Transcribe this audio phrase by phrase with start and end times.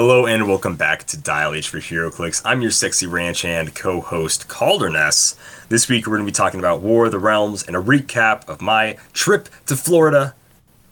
[0.00, 2.40] Hello and welcome back to Dial H for HeroClix.
[2.44, 5.34] I'm your sexy ranch hand co-host Calderness.
[5.70, 8.48] This week we're going to be talking about War of the Realms and a recap
[8.48, 10.36] of my trip to Florida,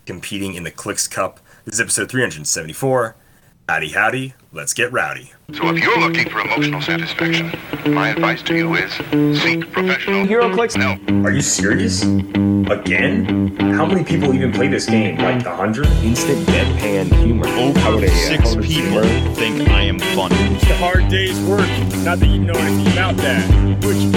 [0.06, 1.38] competing in the Clix Cup.
[1.64, 3.14] This is episode 374.
[3.68, 5.32] Howdy howdy, let's get rowdy.
[5.52, 7.52] So if you're looking for emotional satisfaction,
[7.92, 8.92] my advice to you is
[9.42, 10.76] seek professional Hero HeroClix?
[10.76, 11.24] No.
[11.26, 12.04] Are you serious?
[12.04, 13.56] Again?
[13.58, 15.18] How many people even play this game?
[15.18, 15.88] Like the hundred?
[16.04, 17.48] instant deadpan humor.
[17.88, 19.02] Over six people
[19.34, 20.36] think I am funny.
[20.54, 21.68] It's a hard day's work.
[22.04, 23.84] Not that you know anything about that.
[23.84, 24.12] Which you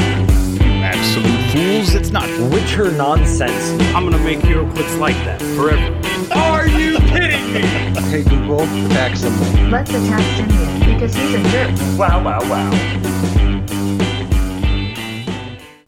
[0.83, 2.29] Absolute fools, it's not.
[2.51, 3.71] Witcher nonsense.
[3.95, 5.95] I'm gonna make hero HeroClix like that forever.
[6.35, 7.61] Are you kidding me?
[8.09, 9.71] Hey Google, attack someone.
[9.71, 11.71] Let's attack Simeon because he's a jerk.
[11.97, 13.09] Wow, wow, wow.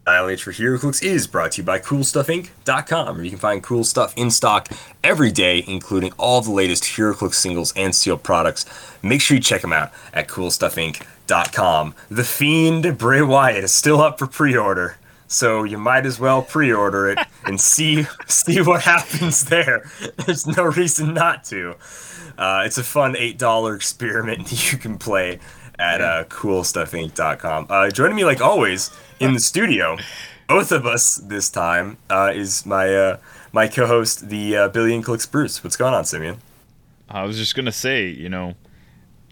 [0.05, 3.84] Dial H for HeroClix is brought to you by CoolStuffInc.com, where you can find cool
[3.84, 4.67] stuff in stock
[5.03, 8.66] every day, including all the latest HeroClix singles and sealed products.
[9.02, 11.95] Make sure you check them out at CoolStuffInc.com.
[12.09, 14.97] The Fiend Bray Wyatt is still up for pre-order,
[15.31, 19.89] so you might as well pre-order it and see see what happens there.
[20.25, 21.75] There's no reason not to.
[22.37, 25.39] Uh, it's a fun eight dollar experiment you can play
[25.79, 27.67] at uh, CoolStuffInc.com.
[27.69, 29.97] Uh, joining me, like always, in the studio,
[30.47, 33.17] both of us this time, uh, is my uh,
[33.53, 35.63] my co-host, the uh, Billion Clicks Bruce.
[35.63, 36.37] What's going on, Simeon?
[37.09, 38.55] I was just gonna say, you know,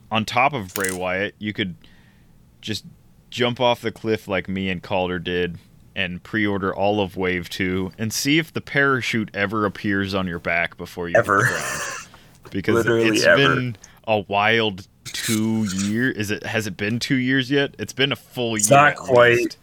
[0.09, 1.75] on top of Bray Wyatt, you could
[2.61, 2.85] just
[3.29, 5.59] jump off the cliff like me and Calder did
[5.95, 10.39] and pre-order all of Wave 2 and see if the parachute ever appears on your
[10.39, 11.45] back before you Ever.
[11.45, 11.95] hit the ground.
[12.51, 13.37] Because Literally it's ever.
[13.55, 16.15] been a wild two years.
[16.17, 17.75] Is it has it been two years yet?
[17.77, 18.79] It's been a full It's year.
[18.79, 19.35] not quite.
[19.37, 19.57] least.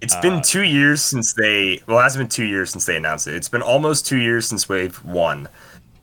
[0.00, 1.80] It's Uh, been two years since they.
[1.86, 3.34] Well, it hasn't been two years since they announced it.
[3.34, 5.48] It's been almost two years since Wave One,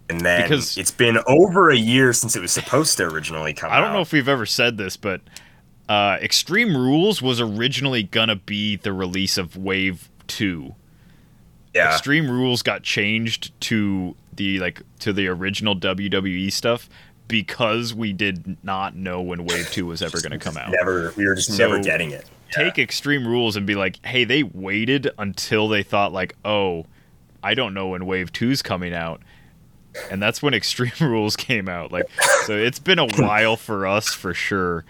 [0.09, 3.69] and then Because- it's been over a year since it was supposed to originally come
[3.71, 3.77] out.
[3.77, 5.19] I don't know if we've ever said this, but
[5.89, 10.75] uh, Extreme Rules was originally gonna be the release of Wave Two.
[11.73, 11.91] yeah.
[11.93, 16.89] Extreme Rules got changed to the like to the original WWE stuff
[17.27, 20.71] because we did not know when Wave Two was ever gonna come out.
[20.71, 21.13] Never.
[21.17, 22.25] We were just So, never getting it.
[22.51, 26.85] Take Extreme Rules and be like, hey, they waited until they thought like, oh,
[27.43, 29.21] I don't know when Wave Two's coming out.
[30.11, 31.91] And that's when Extreme Rules came out.
[31.91, 32.05] Like,
[32.45, 34.85] so it's been a while for us for sure.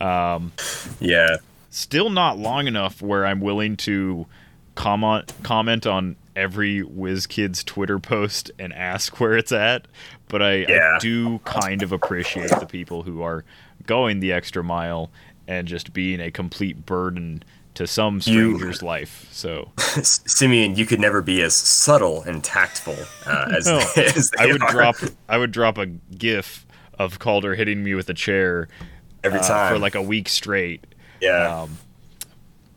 [0.00, 0.52] Um,
[1.00, 1.36] Yeah.
[1.70, 4.26] still not long enough where I'm willing to
[4.74, 9.86] comment comment on every WizKids' Twitter post and ask where it's at,
[10.28, 10.92] but I, Yeah.
[10.96, 13.44] I do kind of appreciate the people who are
[13.86, 15.10] going the extra mile
[15.48, 17.42] and just being a complete burden
[17.74, 18.20] to some You-
[18.56, 19.26] stranger's life.
[19.30, 22.96] So Simeon, you could never be as subtle and tactful
[23.26, 24.96] uh, as, No, as they I would are drop
[25.28, 26.64] I would drop a gif
[26.98, 28.68] of Calder hitting me with a chair
[29.24, 30.84] every uh, time for like a week straight.
[31.20, 31.62] yeah.
[31.62, 31.78] Um,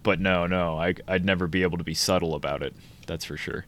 [0.03, 2.75] but no, no, I, I'd never be able to be subtle about it.
[3.07, 3.65] That's for sure.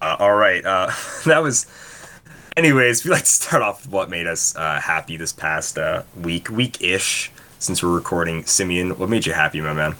[0.00, 0.64] Uh, all right.
[0.64, 0.90] Uh,
[1.26, 1.66] that was.
[2.56, 6.04] Anyways, we like to start off with what made us uh, happy this past uh,
[6.16, 8.44] week, week ish, since we're recording.
[8.46, 9.94] Simeon, what made you happy, my man?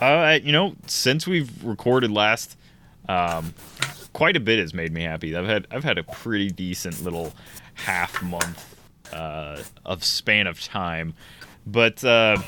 [0.00, 2.56] Uh, you know, since we've recorded last,
[3.08, 3.52] um,
[4.14, 5.36] quite a bit has made me happy.
[5.36, 7.34] I've had I've had a pretty decent little
[7.74, 8.77] half month
[9.12, 11.14] uh, of span of time,
[11.66, 12.38] but uh,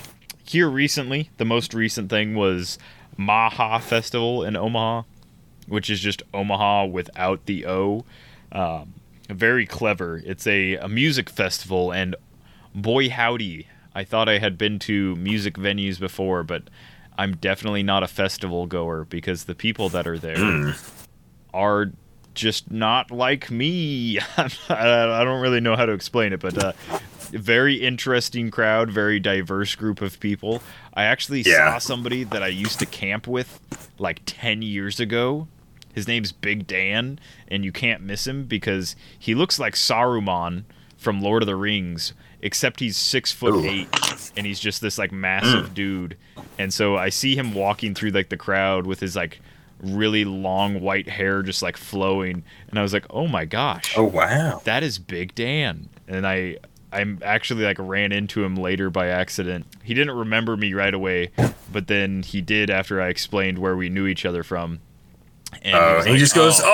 [0.45, 2.79] here recently, the most recent thing was
[3.17, 5.03] Maha Festival in Omaha,
[5.69, 8.05] which is just Omaha without the O.
[8.51, 8.95] Um,
[9.29, 10.21] very clever.
[10.25, 12.17] It's a, a music festival, and
[12.75, 16.65] boy howdy, I thought I had been to music venues before, but
[17.19, 20.75] I'm definitely not a festival goer because the people that are there
[21.53, 21.93] are
[22.35, 24.19] just not like me.
[24.69, 26.73] I don't really know how to explain it, but uh,
[27.31, 30.63] very interesting crowd, very diverse group of people.
[30.95, 31.73] I actually Yeah.
[31.73, 33.61] saw somebody that I used to camp with
[33.99, 35.49] like 10 years ago.
[35.93, 40.63] His name's Big Dan, and you can't miss him because he looks like Saruman
[40.97, 42.13] from Lord of the Rings,
[42.43, 43.65] except he's six foot Ooh.
[43.69, 43.89] eight,
[44.37, 46.17] and he's just this like massive dude.
[46.59, 49.41] And so I see him walking through like the crowd with his like
[49.83, 54.05] really long white hair just like flowing, and I was like, oh my gosh, Oh
[54.05, 54.61] wow.
[54.65, 55.89] that is Big Dan.
[56.09, 56.57] And I
[56.93, 59.67] I'm actually like ran into him later by accident.
[59.83, 61.31] He didn't remember me right away,
[61.73, 64.81] but then he did after I explained where we knew each other from.
[65.63, 66.67] And oh, and he like, just goes, "Oh."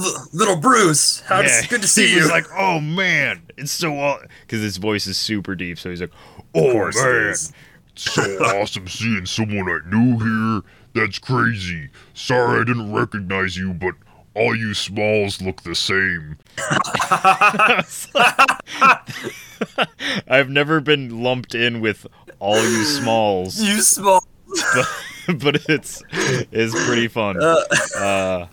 [0.00, 1.66] "Oh, little Bruce, how Yeah.
[1.66, 5.16] good to see he you." was like, "Oh man, it's so because his voice is
[5.16, 6.12] super deep." So he's like,
[6.54, 7.52] "Oh it man, is.
[7.94, 8.22] so
[8.60, 10.62] awesome seeing someone I knew here.
[10.94, 11.90] That's crazy.
[12.14, 13.94] Sorry I didn't recognize you, but
[14.34, 16.38] all you smalls look the same.
[20.28, 22.06] I've never been lumped in with
[22.38, 24.24] all you smalls, You small.
[24.46, 24.86] but,
[25.38, 27.42] but it's it's pretty fun.
[27.42, 28.46] Uh,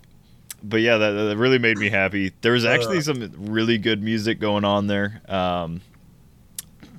[0.63, 2.31] but yeah, that, that really made me happy.
[2.41, 5.21] There was actually some really good music going on there.
[5.27, 5.81] Um,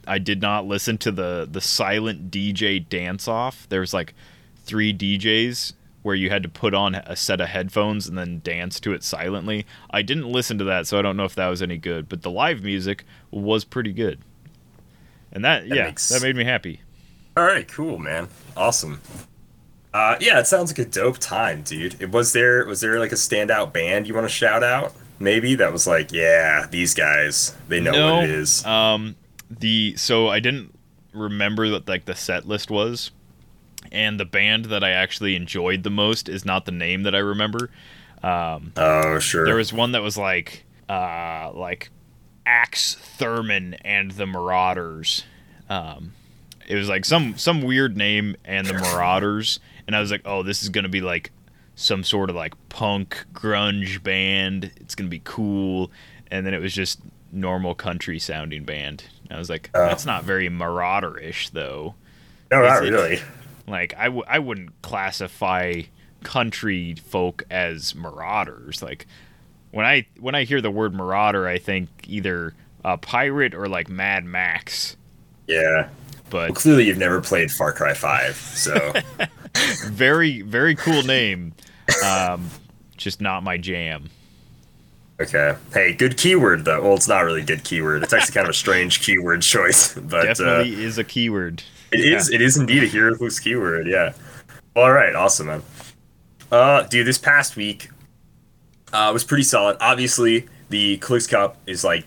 [0.07, 3.67] I did not listen to the the silent DJ dance off.
[3.69, 4.15] There was like
[4.67, 5.73] three DJs
[6.03, 9.03] where you had to put on a set of headphones and then dance to it
[9.03, 9.67] silently.
[9.91, 12.09] I didn't listen to that, so I don't know if that was any good.
[12.09, 14.21] But the live music was pretty good,
[15.33, 16.81] and that, yeah, makes- that made me happy.
[17.37, 18.29] All right, cool, man.
[18.57, 19.01] Awesome.
[19.93, 22.01] Uh, yeah, it sounds like a dope time, dude.
[22.01, 24.95] It, was there was there like a standout band you want to shout out?
[25.19, 28.65] Maybe that was like, yeah, these guys, they know no, what it is.
[28.65, 29.17] Um,
[29.51, 30.79] the so I didn't
[31.13, 33.11] remember what like the set list was,
[33.93, 37.19] and the band that I actually enjoyed the most is not the name that I
[37.19, 37.71] remember.
[38.23, 39.45] Um, oh, sure.
[39.45, 41.91] there was one that was like uh like
[42.47, 45.25] Axe Thurman and the Marauders.
[45.69, 46.13] Um,
[46.69, 50.43] it was like some some weird name and the Marauders, and I was like, oh,
[50.43, 51.31] this is gonna be like
[51.75, 54.71] some sort of like punk grunge band.
[54.77, 55.91] It's gonna be cool,
[56.31, 57.01] and then it was just
[57.33, 59.05] normal country sounding band.
[59.31, 59.87] I was like, Oh.
[59.87, 61.97] that's not very Marauder-ish though.
[62.51, 63.19] no, not it- really.
[63.69, 65.83] Like I w- I wouldn't classify
[66.23, 68.83] country folk as marauders.
[68.83, 69.07] Like
[69.71, 72.55] when I when I hear the word marauder, I think either
[72.85, 74.97] a pirate or like Mad Max.
[75.47, 75.89] Yeah.
[76.31, 78.93] But Well, clearly you've never played Far Cry Five, so
[79.87, 81.53] very very cool name.
[82.05, 82.51] Um,
[82.97, 84.11] just not my jam.
[85.21, 85.55] okay.
[85.73, 86.83] Hey, good keyword though.
[86.83, 88.03] Well, it's not really a good keyword.
[88.03, 91.63] It's actually kind of a strange keyword choice, but uh, Definitely is a keyword.
[91.99, 92.31] It is.
[92.31, 93.87] It is indeed a hero HeroClix keyword.
[93.87, 94.13] Yeah.
[94.75, 95.15] All right.
[95.15, 95.63] Awesome, man.
[96.51, 97.91] Uh, dude, this past week
[98.93, 99.77] uh, was pretty solid.
[99.81, 102.05] Obviously, the Clix Cup is like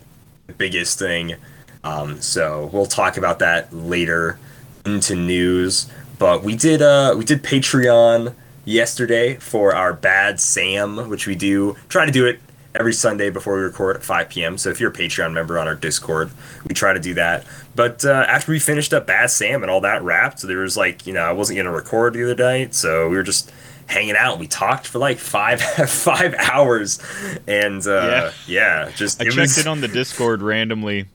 [0.47, 1.35] the biggest thing.
[1.83, 4.39] Um, so we'll talk about that later
[4.85, 5.89] into news.
[6.17, 6.81] But we did.
[6.81, 8.33] Uh, we did Patreon
[8.65, 12.39] yesterday for our Bad Sam, which we do try to do it
[12.75, 14.57] every Sunday before we record at 5 p.m.
[14.57, 16.31] So if you're a Patreon member on our Discord,
[16.67, 17.45] we try to do that.
[17.75, 21.07] But uh, after we finished up Bad Sam and all that wrapped, there was like,
[21.07, 23.51] you know, I wasn't gonna record the other night, so we were just
[23.87, 24.39] hanging out.
[24.39, 26.99] We talked for like five five hours,
[27.47, 28.91] and uh, yeah.
[28.95, 31.05] just I checked was, it on the Discord randomly,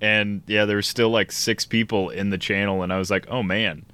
[0.00, 3.26] and yeah, there was still like six people in the channel, and I was like,
[3.28, 3.84] oh man,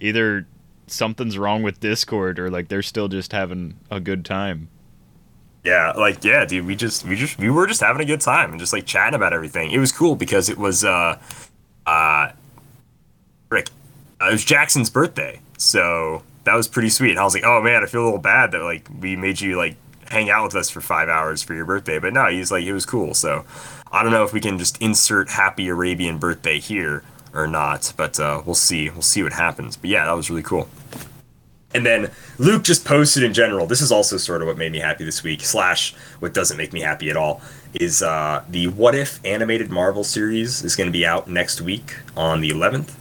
[0.00, 0.46] either
[0.86, 4.68] something's wrong with Discord or like they're still just having a good time.
[5.64, 8.50] Yeah, like yeah, dude, we just we just we were just having a good time
[8.50, 9.70] and just like chatting about everything.
[9.70, 11.18] It was cool because it was uh
[11.86, 12.32] uh
[13.48, 13.70] Rick,
[14.20, 15.40] uh, it was Jackson's birthday.
[15.56, 17.10] So that was pretty sweet.
[17.12, 19.40] And I was like, "Oh man, I feel a little bad that like we made
[19.40, 19.76] you like
[20.10, 22.74] hang out with us for 5 hours for your birthday." But no, he's like it
[22.74, 23.14] was cool.
[23.14, 23.46] So
[23.90, 27.02] I don't know if we can just insert happy Arabian birthday here
[27.32, 28.90] or not, but uh we'll see.
[28.90, 29.78] We'll see what happens.
[29.78, 30.68] But yeah, that was really cool.
[31.74, 33.66] And then Luke just posted in general.
[33.66, 35.42] This is also sort of what made me happy this week.
[35.42, 37.42] Slash, what doesn't make me happy at all
[37.74, 41.96] is uh, the What If animated Marvel series is going to be out next week
[42.16, 42.94] on the 11th,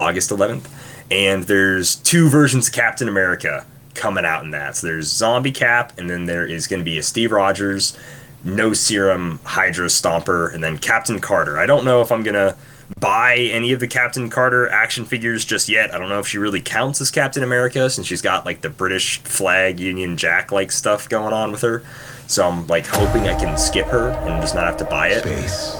[0.00, 0.68] August 11th,
[1.10, 3.64] and there's two versions of Captain America
[3.94, 4.76] coming out in that.
[4.76, 7.96] So there's Zombie Cap, and then there is going to be a Steve Rogers,
[8.42, 11.58] No Serum Hydra Stomper, and then Captain Carter.
[11.58, 12.56] I don't know if I'm gonna
[13.00, 15.94] buy any of the Captain Carter action figures just yet.
[15.94, 18.70] I don't know if she really counts as Captain America since she's got like the
[18.70, 21.82] British flag Union Jack like stuff going on with her.
[22.28, 25.24] So I'm like hoping I can skip her and just not have to buy it.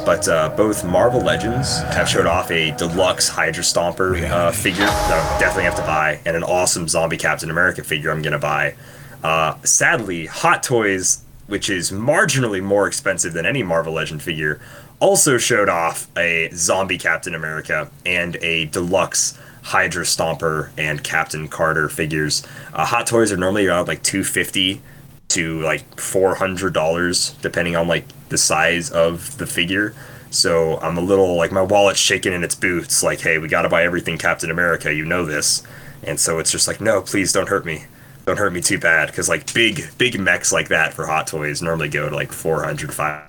[0.04, 5.37] But uh, both Marvel Legends have showed off a deluxe Hydra Stomper uh, figure that
[5.37, 8.76] I definitely have to buy, and an awesome Zombie Captain America figure I'm gonna buy.
[9.25, 14.61] Uh, sadly, Hot Toys, which is marginally more expensive than any Marvel Legend figure,
[15.00, 21.88] also showed off a Zombie Captain America and a deluxe Hydra Stomper and Captain Carter
[21.88, 22.47] figures.
[22.73, 24.81] Uh, Hot Toys are normally around like 250
[25.29, 29.93] to like four hundred dollars, depending on like the size of the figure.
[30.31, 33.03] So I'm a little like my wallet's shaking in its boots.
[33.03, 34.95] Like, hey, we got to buy everything Captain America.
[34.95, 35.62] You know this,
[36.03, 37.87] and so it's just like, no, please don't hurt me.
[38.25, 41.61] Don't hurt me too bad, because like big big mechs like that for Hot Toys
[41.61, 43.25] normally go to like 400 500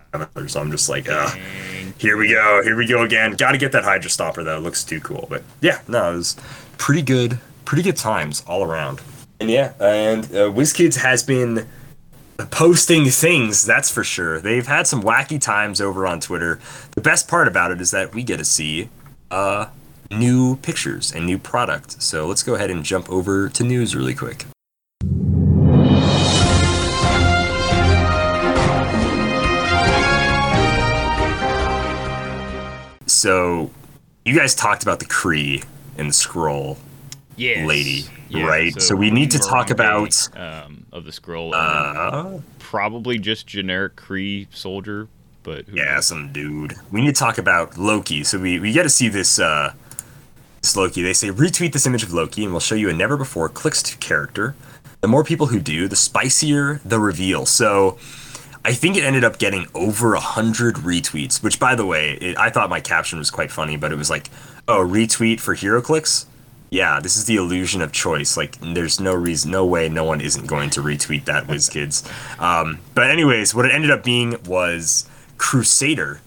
[0.47, 1.37] So I'm just like, ugh.
[1.97, 2.61] Here we go.
[2.63, 3.33] Here we go again.
[3.33, 4.57] Got to get that Hydra Stomper though.
[4.57, 5.25] It looks too cool.
[5.29, 6.35] But yeah, no, it was
[6.77, 7.39] pretty good.
[7.65, 9.01] Pretty good times all around.
[9.39, 11.67] And yeah, and uh, WizKids has been
[12.45, 14.39] posting things, that's for sure.
[14.39, 16.59] They've had some wacky times over on Twitter.
[16.91, 18.89] The best part about it is that we get to see
[19.31, 19.67] uh,
[20.11, 22.01] new pictures and new product.
[22.01, 24.45] So let's go ahead and jump over to news really quick.
[33.17, 33.71] So,
[34.25, 35.65] you guys talked about the Kree
[35.97, 36.77] and the Scroll.
[37.37, 37.67] Yes.
[37.67, 38.81] lady, right?
[38.81, 41.53] So we need to talk about um, of the scroll.
[41.53, 45.07] Uh, probably just generic Kree soldier,
[45.43, 46.07] but who yeah, knows?
[46.07, 46.73] some dude.
[46.91, 48.23] We need to talk about Loki.
[48.23, 49.73] So we, we get to see this uh
[50.63, 51.03] this Loki.
[51.03, 53.83] They say retweet this image of Loki and we'll show you a never before clicks
[53.83, 54.55] to character.
[55.01, 57.45] The more people who do, the spicier the reveal.
[57.45, 57.99] So
[58.65, 62.37] I think it ended up getting over a hundred retweets, which by the way, it,
[62.37, 64.29] I thought my caption was quite funny, but it was like,
[64.67, 66.25] oh, retweet for HeroClix?
[66.69, 68.35] Yeah, this is the illusion of choice.
[68.35, 72.41] Like, there's no reason, no way no one isn't going to retweet that, WizKids.
[72.41, 76.19] Um, but anyways, what it ended up being was Crusader,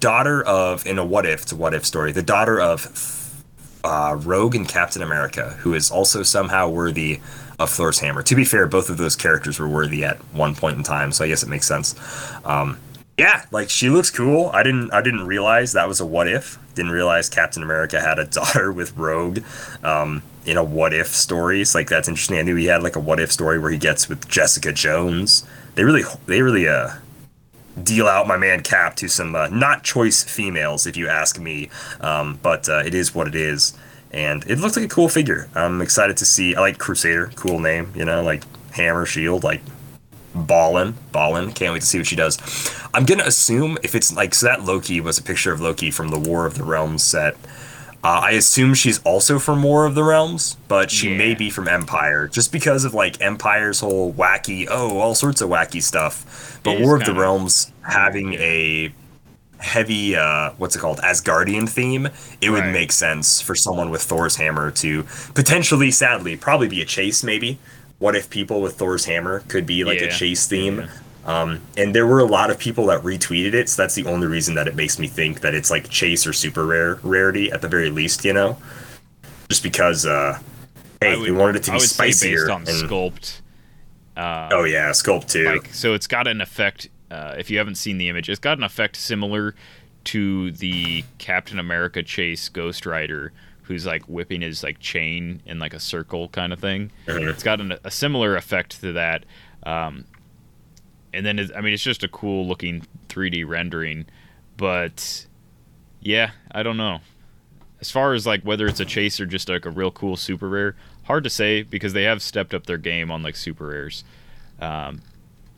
[0.00, 3.44] daughter of, in a what if, a what if story, the daughter of
[3.84, 7.20] uh, Rogue and Captain America, who is also somehow worthy
[7.58, 8.22] of Thor's hammer.
[8.22, 11.24] To be fair, both of those characters were worthy at one point in time, so
[11.24, 11.94] I guess it makes sense.
[12.44, 12.78] Um,
[13.16, 14.50] yeah, like she looks cool.
[14.52, 16.58] I didn't I didn't realize that was a what if.
[16.74, 19.40] Didn't realize Captain America had a daughter with Rogue
[19.84, 21.60] um, in a what if story.
[21.60, 22.38] It's like that's interesting.
[22.38, 25.46] I knew he had like a what if story where he gets with Jessica Jones.
[25.76, 26.90] They really they really uh
[27.82, 31.70] deal out my man Cap to some uh, not choice females, if you ask me.
[32.00, 33.76] Um, but uh, it is what it is,
[34.14, 35.48] and it looks like a cool figure.
[35.56, 36.54] I'm excited to see.
[36.54, 39.60] I like Crusader, cool name, you know, like hammer shield, like
[40.34, 41.52] ballin', ballin'.
[41.52, 42.38] Can't wait to see what she does.
[42.94, 46.08] I'm gonna assume if it's like so that Loki was a picture of Loki from
[46.08, 47.34] the War of the Realms set.
[48.04, 51.66] Uh, I assume she's also from War of the Realms, but she may be from
[51.66, 56.60] Empire, just because of like Empire's whole wacky, oh, all sorts of wacky stuff.
[56.62, 58.92] But War of the Realms having a
[59.58, 62.08] heavy, uh, what's it called, Asgardian theme,
[62.40, 66.84] it would make sense for someone with Thor's hammer to potentially, sadly, probably be a
[66.84, 67.22] chase.
[67.24, 67.58] Maybe.
[67.98, 70.88] What if people with Thor's hammer could be like a chase theme?
[71.24, 74.26] Um, and there were a lot of people that retweeted it, so that's the only
[74.26, 77.62] reason that it makes me think that it's like chase or super rare rarity at
[77.62, 78.58] the very least, you know.
[79.48, 80.38] Just because, uh,
[81.00, 82.36] hey, would- we wanted it to be spicier.
[82.46, 83.40] based on and- sculpt.
[84.16, 85.44] Uh, oh yeah, sculpt too.
[85.44, 88.58] like so it's got an effect uh, if you haven't seen the image it's got
[88.58, 89.54] an effect similar
[90.04, 95.72] to the captain america chase ghost rider who's like whipping his like chain in like
[95.72, 96.90] a circle kind of thing.
[97.06, 97.28] Mhm.
[97.30, 99.24] it's got an, a similar effect to that
[99.64, 100.04] um,
[101.12, 104.04] and then i mean it's just a cool looking 3d rendering
[104.56, 105.26] but
[106.00, 106.98] yeah i don't know.
[107.80, 110.48] As far as like whether it's a chase or just like a real cool super
[110.48, 114.04] rare hard to say because they have stepped up their game on like super rares.
[114.60, 115.02] Um,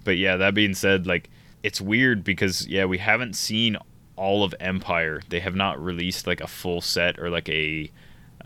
[0.05, 1.31] but yeah, that being said, like
[1.63, 3.77] it's weird because yeah, we haven't seen
[4.17, 5.21] all of Empire.
[5.29, 7.91] They have not released like a full set or like a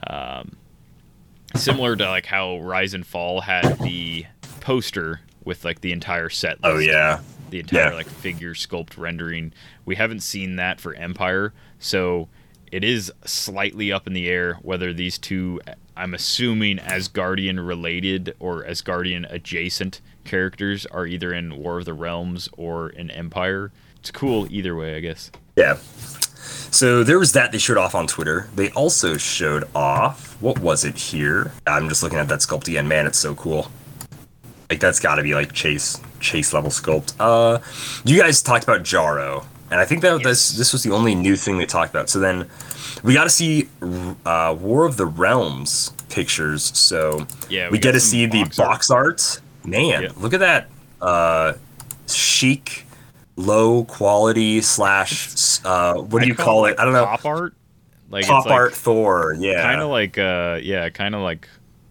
[0.06, 0.56] um,
[1.54, 4.26] similar to like how Rise and Fall had the
[4.60, 6.58] poster with like the entire set.
[6.64, 7.94] oh yeah, the entire Yeah.
[7.94, 9.52] like figure sculpt rendering.
[9.84, 12.28] We haven't seen that for Empire, so
[12.70, 15.60] it is slightly up in the air whether these two.
[15.96, 22.48] I'm assuming Asgardian related or Asgardian adjacent characters are either in War of the Realms
[22.56, 23.72] or in Empire.
[23.98, 25.30] It's cool either way, I guess.
[25.56, 25.76] yeah.
[26.72, 28.48] So there was that they showed off on Twitter.
[28.54, 31.52] They also showed off what was it here?
[31.66, 32.88] I'm just looking at that sculpt again.
[32.88, 33.70] Man, it's so cool.
[34.70, 37.14] Like that's got to be like chase chase level sculpt.
[37.18, 37.58] Uh,
[38.04, 41.34] you guys talked about Jaro, and I think that this this was the only new
[41.36, 42.08] thing they talked about.
[42.08, 42.48] So then
[43.02, 43.68] we got to see
[44.24, 46.62] uh, War of the Realms pictures.
[46.78, 48.68] So Yeah, we, we get to see the box art.
[48.68, 49.40] box art.
[49.64, 50.08] Man, Yeah.
[50.16, 50.68] look at that
[51.00, 51.54] uh,
[52.08, 52.86] chic,
[53.36, 56.78] low quality slash uh, what do you call it?
[56.78, 57.04] I don't know.
[57.06, 57.54] Pop art.
[58.10, 59.36] Like Pop it's like, art Thor.
[59.38, 61.48] Yeah, Kind of like uh yeah, kind of like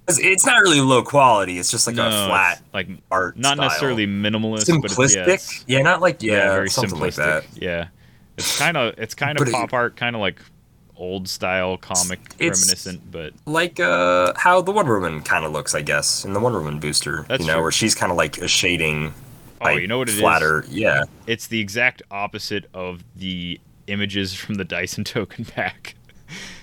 [0.10, 1.58] It's, it's not really low quality.
[1.60, 3.38] It's just like no, a flat like art.
[3.38, 3.68] not style.
[3.70, 5.28] necessarily minimalist, but simplistic.
[5.28, 7.02] it's, yeah, yeah, not like yeah, very something simplistic.
[7.02, 7.46] like that.
[7.56, 7.88] Yeah,
[8.38, 10.42] it's kind of it's kind of But it- pop art, kind of like
[11.00, 15.74] old style comic It's- reminiscent, but Like uh, how the Wonder Woman kind of looks,
[15.74, 17.26] I guess, in the Wonder Woman booster.
[17.28, 17.62] That's you know, true.
[17.64, 19.14] where she's kind of like a shading.
[19.62, 20.20] oh, like, you know what it is?
[20.20, 20.66] flatter.
[20.70, 21.06] Yeah.
[21.26, 25.96] It's the exact opposite of the images from the Dice and token pack.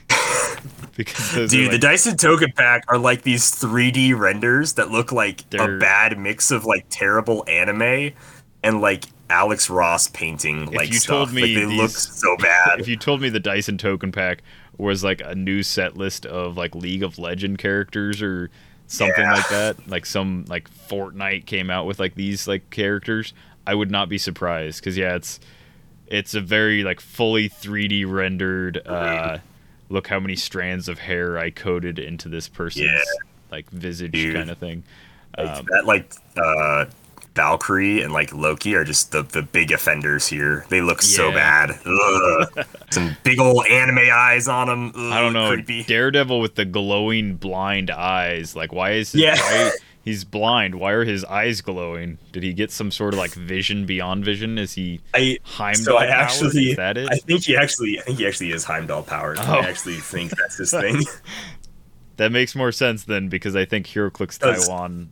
[0.96, 5.12] because Dude, are the Dice and Token Pack are like these 3D renders that look
[5.12, 8.12] like a bad mix of like terrible anime
[8.62, 11.16] and like Alex Ross painting like you stuff.
[11.16, 12.78] told me like, they look so bad.
[12.80, 14.42] if you told me the Dice and token pack
[14.78, 18.50] was like a new set list of like League of Legend characters or
[18.86, 19.32] something Yeah.
[19.34, 23.32] like that, like some like Fortnite came out with like these like characters,
[23.66, 25.40] I would not be surprised because yeah, it's
[26.06, 28.86] it's a very like fully 3D rendered.
[28.86, 29.38] uh
[29.88, 33.00] Look how many strands of hair I coded into this person's Yeah.
[33.52, 34.34] like visage Dude.
[34.34, 34.82] kind of thing.
[35.38, 36.86] Um, that like uh
[37.36, 40.66] Valkyrie and like Loki are just the, the big offenders here.
[40.70, 41.70] They look so bad.
[41.86, 42.66] Ugh.
[42.90, 44.92] Some big old anime eyes on them.
[45.12, 45.48] I don't know.
[45.52, 45.84] Creepy.
[45.84, 48.56] Daredevil with the glowing blind eyes.
[48.56, 49.36] Like, why is his, Yeah.
[49.38, 49.72] why-
[50.04, 50.76] he's blind?
[50.76, 52.16] Why are his eyes glowing?
[52.32, 54.56] Did he get some sort of like vision beyond vision?
[54.56, 57.08] Is he I Heimdall so I actually Is that it?
[57.12, 59.38] I think he actually I think he actually is Heimdall powered.
[59.38, 59.42] Oh.
[59.42, 61.02] I actually think that's his thing.
[62.16, 65.10] that makes more sense then because I think HeroClix Taiwan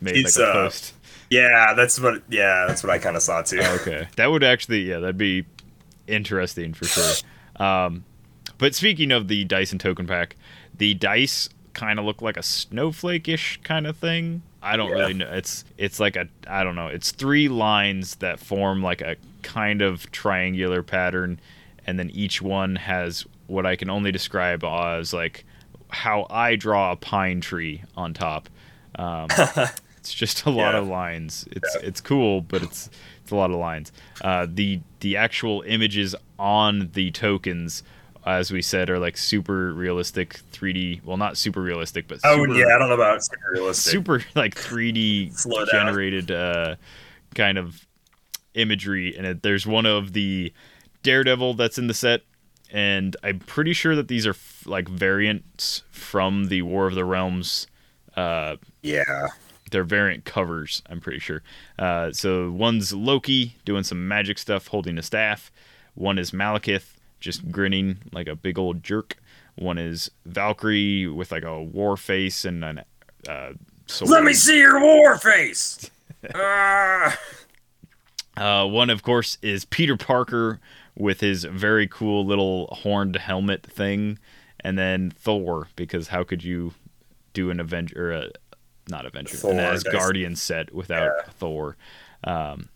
[0.00, 0.94] made like a uh, post.
[1.30, 3.60] Yeah, that's what yeah, that's what I kind of saw too.
[3.60, 5.44] Okay, that would actually yeah, that'd be
[6.06, 7.64] interesting for sure.
[7.64, 8.04] Um,
[8.58, 10.36] but speaking of the Dice and token pack,
[10.76, 14.42] the dice kind of look like a snowflake-ish kind of thing.
[14.62, 14.94] I don't Yeah.
[14.96, 15.30] really know.
[15.30, 16.88] It's it's like a I don't know.
[16.88, 21.40] It's three lines that form like a kind of triangular pattern,
[21.86, 25.44] and then each one has what I can only describe as like
[25.90, 28.48] how I draw a pine tree on top.
[28.96, 29.28] Um,
[30.00, 30.80] it's just a lot Yeah.
[30.80, 31.46] of lines.
[31.52, 32.90] It's it's cool, but it's
[33.22, 33.92] it's a lot of lines.
[34.22, 37.82] Uh, the the actual images on the tokens,
[38.26, 41.04] as we said, are like super realistic 3D.
[41.04, 43.90] Well, not super realistic, but Oh yeah, I don't know about super realistic.
[43.92, 46.76] super like 3D Slow generated uh,
[47.34, 47.86] kind of
[48.54, 49.14] imagery.
[49.16, 50.52] And it, there's one of the
[51.02, 52.22] Daredevil that's in the set,
[52.72, 57.04] and I'm pretty sure that these are f- like variants from the War of the
[57.04, 57.66] Realms.
[58.16, 59.28] Uh, Yeah.
[59.70, 60.82] They're variant covers.
[60.88, 61.42] I'm pretty sure.
[61.78, 65.50] Uh, so one's Loki doing some magic stuff, holding a staff.
[65.94, 69.16] One is Malekith just grinning like a big old jerk.
[69.56, 72.82] One is Valkyrie with like a war face and an
[73.28, 73.52] uh,
[73.86, 74.10] sword.
[74.10, 75.90] Let me see your war face.
[76.34, 77.18] Ah.
[78.36, 80.60] Uh, one, of course, is Peter Parker
[80.94, 84.18] with his very cool little horned helmet thing,
[84.60, 86.74] and then Thor because how could you
[87.32, 88.30] do an Avenger a
[88.90, 91.32] not Avenger, Thor, an Asgardian set without Yeah.
[91.38, 91.76] Thor?
[92.24, 92.68] Um,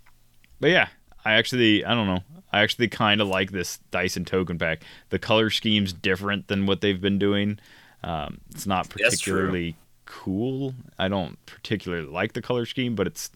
[0.60, 0.88] but yeah,
[1.24, 2.22] I actually I don't know.
[2.52, 4.82] I actually kind of like this Dice and token pack.
[5.10, 7.58] The color scheme's different than what they've been doing.
[8.04, 10.74] Um, it's not particularly cool.
[10.98, 13.30] I don't particularly like the color scheme, but it's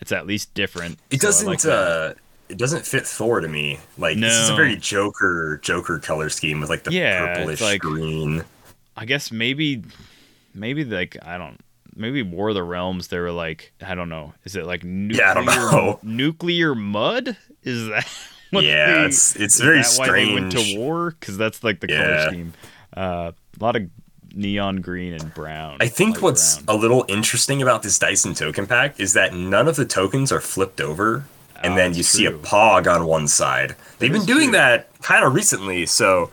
[0.00, 0.98] it's at least different.
[1.10, 2.14] It so doesn't like uh
[2.48, 3.78] it doesn't fit Thor to me.
[3.96, 7.80] Like this is a very Joker Joker color scheme with like the Yeah, purplish like-
[7.80, 8.44] green.
[8.96, 9.82] I guess maybe,
[10.54, 11.60] maybe like I don't.
[11.96, 13.08] Maybe War of the Realms.
[13.08, 14.34] They were like I don't know.
[14.44, 15.98] Is it like nuclear, Yeah, I don't know.
[16.02, 17.36] nuclear mud?
[17.62, 18.06] Is that
[18.50, 20.74] what Yeah, it's it's very that why they went strange.
[20.74, 21.10] to war?
[21.18, 22.52] Because that's like the color scheme.
[22.96, 23.82] Uh, a lot of
[24.34, 25.76] neon green and brown.
[25.80, 26.76] I think what's brown.
[26.76, 30.32] a little interesting about this Dice and token pack is that none of the tokens
[30.32, 31.24] are flipped over,
[31.62, 33.76] and Oh, then you see a pog on one side.
[34.00, 34.52] They've been doing true.
[34.58, 36.30] that kind of recently, so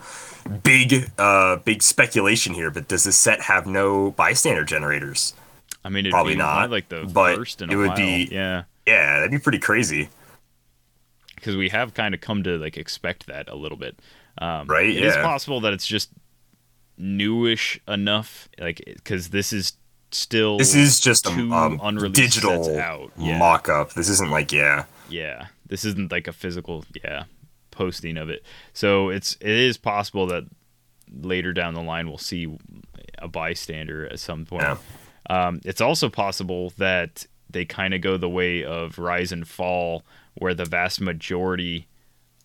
[0.64, 2.70] big uh big speculation here.
[2.70, 5.34] But does this set have no bystander generators?
[5.84, 7.96] I mean, it'd probably be not, like the but first in it would while.
[7.96, 8.64] be- yeah.
[8.86, 10.08] Yeah, that'd be pretty crazy,
[11.36, 13.98] because we have kind of come to like expect that a little bit.
[14.38, 15.22] Um, Right, It is yeah.
[15.22, 16.10] possible that it's just
[16.98, 19.74] newish enough, like because this is
[20.10, 23.12] still This is just a um, unreleased digital out.
[23.16, 23.38] Yeah.
[23.38, 23.92] mock-up.
[23.94, 24.84] This isn't like yeah.
[25.08, 25.46] yeah.
[25.66, 27.24] This isn't like a physical yeah
[27.70, 28.42] posting of it.
[28.74, 30.44] So it's it is possible that
[31.10, 32.46] later down the line we'll see
[33.18, 34.62] a bystander at some point.
[34.64, 34.76] Yeah.
[35.30, 40.04] Um, it's also possible that they kind of go the way of Rise and Fall,
[40.34, 41.86] where the vast majority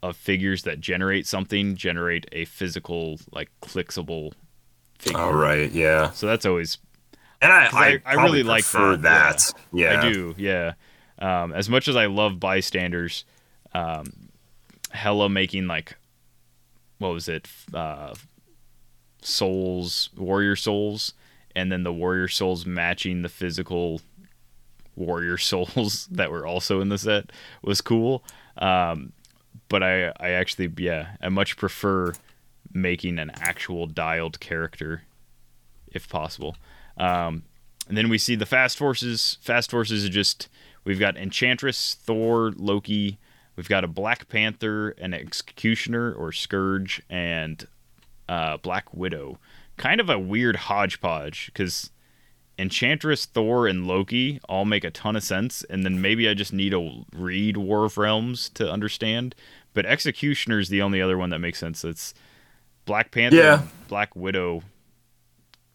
[0.03, 4.33] of figures that generate something generate a physical, like clickable
[4.99, 5.17] figure.
[5.19, 6.11] All right, yeah.
[6.11, 6.77] So that's always
[7.41, 9.53] And I I- I, I really like that, that.
[9.73, 10.01] Yeah.
[10.01, 10.73] I do, yeah.
[11.19, 13.25] Um, as much as I love bystanders,
[13.73, 14.29] um,
[14.91, 15.95] Hela making like,
[16.99, 18.13] what was it, uh,
[19.21, 21.13] souls, warrior souls,
[21.57, 23.99] and then the warrior souls matching the physical
[24.95, 27.31] warrior souls that were also in the set
[27.63, 28.23] was cool.
[28.57, 29.11] Um,
[29.67, 32.13] but I, I actually, yeah, I much prefer
[32.71, 35.01] making an actual dialed character,
[35.87, 36.55] if possible.
[36.95, 37.43] Um,
[37.87, 39.39] and then we see the fast forces.
[39.41, 40.49] Fast forces are just
[40.83, 43.17] we've got Enchantress, Thor, Loki.
[43.55, 47.65] We've got a Black Panther, an Executioner or Scourge, and
[48.29, 49.39] uh, Black Widow.
[49.77, 51.91] Kind of a weird hodgepodge because
[52.59, 56.51] Enchantress, Thor, and Loki all make a ton of sense, and then maybe I just
[56.51, 59.35] need to read War of Realms to understand.
[59.75, 61.85] But Executioner is the only other one that makes sense.
[61.85, 62.15] It's
[62.85, 63.61] Black Panther, Yeah.
[63.87, 64.63] Black Widow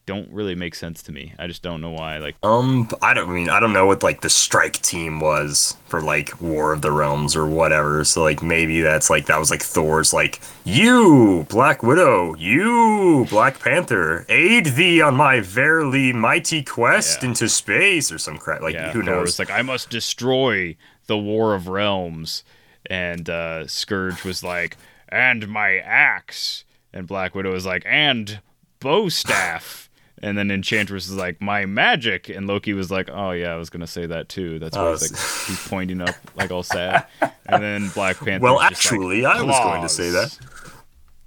[0.04, 1.32] don't really make sense to me.
[1.38, 2.18] I just don't know why.
[2.18, 5.76] Like, Um, I don't I mean I don't know what like the strike team was
[5.86, 8.02] for like War of the Realms or whatever.
[8.04, 13.60] So like maybe that's like that was like Thor's like you Black Widow, you Black
[13.60, 17.28] Panther, aid thee on my verily mighty quest Yeah.
[17.28, 18.60] into space or some crap.
[18.60, 19.22] Like yeah, who Thor knows?
[19.26, 22.42] was like, I must destroy the War of Realms,
[22.86, 24.76] and uh, Scourge was like,
[25.08, 28.40] and my axe, and Black Widow was like, and
[28.80, 29.88] bow staff.
[30.22, 32.28] And then Enchantress is like, my magic.
[32.28, 34.58] And Loki was like, oh, yeah, I was going to say that too.
[34.60, 37.06] That's why Oh, he's, like, he's pointing up, like, all sad.
[37.46, 38.42] And then Black Panther.
[38.44, 40.38] Well, actually, I was going to say that.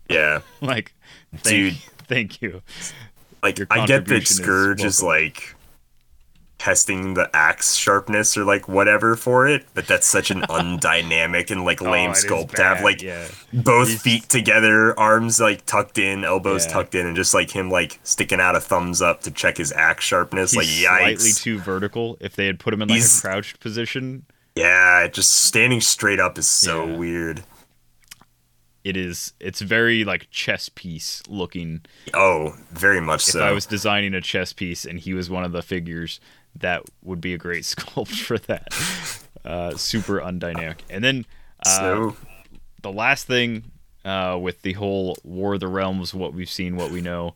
[0.10, 0.93] yeah, Like,
[1.36, 1.73] thank, Dude.
[2.08, 2.62] thank you.
[3.43, 5.55] like I get that contribution is Scourge is, like
[6.58, 11.65] testing the axe sharpness or like whatever for it, but that's such an undynamic and
[11.65, 13.28] like Oh, lame is sculpt to have like yeah.
[13.54, 16.72] both He's- feet together, arms like tucked in, elbows Yeah.
[16.74, 19.72] tucked in, and just like him like sticking out a thumbs up to check his
[19.74, 20.52] axe sharpness.
[20.54, 20.68] He's like
[21.00, 21.41] slightly yikes.
[21.44, 22.18] too vertical.
[22.22, 26.20] If they had put him in like He's- a crouched position, yeah, just standing straight
[26.22, 26.96] up is so Yeah.
[26.96, 27.44] weird.
[28.84, 31.82] it is it's very like chess piece looking.
[32.13, 33.41] Oh, very much If so.
[33.44, 36.20] I was designing a chess piece and he was one of the figures,
[36.56, 38.74] that would be a great sculpt for that.
[39.44, 40.80] Uh, super undynamic.
[40.89, 41.26] And then
[41.65, 42.18] uh, so
[42.82, 43.72] the last thing
[44.04, 47.36] uh, with the whole War of the Realms, what we've seen, what we know,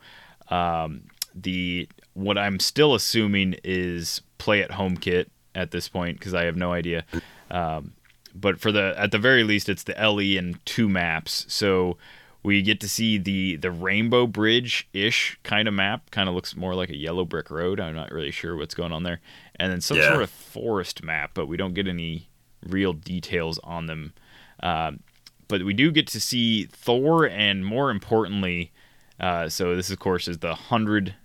[0.49, 1.03] um,
[1.35, 6.45] the what I'm still assuming is play at home kit at this point because I
[6.45, 7.05] have no idea.
[7.51, 7.93] Um,
[8.35, 11.45] but for the at the very least, it's the LE and two maps.
[11.49, 11.97] So
[12.43, 16.09] we get to see the the Rainbow Bridge ish kind of map.
[16.11, 17.79] Kind of looks more like a yellow brick road.
[17.79, 19.19] I'm not really sure what's going on there.
[19.55, 20.09] And then some Yeah.
[20.09, 22.29] sort of forest map, but we don't get any
[22.65, 24.13] real details on them.
[24.61, 24.99] Um,
[25.47, 28.71] but we do get to see Thor, and more importantly,
[29.19, 31.15] uh, so this of course is the hundred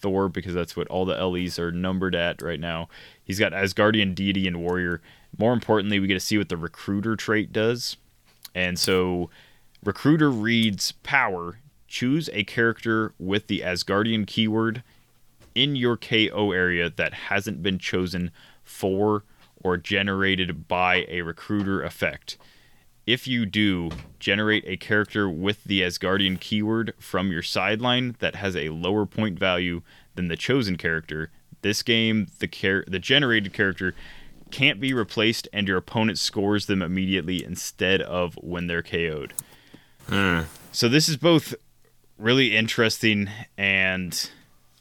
[0.00, 2.88] Thor because that's what all the LEs are numbered at right now.
[3.22, 5.00] He's got Asgardian deity and warrior.
[5.38, 7.96] More importantly, we get to see what the recruiter trait does,
[8.54, 9.30] and so
[9.84, 11.58] recruiter reads power.
[11.86, 14.82] Choose a character with the Asgardian keyword
[15.54, 18.30] in your KO area that hasn't been chosen
[18.64, 19.24] for
[19.62, 22.36] or generated by a recruiter effect.
[23.06, 28.56] If you do, generate a character with the Asgardian keyword from your sideline that has
[28.56, 29.82] a lower point value
[30.14, 31.30] than the chosen character.
[31.60, 33.94] This game, the char- the generated character
[34.50, 39.34] can't be replaced, and your opponent scores them immediately instead of when they're KO'd.
[40.08, 40.42] Hmm.
[40.72, 41.54] So this is both
[42.18, 44.30] really interesting and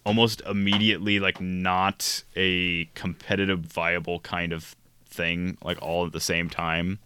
[0.06, 6.50] almost immediately like not a competitive viable kind of thing like all at the same
[6.50, 7.00] time.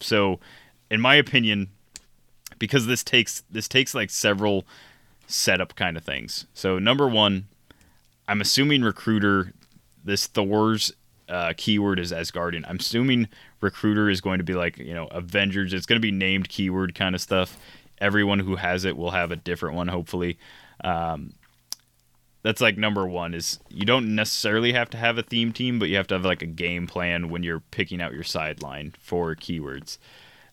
[0.00, 0.38] So
[0.90, 1.68] in my opinion
[2.58, 4.64] because this takes this takes like several
[5.26, 6.46] setup kind of things.
[6.54, 7.46] So number one
[8.28, 9.52] i'm assuming recruiter
[10.04, 10.92] this thor's
[11.28, 12.64] uh, keyword is asgardian.
[12.68, 13.28] I'm assuming
[13.60, 15.72] recruiter is going to be like you know avengers.
[15.72, 17.58] It's going to be named keyword kind of stuff.
[18.00, 20.38] Everyone who has it will have a different one hopefully.
[20.84, 21.34] Um,
[22.42, 25.88] that's like number one is you don't necessarily have to have a theme team but
[25.88, 29.34] you have to have like a game plan when you're picking out your sideline for
[29.34, 29.98] keywords.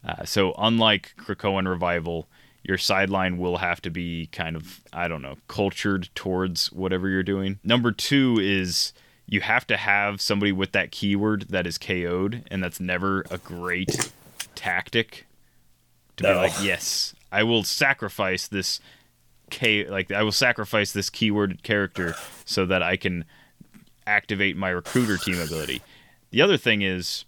[0.04, 2.28] Uh, so unlike krakoan revival
[2.64, 7.24] your sideline will have to be kind of i don't know cultured towards whatever you're
[7.24, 7.60] doing.
[7.64, 8.92] Number two is
[9.28, 13.38] you have to have somebody with that keyword that is ko'd and that's never a
[13.38, 14.12] great
[14.54, 15.26] tactic
[16.18, 18.80] to be like yes i will sacrifice this
[19.50, 23.26] K like I will sacrifice this keyword character so that I can
[24.08, 25.82] activate my recruiter team ability.
[26.32, 27.26] The other thing is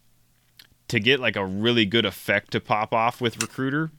[0.87, 3.91] to get like a really good effect to pop off with recruiter,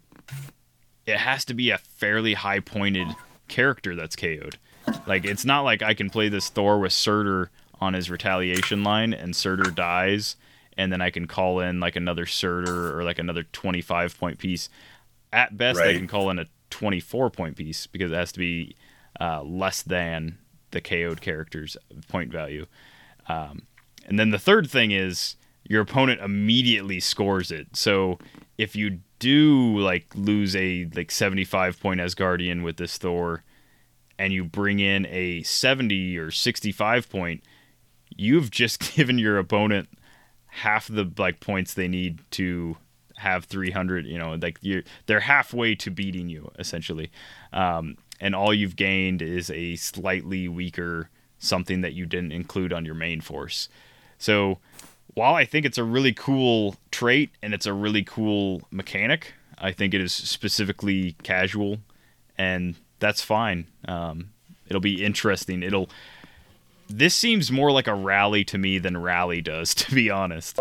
[1.07, 3.09] it has to be a fairly high pointed
[3.47, 4.59] character that's KO'd.
[5.07, 7.51] Like it's not like I can play this Thor with Surtur
[7.81, 10.37] on his retaliation line and Surtur dies
[10.79, 14.71] and then I can call in like another Surtur or like another 25 point piece.
[15.33, 18.77] At best I can call in a 24 point piece because it has to be
[19.21, 20.39] uh, less than
[20.71, 22.67] the KO'd character's point value.
[23.29, 23.67] Um,
[24.07, 27.77] and then the third thing is your opponent immediately scores it.
[27.77, 28.19] So
[28.57, 33.43] if you do like lose a like 75 point Asgardian with this Thor
[34.17, 37.43] and you bring in a 70 or 65 point,
[38.17, 39.89] you've just given your opponent
[40.47, 42.77] half the like points they need to
[43.17, 47.11] have 300 you know like you're they're halfway to beating you essentially.
[47.53, 52.85] Um, and all you've gained is a slightly weaker something that you didn't include on
[52.85, 53.69] your main force.
[54.19, 54.59] So
[55.15, 59.73] while i think it's a really cool trait and it's a really cool mechanic i
[59.73, 61.79] think it is specifically casual
[62.39, 63.67] and that's fine.
[63.87, 64.31] Um,
[64.69, 65.63] it'll be interesting.
[65.63, 65.91] It'll
[66.89, 70.59] this seems more like a rally to me than rally does, to be honest,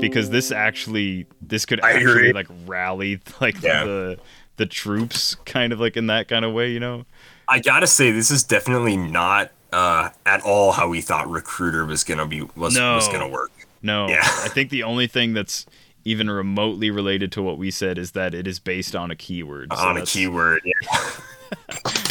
[0.00, 3.84] because this actually this could actually like rally like Yeah.
[3.84, 4.18] the
[4.56, 7.06] the troops kind of like in that kind of way, you know.
[7.46, 12.02] I gotta say, this is definitely not uh, at all how we thought Recruiter was
[12.04, 12.96] gonna be was No.
[12.96, 13.52] was gonna work.
[13.82, 14.18] No, Yeah.
[14.22, 15.64] I think the only thing that's
[16.04, 19.68] even remotely related to what we said is that it is based on a keyword.
[19.72, 20.62] So on a keyword.
[20.64, 20.98] Yeah.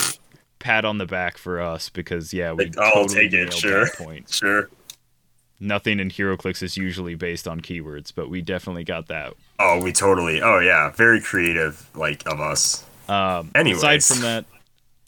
[0.67, 3.53] Pat on the back for us because yeah, we Like, I'll totally take it.
[3.53, 3.87] Sure.
[3.95, 4.29] point.
[4.29, 4.69] Sure.
[5.61, 9.33] Nothing in HeroClix is usually based on keywords, but we definitely got that.
[9.59, 10.41] Oh, we totally.
[10.41, 12.85] Oh yeah, very creative, like of us.
[13.07, 13.77] Um, Anyways.
[13.77, 14.45] aside from that,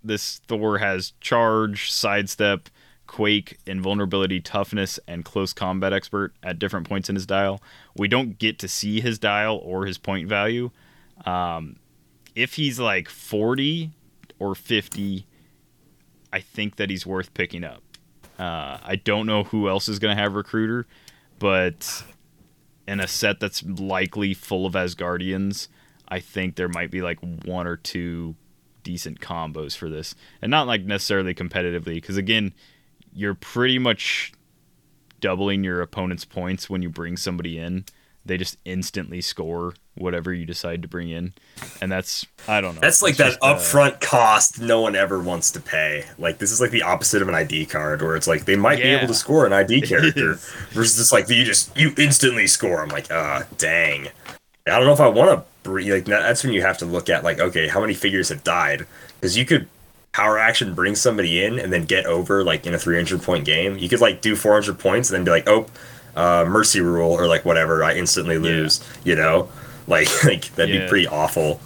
[0.02, 2.70] this Thor has charge, sidestep,
[3.06, 7.62] quake, invulnerability, toughness, and close combat expert at different points in his dial.
[7.98, 10.72] We don't get to see his dial or his point value.
[11.26, 11.76] Um,
[12.34, 13.92] if he's like 40
[14.40, 15.26] or 50,
[16.32, 17.84] I think that he's worth picking up.
[18.38, 20.86] Uh, I don't know who else is going to have recruiter,
[21.40, 22.04] but
[22.88, 25.68] in a set that's likely full of Asgardians,
[26.08, 28.36] I think there might be like one or two
[28.84, 32.54] decent combos for this, and not like necessarily competitively, because again,
[33.14, 34.32] you're pretty much
[35.20, 37.86] doubling your opponent's points when you bring somebody in.
[38.30, 41.34] They just instantly score whatever you decide to bring in,
[41.82, 42.82] and that's I don't know.
[42.82, 46.06] That's like It's that just, uh, upfront cost no one ever wants to pay.
[46.20, 48.78] Like this is like the opposite of an ID card, where it's like they might
[48.78, 50.36] be able to score an ID character
[50.70, 52.84] versus just like you just you instantly score.
[52.84, 54.10] I'm like, ah, dang.
[54.68, 57.10] I don't know if I want to bring like that's when you have to look
[57.10, 58.86] at like, okay, how many figures have died?
[59.20, 59.68] Because you could
[60.12, 63.78] power action bring somebody in and then get over like in a 300 point game.
[63.78, 65.66] You could like do 400 points and then be like, oh,
[66.20, 67.84] uh, mercy rule or like whatever.
[67.84, 68.84] I instantly lose.
[69.04, 69.50] You know,
[69.88, 70.82] like like that'd Yeah.
[70.84, 71.60] be pretty awful.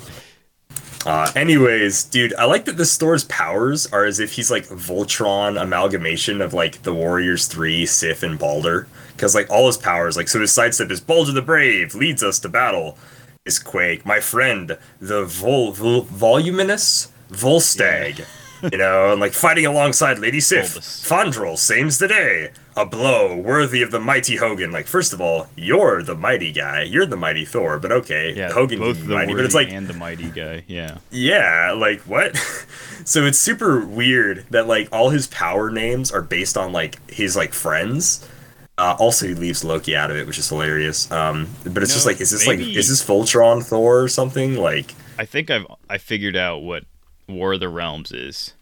[1.06, 5.62] Uh, anyways, dude, I like that the store's powers are as if he's like Voltron
[5.62, 8.88] amalgamation of like the Warriors 3, Sif, and Balder.
[9.12, 12.40] Because like all his powers, like so his sidestep is Balder the Brave, leads us
[12.40, 12.98] to battle.
[13.46, 18.26] Is Quake, my friend, the Vol, Vol voluminous Volstagg.
[18.72, 20.68] You know, and like fighting alongside Lady Sif.
[20.78, 22.52] Fandral saves the day.
[22.76, 24.72] A blow worthy of the mighty Hogun.
[24.72, 26.82] Like, first of all, you're the mighty guy.
[26.84, 28.34] You're the mighty Thor, but okay.
[28.34, 30.64] yeah, Hogun both the mighty, but it's like and the mighty guy.
[30.68, 32.36] Yeah, yeah, like what?
[33.06, 37.36] so it's super weird that like all his power names are based on like his
[37.36, 38.28] like friends.
[38.76, 41.12] Uh, also, he leaves Loki out of it, which is hilarious.
[41.12, 44.56] Um, but it's just like, is this maybe- like, is this Voltron Thor or something?
[44.56, 46.86] Like, I think I've I figured out what
[47.28, 48.54] War of the Realms is.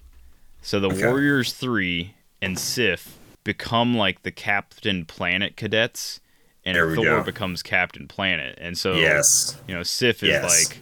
[0.61, 1.07] So the Okay.
[1.07, 6.19] Warriors three and Sif become like the Captain Planet cadets,
[6.65, 7.23] and Thor go.
[7.23, 8.57] becomes Captain Planet.
[8.61, 10.43] And so yes, you know Sif is Yes.
[10.69, 10.81] like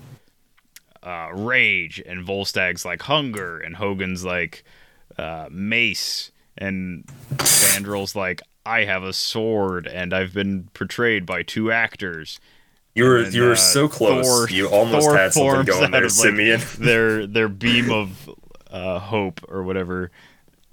[1.01, 4.63] uh, rage, and Volstagg's like hunger, and Hogun's like
[5.17, 7.05] uh, mace, and
[7.37, 12.39] Fandral's like I have a sword, and I've been portrayed by two actors.
[12.93, 14.27] you were And, you were uh, so close.
[14.27, 18.29] Thor- you almost Thor had something going there, of, like, their their beam of
[18.69, 20.11] uh, hope or whatever,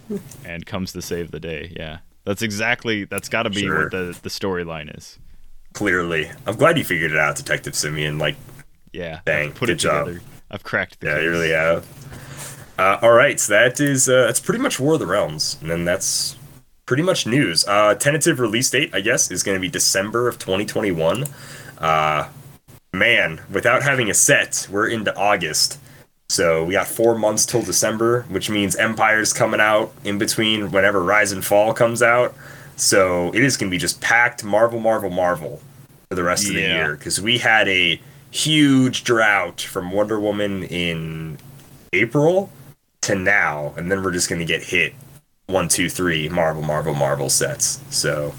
[0.45, 1.73] and comes to save the day.
[1.77, 3.83] Yeah, that's exactly that's got to be Sure.
[3.85, 5.19] what the the storyline is.
[5.73, 8.19] Clearly, I'm glad you figured it out, Detective Simeon.
[8.19, 8.37] Like,
[8.93, 10.07] Yeah, Dang, put good it job.
[10.07, 10.25] together.
[10.51, 11.23] I've cracked the yeah, case.
[11.25, 11.87] you really have.
[12.79, 15.71] Uh, all right, so that is uh, that's pretty much War of the Realms, and
[15.71, 16.37] then that's
[16.87, 17.67] pretty much news.
[17.67, 21.25] Uh, tentative release date, I guess, is going to be December of 2021.
[21.79, 22.29] Uh,
[22.93, 25.79] man, without having a set, we're into August,
[26.29, 31.03] so we got four months till December, which means Empire's coming out in between whenever
[31.03, 32.35] Rise and Fall comes out.
[32.77, 35.63] So it is going to be just packed Marvel, Marvel, Marvel
[36.09, 40.65] for the rest of the year because we had a huge drought from Wonder Woman
[40.65, 41.39] in
[41.93, 42.51] April
[43.03, 44.95] to now, and then we're just going to get hit
[45.47, 47.81] one, two, three Marvel, Marvel, Marvel sets.
[47.91, 48.35] So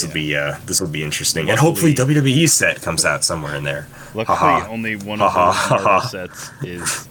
[0.00, 3.56] this will be uh, this will be interesting, and hopefully WWE set comes out somewhere
[3.56, 3.88] in there.
[4.14, 4.68] Luckily, Haha.
[4.70, 7.08] only one of Marvel sets is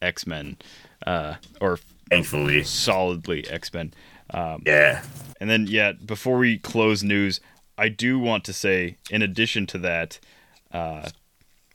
[0.00, 0.56] X Men,
[1.06, 1.78] uh, or
[2.10, 3.94] Thankfully, solidly X Men.
[4.32, 5.02] yeah.
[5.40, 7.40] And then, yeah, before we close news,
[7.78, 10.18] I do want to say, in addition to that,
[10.72, 11.08] uh,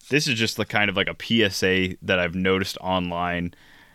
[0.10, 1.15] this is just the kind of like a
[1.49, 3.54] PSA that I've noticed online.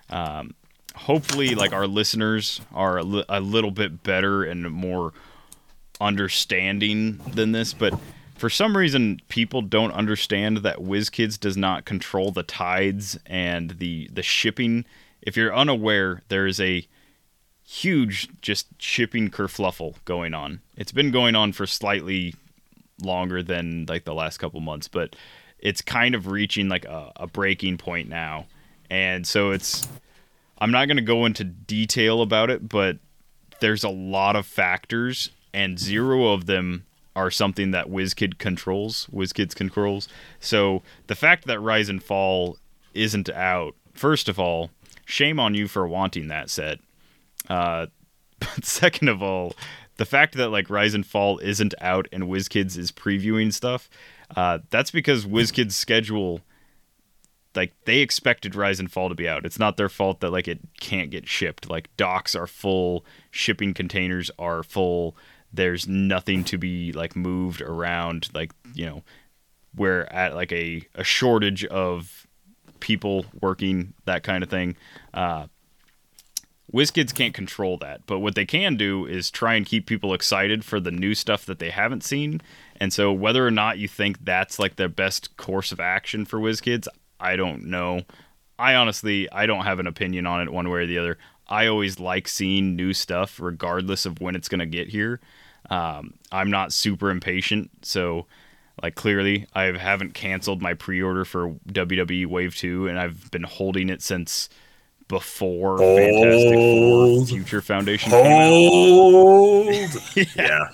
[0.08, 0.54] Um,
[0.94, 5.12] hopefully, like our listeners are a, li- a little bit better and more
[6.00, 7.98] understanding than this, but
[8.36, 14.08] for some reason, people don't understand that WizKids does not control the tides and the
[14.12, 14.86] the shipping.
[15.20, 16.86] If you're unaware, there is a
[17.62, 20.60] huge just shipping kerfluffle going on.
[20.76, 22.34] It's been going on for slightly
[23.02, 25.14] longer than like the last couple months, but
[25.58, 28.46] it's kind of reaching like a, a breaking point now.
[28.88, 29.86] And so it's
[30.58, 32.98] I'm not going to go into detail about it, but
[33.60, 36.86] there's a lot of factors, and zero of them
[37.16, 39.08] are something that WizKid controls.
[39.12, 40.08] WizKids controls.
[40.38, 42.58] So the fact that Rise and Fall
[42.94, 44.70] isn't out, first of all,
[45.04, 46.78] shame on you for wanting that set.
[47.48, 47.86] Uh,
[48.38, 49.54] but second of all,
[49.96, 53.90] the fact that like Rise and Fall isn't out and WizKids is previewing stuff,
[54.36, 56.40] uh, that's because WizKids' schedule
[57.54, 59.44] like they expected Rise and Fall to be out.
[59.44, 61.68] It's not their fault that like it can't get shipped.
[61.68, 65.16] Like docks are full, shipping containers are full.
[65.52, 68.28] There's nothing to be like moved around.
[68.32, 69.02] Like you know,
[69.74, 72.26] we're at like a a shortage of
[72.80, 74.76] people working that kind of thing.
[75.12, 75.46] Uh,
[76.72, 80.64] WizKids can't control that, but what they can do is try and keep people excited
[80.64, 82.40] for the new stuff that they haven't seen.
[82.78, 86.38] And so, whether or not you think that's like the best course of action for
[86.38, 86.86] WizKids,
[87.18, 88.02] I don't know.
[88.58, 91.18] I honestly, I don't have an opinion on it one way or the other.
[91.48, 95.20] I always like seeing new stuff, regardless of when it's going to get here.
[95.68, 98.26] Um, I'm not super impatient, so
[98.82, 103.88] like clearly, I haven't canceled my pre-order for WWE Wave Two, and I've been holding
[103.88, 104.48] it since
[105.08, 108.10] before Fantastic Four Future Foundation.
[108.10, 109.74] Hold.
[110.36, 110.68] yeah.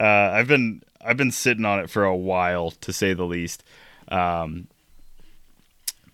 [0.00, 3.62] uh, I've been I've been sitting on it for a while, to say the least.
[4.08, 4.68] Um,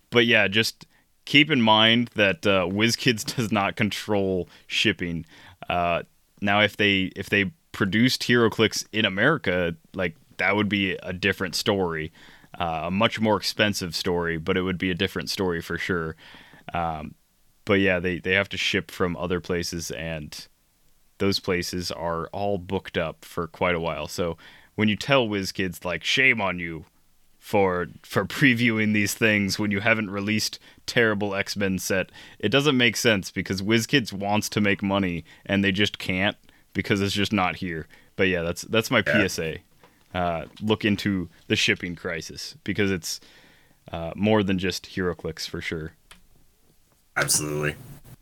[0.09, 0.85] but yeah, just
[1.25, 5.25] keep in mind that uh, WizKids does not control shipping.
[5.69, 6.03] Uh,
[6.41, 11.55] now, if they if they produced HeroClix in America, like that would be a different
[11.55, 12.13] story,
[12.57, 16.15] uh, a much more expensive story, but it would be a different story for sure.
[16.73, 17.15] Um,
[17.65, 20.47] but yeah, they they have to ship from other places and
[21.17, 24.07] those places are all booked up for quite a while.
[24.07, 24.37] So
[24.75, 26.85] when you tell WizKids like shame on you
[27.39, 32.97] for for previewing these things when you haven't released terrible X-Men set, it doesn't make
[32.97, 36.37] sense because WizKids wants to make money and they just can't
[36.73, 37.87] because it's just not here.
[38.15, 39.27] But yeah, that's that's my Yeah.
[39.27, 39.55] PSA.
[40.13, 43.19] Uh, look into the shipping crisis because it's
[43.91, 45.93] uh, more than just HeroClix for sure.
[47.17, 47.75] Absolutely.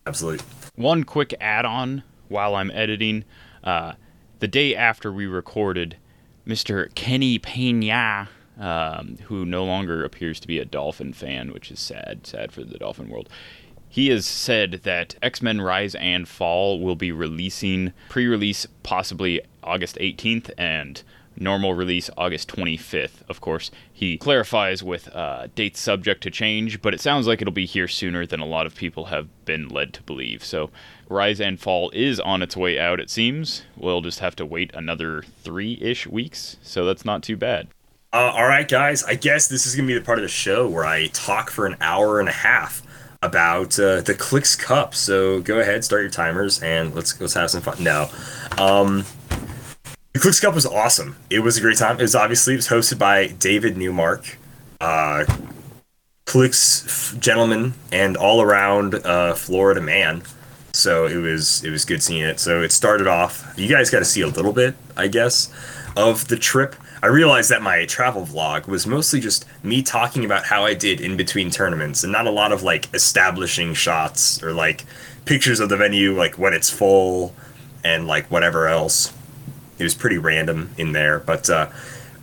[0.05, 0.45] Absolutely.
[0.75, 3.23] One quick add on while I'm editing.
[3.63, 3.93] Uh,
[4.39, 5.97] the day after we recorded,
[6.47, 6.93] Mr.
[6.95, 12.25] Kenny Pena, um, who no longer appears to be a Dolphin fan, which is sad,
[12.25, 13.29] sad for the Dolphin world.
[13.91, 19.41] He has said that X Men Rise and Fall will be releasing pre release possibly
[19.61, 21.03] August 18th and
[21.35, 23.27] normal release August 25th.
[23.27, 27.51] Of course, he clarifies with uh, dates subject to change, but it sounds like it'll
[27.51, 30.41] be here sooner than a lot of people have been led to believe.
[30.45, 30.69] So,
[31.09, 33.63] Rise and Fall is on its way out, it seems.
[33.75, 37.67] We'll just have to wait another three ish weeks, so that's not too bad.
[38.13, 39.03] Uh, all right, guys.
[39.03, 41.65] I guess this is gonna be the part of the show where I talk for
[41.65, 42.83] an hour and a half
[43.21, 44.95] about uh, the Clix Cup.
[44.95, 47.83] So go ahead, start your timers, and let's let's have some fun.
[47.83, 48.09] No,
[48.57, 49.05] um,
[50.13, 51.15] the Clix Cup was awesome.
[51.29, 51.99] It was a great time.
[51.99, 54.37] It was obviously it was hosted by David Newmark,
[54.79, 55.25] uh,
[56.25, 60.23] Clicks gentleman, and all around uh, Florida man.
[60.73, 62.39] So it was it was good seeing it.
[62.39, 63.53] So it started off.
[63.57, 65.53] You guys got to see a little bit, I guess,
[65.95, 66.75] of the trip.
[67.03, 71.01] I realized that my travel vlog was mostly just me talking about how I did
[71.01, 74.85] in between tournaments, and not a lot of like establishing shots or like
[75.25, 77.35] pictures of the venue, like when it's full,
[77.83, 79.13] and like whatever else.
[79.79, 81.69] It was pretty random in there, but uh,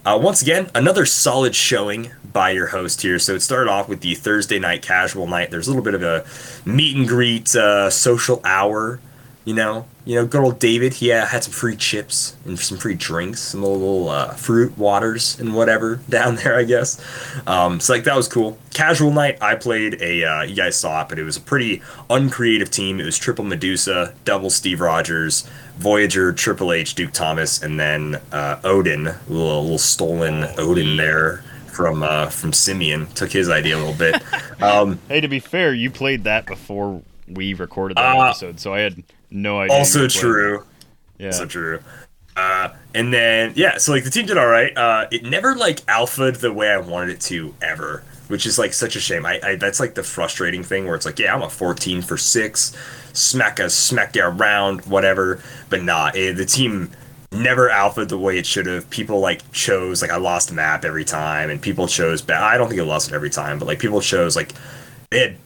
[0.07, 3.19] uh, once again, another solid showing by your host here.
[3.19, 5.51] So it started off with the Thursday night casual night.
[5.51, 6.25] There's a little bit of a
[6.65, 9.01] meet and greet uh, social hour.
[9.49, 10.93] You know, you know, good old David.
[10.93, 15.41] He uh, had some free chips and some free drinks, some little uh, fruit waters
[15.41, 16.59] and whatever down there.
[16.59, 17.01] I guess.
[17.47, 18.59] Um, so like that was cool.
[18.75, 19.39] Casual night.
[19.41, 20.23] I played a.
[20.23, 21.81] Uh, you guys saw it, but it was a pretty
[22.11, 23.01] uncreative team.
[23.01, 28.61] It was triple Medusa, double Steve Rogers, Voyager, Triple H, Duke Thomas, and then uh,
[28.65, 29.07] Odin.
[29.07, 33.07] A little, little stolen Odin there from uh, from Simeon.
[33.15, 34.23] Took his idea a little bit.
[34.61, 38.75] Um, Hey, to be fair, you played that before we recorded that Uh, episode, so
[38.75, 39.77] I had no idea.
[39.77, 40.65] also true.
[41.19, 41.27] Yeah.
[41.27, 41.81] Also true.
[42.37, 44.77] Uh, and then yeah, so like the team did all right.
[44.77, 48.73] Uh, it never like alphaed the way I wanted it to ever, which is like
[48.73, 49.27] such a shame.
[49.27, 52.17] I, I that's like the frustrating thing where it's like yeah, I'm a 14 for
[52.17, 52.77] six,
[53.13, 55.43] smack a smack down round, whatever.
[55.69, 56.93] But nah, it, the team
[57.33, 58.89] never alphaed the way it should have.
[58.89, 62.23] People like chose like I lost map every time, and people chose.
[62.23, 64.53] ba- I don't think I lost it every time, but like people chose like
[65.11, 65.37] they had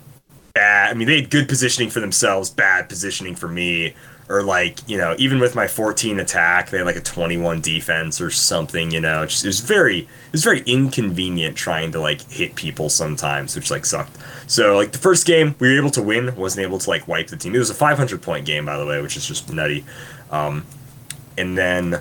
[0.55, 0.91] bad.
[0.91, 3.95] I mean, they had good positioning for themselves, bad positioning for me.
[4.29, 8.21] Or like, you know, even with my 14 attack, they had like a 21 defense
[8.21, 8.91] or something.
[8.91, 13.55] You know, it was very, it was very inconvenient trying to like hit people sometimes,
[13.55, 14.17] which like sucked.
[14.47, 17.27] So like the first game, we were able to win, wasn't able to like wipe
[17.27, 17.55] the team.
[17.55, 19.85] It was a 500 point game, by the way, which is just nutty.
[20.31, 20.65] Um,
[21.37, 22.01] and then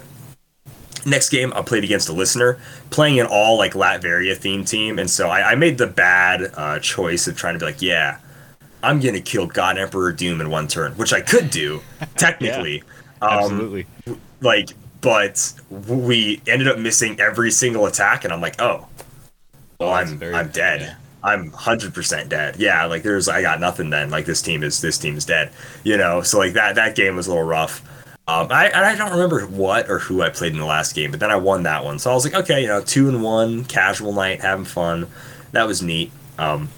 [1.05, 5.09] next game I played against a listener playing an all like Latveria theme team, and
[5.09, 8.19] so I, I made the bad uh, choice of trying to be like, yeah,
[8.83, 11.81] I'm gonna kill God Emperor Doom in one turn, which I could do
[12.17, 12.83] technically.
[13.21, 13.85] um, Absolutely.
[14.41, 14.69] like,
[15.01, 18.87] but we ended up missing every single attack, and I'm like, oh,
[19.79, 20.81] well, Oh, I'm very- I'm dead.
[20.81, 20.95] yeah.
[21.23, 22.55] I'm hundred percent dead.
[22.57, 24.09] Yeah, like there's I got nothing then.
[24.09, 25.51] Like this team is this team is dead.
[25.83, 27.83] You know, so like that that game was a little rough.
[28.27, 31.11] Um, I and I don't remember what or who I played in the last game,
[31.11, 31.99] but then I won that one.
[31.99, 35.07] So I was like, okay, you know, two and one, casual night, having fun.
[35.51, 36.11] That was neat.
[36.39, 36.69] Um,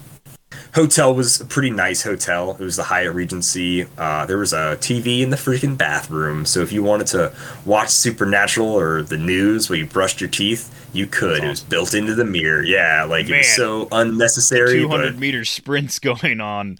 [0.74, 2.52] hotel was a pretty nice hotel.
[2.52, 3.86] It was the Hyatt Regency.
[3.96, 7.32] Uh, there was a TV in the freaking bathroom, so if you wanted to
[7.64, 11.42] watch Supernatural or the news while you brushed your teeth, you could.
[11.44, 12.62] It was built into the mirror.
[12.62, 14.80] Yeah, like it was so unnecessary.
[14.80, 16.78] 200 but meter sprints going on,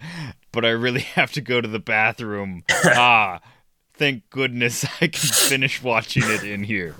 [0.53, 2.65] but I really have to go to the bathroom.
[2.85, 3.41] ah,
[3.95, 6.95] thank goodness I can finish watching it in here.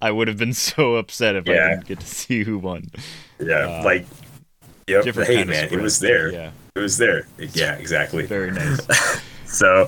[0.00, 1.68] I would have been so upset if I Yeah.
[1.70, 2.90] didn't get to see who won.
[3.38, 4.04] yeah, uh, like
[4.92, 5.04] yep.
[5.04, 6.32] Different hey kind of man, it was there.
[6.32, 7.26] Yeah, It was there.
[7.38, 8.26] Yeah, exactly.
[8.26, 8.80] very nice.
[9.52, 9.86] So,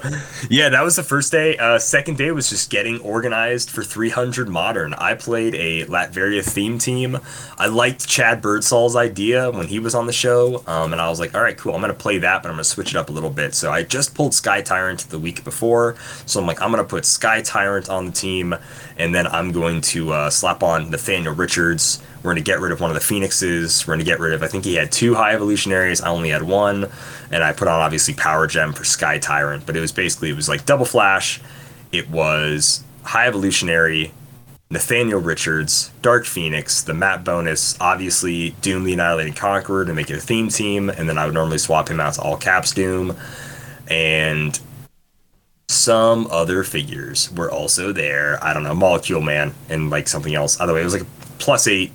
[0.51, 1.57] yeah, that was the first day.
[1.57, 4.93] Uh, second day was just getting organized for 300 Modern.
[4.93, 7.19] I played a Latveria theme team.
[7.57, 11.19] I liked Chad Birdsall's idea when he was on the show, um, and I was
[11.19, 12.97] like, all right, cool, I'm going to play that, but I'm going to switch it
[12.97, 13.55] up a little bit.
[13.55, 15.97] So I just pulled Sky Tyrant the week before,
[16.27, 18.55] so I'm like, I'm going to put Sky Tyrant on the team,
[18.99, 22.03] and then I'm going to uh, slap on Nathaniel Richards.
[22.25, 23.87] We're going to get rid of one of the Phoenixes.
[23.87, 26.01] We're going to get rid of, I think he had two High Evolutionaries.
[26.01, 26.91] I only had one.
[27.31, 29.66] And I put on, obviously, Power Gem for Sky Tyrant.
[29.66, 31.39] But it was basically, it was like Double Flash.
[31.93, 34.11] It was High Evolutionary,
[34.70, 40.16] Nathaniel Richards, Dark Phoenix, the map bonus, obviously Doom the Annihilated Conqueror to make it
[40.16, 40.89] a theme team.
[40.89, 43.18] And then I would normally swap him out to All Caps Doom.
[43.87, 44.59] And
[45.68, 48.43] some other figures were also there.
[48.43, 50.59] I don't know, Molecule Man and like something else.
[50.59, 51.07] Either way, it was like
[51.39, 51.93] plus eight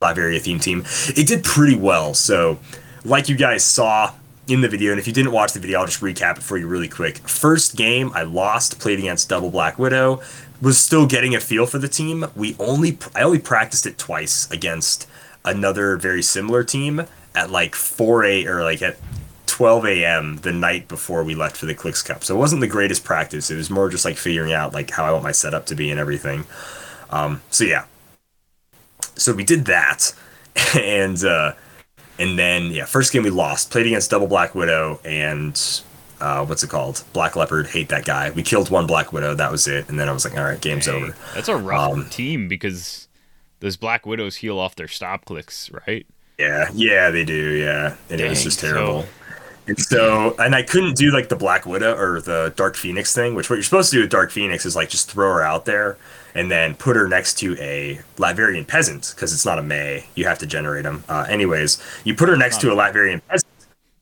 [0.00, 0.82] Latveria theme team.
[1.08, 2.14] It did pretty well.
[2.14, 2.58] So,
[3.04, 4.14] like you guys saw
[4.48, 6.56] in the video, and if you didn't watch the video, I'll just recap it for
[6.56, 7.18] you really quick.
[7.18, 10.22] First game, I lost, played against Double Black Widow.
[10.62, 12.24] Was still getting a feel for the team.
[12.34, 15.06] We only I only practiced it twice against
[15.44, 17.02] another very similar team
[17.34, 18.96] at like 4 a or like at
[19.46, 20.36] 12 a.m.
[20.38, 22.24] the night before we left for the Clix Cup.
[22.24, 23.50] So it wasn't the greatest practice.
[23.50, 25.90] It was more just like figuring out like how I want my setup to be
[25.90, 26.46] and everything.
[27.10, 27.84] Um, so yeah.
[29.16, 30.12] So we did that,
[30.76, 31.52] and uh,
[32.18, 33.70] and then yeah, first game we lost.
[33.70, 35.60] Played against Double Black Widow and
[36.20, 37.02] uh, what's it called?
[37.12, 37.66] Black Leopard.
[37.68, 38.30] Hate that guy.
[38.30, 39.34] We killed one Black Widow.
[39.34, 39.88] That was it.
[39.88, 41.16] And then I was like, all right, game's Dang, over.
[41.34, 43.08] That's a rough Um, team because
[43.60, 46.06] those Black Widows heal off their stop clicks, right?
[46.38, 47.34] Yeah, yeah, they do.
[47.54, 49.04] Yeah, and it was Dang, just so- terrible.
[49.70, 53.36] And so, and I couldn't do like the Black Widow or the Dark Phoenix thing,
[53.36, 55.64] which what you're supposed to do with Dark Phoenix is like just throw her out
[55.64, 55.96] there
[56.34, 60.06] and then put her next to a Latverian peasant because it's not a May.
[60.16, 61.04] You have to generate them.
[61.08, 63.48] Uh, anyways, you put her next to a Latverian peasant,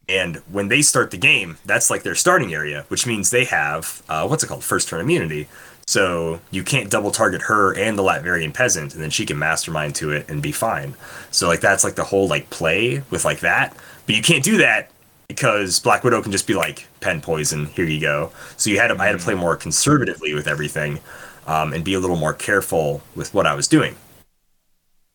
[0.09, 4.03] and when they start the game, that's like their starting area, which means they have
[4.09, 5.49] uh, what's it called, first turn immunity.
[5.87, 9.95] So you can't double target her and the Latverian peasant, and then she can mastermind
[9.97, 10.95] to it and be fine.
[11.31, 13.77] So like that's like the whole like play with like that.
[14.07, 14.91] But you can't do that
[15.29, 17.67] because Black Widow can just be like pen poison.
[17.67, 18.33] Here you go.
[18.57, 21.01] So you had to I had to play more conservatively with everything,
[21.47, 23.97] um, and be a little more careful with what I was doing.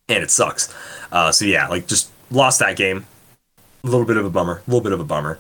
[0.08, 0.74] And it sucks.
[1.12, 3.06] Uh, so yeah, like just lost that game.
[3.84, 4.62] A little bit of a bummer.
[4.66, 5.40] A little bit of a bummer.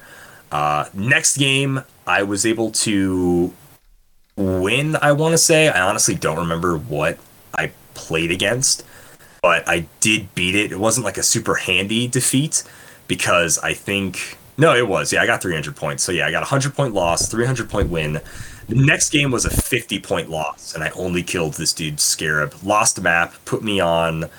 [0.51, 3.53] Uh, next game, I was able to
[4.35, 4.95] win.
[5.01, 5.69] I want to say.
[5.69, 7.19] I honestly don't remember what
[7.55, 8.83] I played against,
[9.41, 10.71] but I did beat it.
[10.71, 12.63] It wasn't like a super handy defeat
[13.07, 15.11] because I think no, it was.
[15.11, 16.03] Yeah, I got 300 points.
[16.03, 18.21] So yeah, I got a 100 point loss, 300 point win.
[18.69, 22.55] The next game was a 50 point loss, and I only killed this dude Scarab.
[22.63, 24.29] Lost map, put me on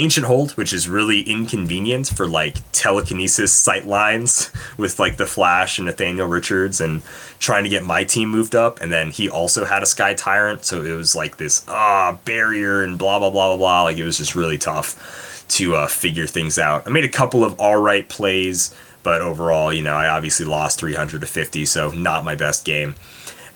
[0.00, 5.78] Ancient Hold, which is really inconvenient for like telekinesis sight lines with like the Flash
[5.78, 7.02] and Nathaniel Richards and
[7.38, 8.80] trying to get my team moved up.
[8.80, 12.82] And then he also had a Sky Tyrant, so it was like this ah barrier
[12.82, 13.82] and blah blah blah blah blah.
[13.82, 16.86] Like it was just really tough to uh, figure things out.
[16.86, 20.80] I made a couple of all right plays, but overall, you know, I obviously lost
[20.80, 22.96] 300 to 50, so not my best game.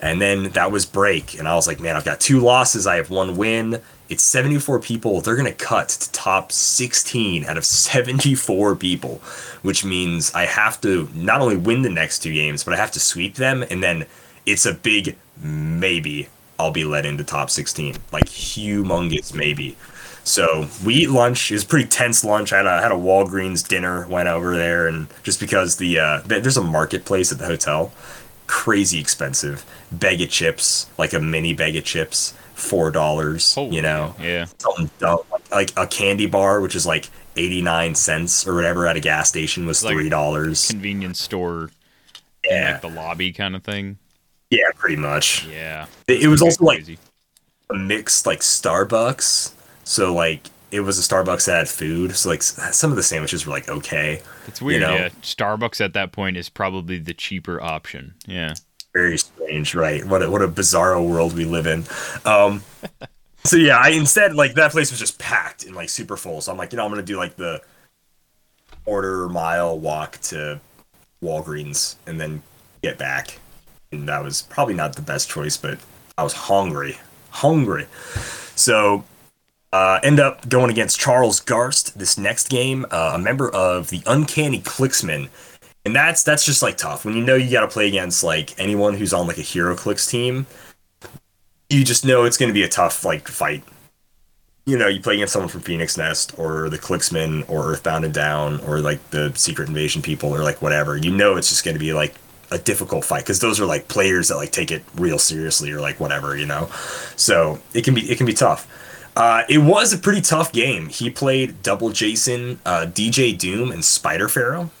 [0.01, 2.87] And then that was break, and I was like, man, I've got two losses.
[2.87, 3.81] I have one win.
[4.07, 5.19] It's 74 people.
[5.19, 9.15] They're gonna cut to top 16 out of 74 people,
[9.61, 12.91] which means I have to not only win the next two games, but I have
[12.91, 14.05] to sweep them, and then
[14.45, 19.75] it's a big maybe I'll be let into top 16, like humongous maybe.
[20.29, 21.49] So we eat lunch.
[21.49, 22.53] It was a pretty tense lunch.
[22.53, 24.07] I had a had a Walgreens dinner.
[24.07, 27.91] Went over there, and just because the uh, there's a marketplace at the hotel,
[28.45, 29.65] crazy expensive.
[29.91, 33.55] Bag of chips, like a mini bag of chips, four dollars.
[33.57, 34.45] You know, Yeah.
[34.59, 35.21] something dumb
[35.51, 39.29] like, a candy bar, which is like eighty nine cents or whatever at a gas
[39.29, 40.67] station was Like three dollars.
[40.67, 41.71] Convenience store
[42.43, 43.97] in Yeah, like the lobby kind of thing.
[44.51, 45.47] yeah, pretty much.
[45.47, 45.87] Yeah.
[46.07, 46.85] It, it was also like
[47.71, 49.53] a mixed like Starbucks.
[49.89, 52.15] So like it was a Starbucks that had food.
[52.15, 54.81] So like some of the sandwiches were like okay, It's weird.
[54.83, 54.93] know?
[54.93, 55.09] Yeah.
[55.23, 58.13] Starbucks at that point is probably the cheaper option.
[58.27, 58.53] Yeah.
[58.93, 60.05] very strange, right?
[60.05, 61.85] What a, what a bizarro world we live in.
[62.23, 62.61] Um,
[63.43, 66.39] so yeah, I instead like that place was just packed and like super full.
[66.41, 67.59] So I'm like, you know, I'm gonna do like the
[68.85, 70.61] quarter mile walk to
[71.23, 72.43] Walgreens and then
[72.83, 73.39] get back.
[73.91, 75.79] And that was probably not the best choice, but
[76.15, 76.99] I was hungry,
[77.31, 77.87] hungry.
[78.55, 79.03] So
[79.71, 84.01] uh, end up going against Charles Garst this next game, uh, a member of the
[84.05, 85.29] Uncanny Clicksmen,
[85.85, 88.59] and that's that's just like tough when you know you got to play against like
[88.59, 90.47] anyone who's on like a HeroClix team.
[91.69, 93.63] You just know it's going to be a tough like fight.
[94.65, 98.13] You know, you play against someone from Phoenix Nest or the Clicksmen or Earthbound and
[98.13, 100.97] Down or like the Secret Invasion people or like whatever.
[100.97, 102.13] You know, it's just going to be like
[102.51, 105.79] a difficult fight because those are like players that like take it real seriously or
[105.79, 106.35] like whatever.
[106.35, 106.69] You know,
[107.15, 108.67] so it can be it can be tough.
[109.19, 110.87] Uh, it was a pretty tough game.
[110.87, 114.71] He played Double Jason, uh, DJ Doom, and Spider Pharaoh,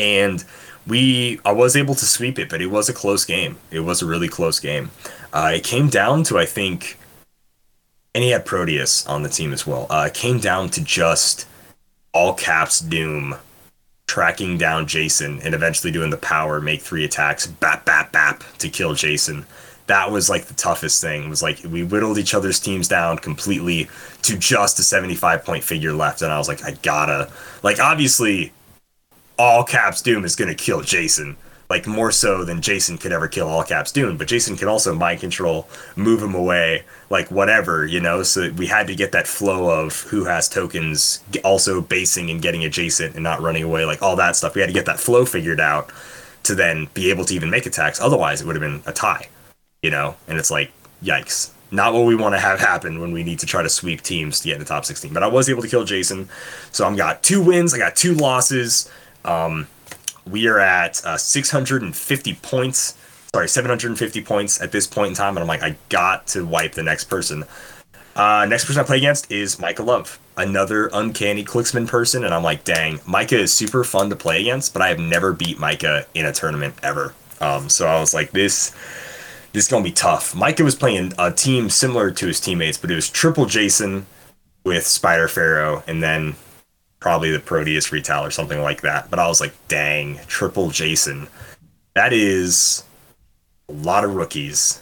[0.00, 0.44] and
[0.84, 3.56] we I was able to sweep it, but it was a close game.
[3.70, 4.90] It was a really close game.
[5.32, 6.98] Uh, it came down to I think,
[8.16, 9.86] and he had Proteus on the team as well.
[9.88, 11.46] Uh, it came down to just
[12.12, 13.36] all caps Doom
[14.08, 18.68] tracking down Jason and eventually doing the power make three attacks bap bap bap to
[18.68, 19.46] kill Jason.
[19.86, 21.28] That was like the toughest thing.
[21.28, 23.88] Was like we whittled each other's teams down completely
[24.22, 27.30] to just a 75 point figure left and I was like I gotta
[27.62, 28.52] like obviously
[29.38, 31.36] all caps Doom is gonna kill Jason.
[31.68, 34.92] Like more so than Jason could ever kill all caps Doom, but Jason can also
[34.92, 38.24] mind control, move him away, like whatever, you know.
[38.24, 42.64] So we had to get that flow of who has tokens, also basing and getting
[42.64, 44.56] adjacent and not running away, like all that stuff.
[44.56, 45.92] We had to get that flow figured out
[46.42, 48.00] to then be able to even make attacks.
[48.00, 49.28] Otherwise, it would have been a tie,
[49.82, 50.16] you know.
[50.28, 50.72] And it's like,
[51.02, 54.02] yikes, not what we want to have happen when we need to try to sweep
[54.02, 55.12] teams to get in the top 16.
[55.12, 56.28] But I was able to kill Jason,
[56.72, 58.90] so I'm got two wins, I got two losses.
[59.24, 59.68] Um,
[60.26, 62.96] we are at uh, 650 points.
[63.32, 66.72] Sorry, 750 points at this point in time, and I'm like, I got to wipe
[66.72, 67.44] the next person.
[68.16, 72.42] Uh, next person I play against is Micah Love, another uncanny Clicksman person, and I'm
[72.42, 76.06] like, dang, Micah is super fun to play against, but I have never beat Micah
[76.14, 77.14] in a tournament ever.
[77.40, 78.74] Um, so I was like, this,
[79.52, 80.34] this is gonna be tough.
[80.34, 84.06] Micah was playing a team similar to his teammates, but it was triple Jason
[84.64, 86.36] with Spider Pharaoh, and then
[87.00, 89.10] probably the Proteus retail or something like that.
[89.10, 91.28] But I was like, dang, triple Jason.
[91.94, 92.84] That is
[93.68, 94.80] a lot of rookies,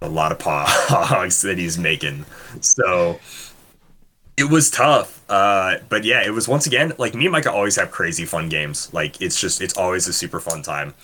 [0.00, 2.26] a lot of pogs that he's making.
[2.60, 3.18] So
[4.36, 5.22] it was tough.
[5.28, 8.48] Uh, but yeah, it was once again like me and Micah always have crazy fun
[8.48, 8.92] games.
[8.92, 10.94] Like it's just it's always a super fun time.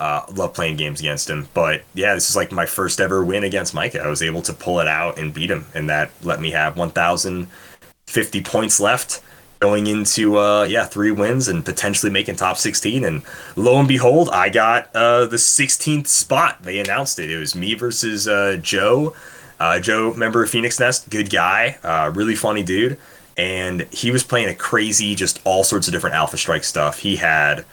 [0.00, 1.48] Uh, love playing games against him.
[1.54, 4.02] But yeah, this is like my first ever win against Micah.
[4.02, 6.76] I was able to pull it out and beat him, and that let me have
[6.76, 9.22] 1,050 points left
[9.60, 13.22] going into uh yeah three wins and potentially making top 16 and
[13.56, 16.62] lo and behold i got uh the 16th spot.
[16.62, 17.30] They announced it.
[17.30, 19.14] It was me versus uh joe.
[19.58, 22.98] Uh joe member of phoenix nest good guy uh really funny dude.
[23.38, 26.98] And he was playing a crazy just all sorts of different alpha strike stuff.
[26.98, 27.64] He had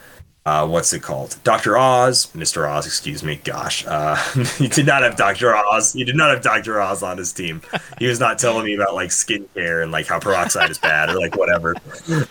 [0.44, 1.36] uh, what's it called?
[1.44, 1.76] Dr.
[1.78, 2.68] Oz, Mr.
[2.68, 3.36] Oz, excuse me.
[3.44, 4.16] Gosh, uh,
[4.58, 5.54] he did not have Dr.
[5.54, 5.92] Oz.
[5.92, 6.80] He did not have Dr.
[6.80, 7.62] Oz on his team.
[7.98, 11.18] He was not telling me about like skincare and like how peroxide is bad or
[11.20, 11.76] like whatever.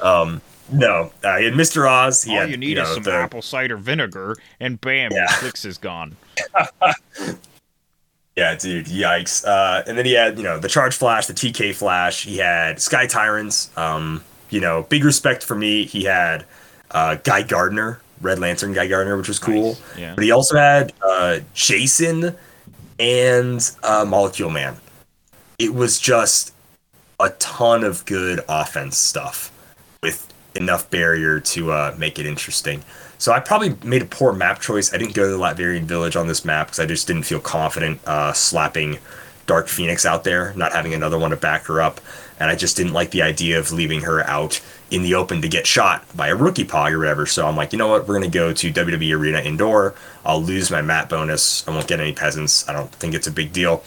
[0.01, 0.41] Um,
[0.74, 1.89] no, uh, he had Mr.
[1.89, 2.24] Oz.
[2.24, 5.20] He All had, you need know, is some the- apple cider vinegar, and bam, Yeah.
[5.30, 6.16] your clicks is gone.
[8.38, 9.45] Yeah, dude, yikes.
[9.45, 12.24] Uh, and then he had, you know, the Charge Flash, the TK Flash.
[12.24, 13.76] He had Sky Tyrants.
[13.78, 15.84] Um, you know, big respect for me.
[15.86, 16.45] He had
[16.92, 19.70] uh, Guy Gardner, Red Lantern Guy Gardner, which was cool.
[19.70, 20.16] Nice, yeah.
[20.16, 22.36] But he also had uh, Jason
[23.00, 24.78] and uh, Molecule Man.
[25.58, 26.54] It was just
[27.20, 29.52] a ton of good offense stuff
[30.02, 32.84] with enough barrier to uh, make it interesting.
[33.18, 34.94] So I probably made a poor map choice.
[34.94, 37.39] I didn't go to the Latverian village on this map because I just didn't feel
[37.39, 38.98] confident uh, slapping
[39.46, 42.02] Dark Phoenix out there, not having another one to back her up.
[42.39, 44.60] And I just didn't like the idea of leaving her out
[44.92, 47.26] in the open to get shot by a rookie pog or whatever.
[47.26, 48.08] So I'm like, you know what?
[48.08, 49.96] We're going to go to WWE Arena Indoor.
[50.26, 51.68] I'll lose my mat bonus.
[51.68, 52.68] I won't get any peasants.
[52.68, 53.84] I don't think it's a big deal.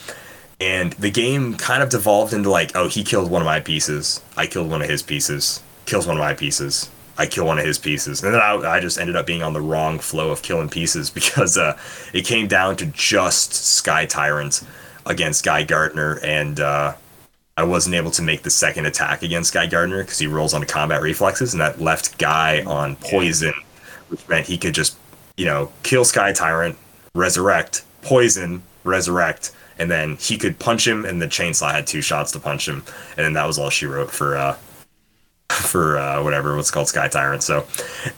[0.60, 4.22] And the game kind of devolved into like, oh, he killed one of my pieces.
[4.36, 5.62] I killed one of his pieces.
[5.84, 6.88] Kills one of my pieces.
[7.18, 8.22] I kill one of his pieces.
[8.24, 11.10] And then I, I just ended up being on the wrong flow of killing pieces
[11.18, 11.78] because uh,
[12.14, 14.62] it came down to just Sky Tyrant
[15.04, 16.18] against Guy Gardner.
[16.22, 16.94] And uh,
[17.56, 20.66] I wasn't able to make the second attack against Guy Gardner because he rolls onto
[20.66, 21.54] combat reflexes.
[21.54, 23.54] And that left Guy on poison,
[24.08, 24.96] which meant he could just,
[25.36, 26.76] you know, kill Sky Tyrant,
[27.14, 29.52] resurrect, poison, resurrect.
[29.78, 32.84] And then he could punch him, and the chainsaw had two shots to punch him,
[33.16, 34.56] and then that was all she wrote for uh,
[35.50, 37.42] for uh, whatever what's called Sky Tyrant.
[37.42, 37.66] So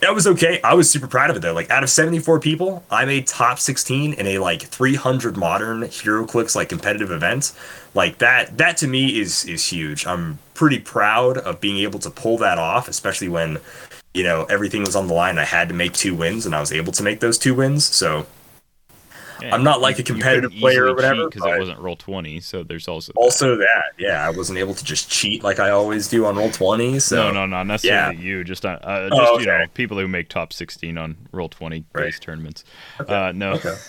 [0.01, 0.61] that was okay.
[0.63, 1.53] I was super proud of it though.
[1.53, 6.55] Like out of 74 people, I made top 16 in a like 300 modern HeroClix
[6.55, 7.53] like competitive event.
[7.93, 10.05] Like that that to me is is huge.
[10.07, 13.57] I'm pretty proud of being able to pull that off, especially when
[14.13, 15.37] you know everything was on the line.
[15.37, 17.85] I had to make two wins, and I was able to make those two wins.
[17.85, 18.25] So
[19.41, 22.39] Yeah, I'm not like a competitive player or whatever, because it wasn't roll twenty.
[22.39, 23.19] So there's also that.
[23.19, 26.49] also that, yeah, I wasn't able to just cheat like I always do on roll
[26.51, 26.99] 20.
[26.99, 28.43] So no, no, not necessarily you.
[28.43, 31.83] Just uh, uh, Oh, just you know, people who make top sixteen on roll twenty
[31.93, 32.13] Right.
[32.19, 32.63] tournaments.
[32.99, 33.75] Uh, no, Okay.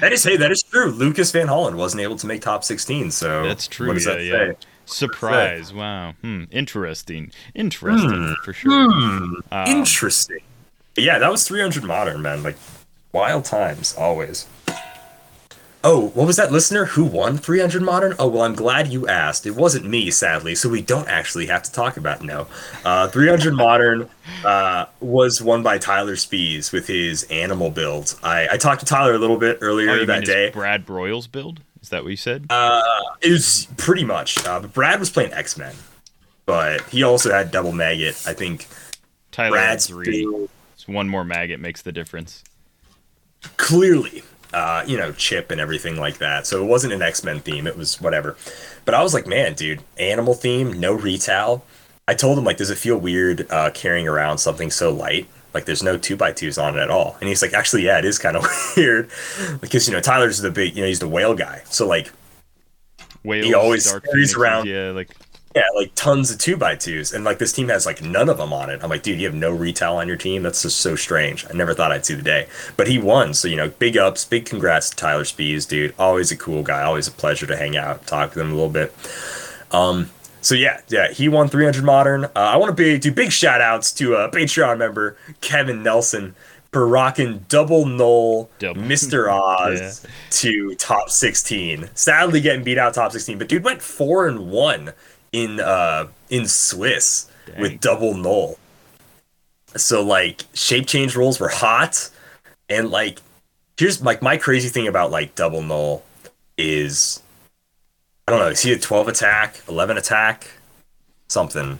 [0.00, 0.90] That is hey, that is true.
[0.90, 3.12] Lucas Van Holland wasn't able to make top 16.
[3.12, 3.86] So that's true.
[3.86, 4.32] What does yeah, that yeah.
[4.52, 4.56] say?
[4.86, 5.72] Surprise!
[5.72, 6.14] Wow.
[6.22, 6.44] Hmm.
[6.50, 7.30] Interesting.
[7.54, 8.32] Interesting Hmm.
[8.44, 8.72] for sure.
[8.92, 9.34] Hmm.
[9.52, 10.40] Um, Interesting.
[10.96, 12.42] Yeah, that was 300 modern, man.
[12.42, 12.56] Like
[13.12, 14.46] wild times, always.
[15.84, 16.86] Oh, what was that listener?
[16.86, 18.14] Who won 300 modern?
[18.18, 19.46] Oh, well, I'm glad you asked.
[19.46, 22.24] It wasn't me, sadly, so we don't actually have to talk about it.
[22.24, 22.48] no.
[22.84, 24.08] Uh, 300 modern
[24.44, 28.18] uh, was won by Tyler Spees with his animal build.
[28.24, 30.50] I, I talked to Tyler a little bit earlier oh, that day.
[30.50, 31.60] Brad Broyles build?
[31.80, 32.46] Is that what you said?
[32.50, 32.82] Uh,
[33.22, 34.44] it was pretty much.
[34.44, 35.76] Uh, but Brad was playing X Men,
[36.44, 38.26] but he also had double Maggott.
[38.26, 38.66] I think
[39.30, 40.24] Tyler Brad's three.
[40.24, 42.42] build- It's one more Maggott makes the difference.
[43.56, 46.46] clearly, uh, you know, chip and everything like that.
[46.46, 47.66] So it wasn't an X Men theme.
[47.66, 48.36] It was whatever.
[48.84, 51.64] But I was like, man, dude, animal theme, no retail.
[52.06, 55.28] I told him like, does it feel weird uh, carrying around something so light?
[55.52, 57.16] Like, there's no two by twos on it at all.
[57.20, 58.46] And he's like, actually, yeah, it is kind of
[58.76, 59.10] weird
[59.60, 61.62] because you know Tyler's the big, you know, he's the whale guy.
[61.66, 62.10] So like,
[63.24, 65.10] Whales, always Dark carries around- Yeah, like
[65.58, 68.38] Yeah, like tons of two by twos, and like this team has like none of
[68.38, 68.78] them on it.
[68.80, 70.44] I'm like, dude, you have no retail on your team.
[70.44, 71.44] That's just so strange.
[71.50, 72.46] I never thought I'd see the day,
[72.76, 73.34] but he won.
[73.34, 75.94] So you know, big ups, big congrats to Tyler Spees, dude.
[75.98, 76.82] Always a cool guy.
[76.82, 78.94] Always a pleasure to hang out, talk to him a little bit.
[79.72, 82.26] Um, so yeah, yeah, he won 300 modern.
[82.26, 86.36] Uh, I want to be do big shout outs to a Patreon member Kevin Nelson
[86.70, 89.28] for rocking double null Double- Mr.
[89.32, 91.90] Oz to top 16.
[91.94, 94.92] Sadly, getting beat out top 16, but dude went four and one
[95.44, 97.60] in uh in Swiss Dang.
[97.60, 98.58] with double null.
[99.76, 102.10] So like shape change rules were hot,
[102.68, 103.20] and like
[103.76, 106.02] here's like my crazy thing about like double null
[106.56, 107.22] is
[108.26, 108.48] I don't know.
[108.48, 110.48] Is he a 12 attack, 11 attack,
[111.28, 111.78] something?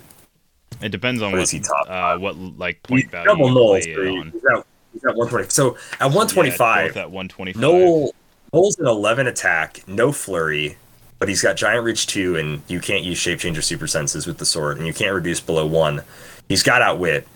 [0.83, 3.69] it depends on What what he top uh, what like He's point value double null.
[3.71, 4.31] play so it he- on.
[4.31, 5.49] He's at, he's at 120.
[5.49, 7.61] So at 125, Yeah, both at 125.
[7.61, 8.13] Null
[8.53, 10.77] Null's an 11 attack, no flurry,
[11.19, 14.39] but he's got giant reach two, and you can't use shape changer super senses with
[14.39, 16.03] the sword, and you can't reduce below one.
[16.49, 17.27] He's got outwit,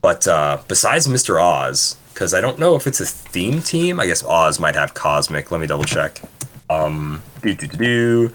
[0.00, 1.42] but uh, besides Mr.
[1.42, 3.98] Oz, because I don't know if it's a theme team.
[3.98, 5.50] I guess Oz might have cosmic.
[5.50, 6.20] Let me double check.
[6.68, 8.34] Um, do do do do.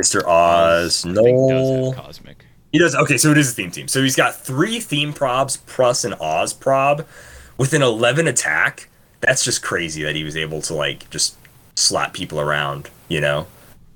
[0.00, 0.24] Mr.
[0.26, 1.92] Oz, I think does Noel.
[1.92, 2.46] cosmic.
[2.72, 2.94] He does.
[2.94, 3.88] Okay, so it is a theme team.
[3.88, 7.06] So he's got three theme probs plus an Oz prob
[7.58, 8.88] with an 11 attack.
[9.20, 11.36] That's just crazy that he was able to like just
[11.74, 13.46] slap people around, you know?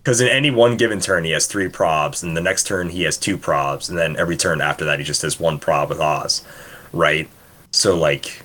[0.05, 3.05] Because in any one given turn, he has three probs, and the next turn he
[3.05, 5.99] has two probs, and then every turn after that he just has one prob with
[5.99, 6.45] Oz,
[6.93, 7.27] right?
[7.71, 8.43] So like,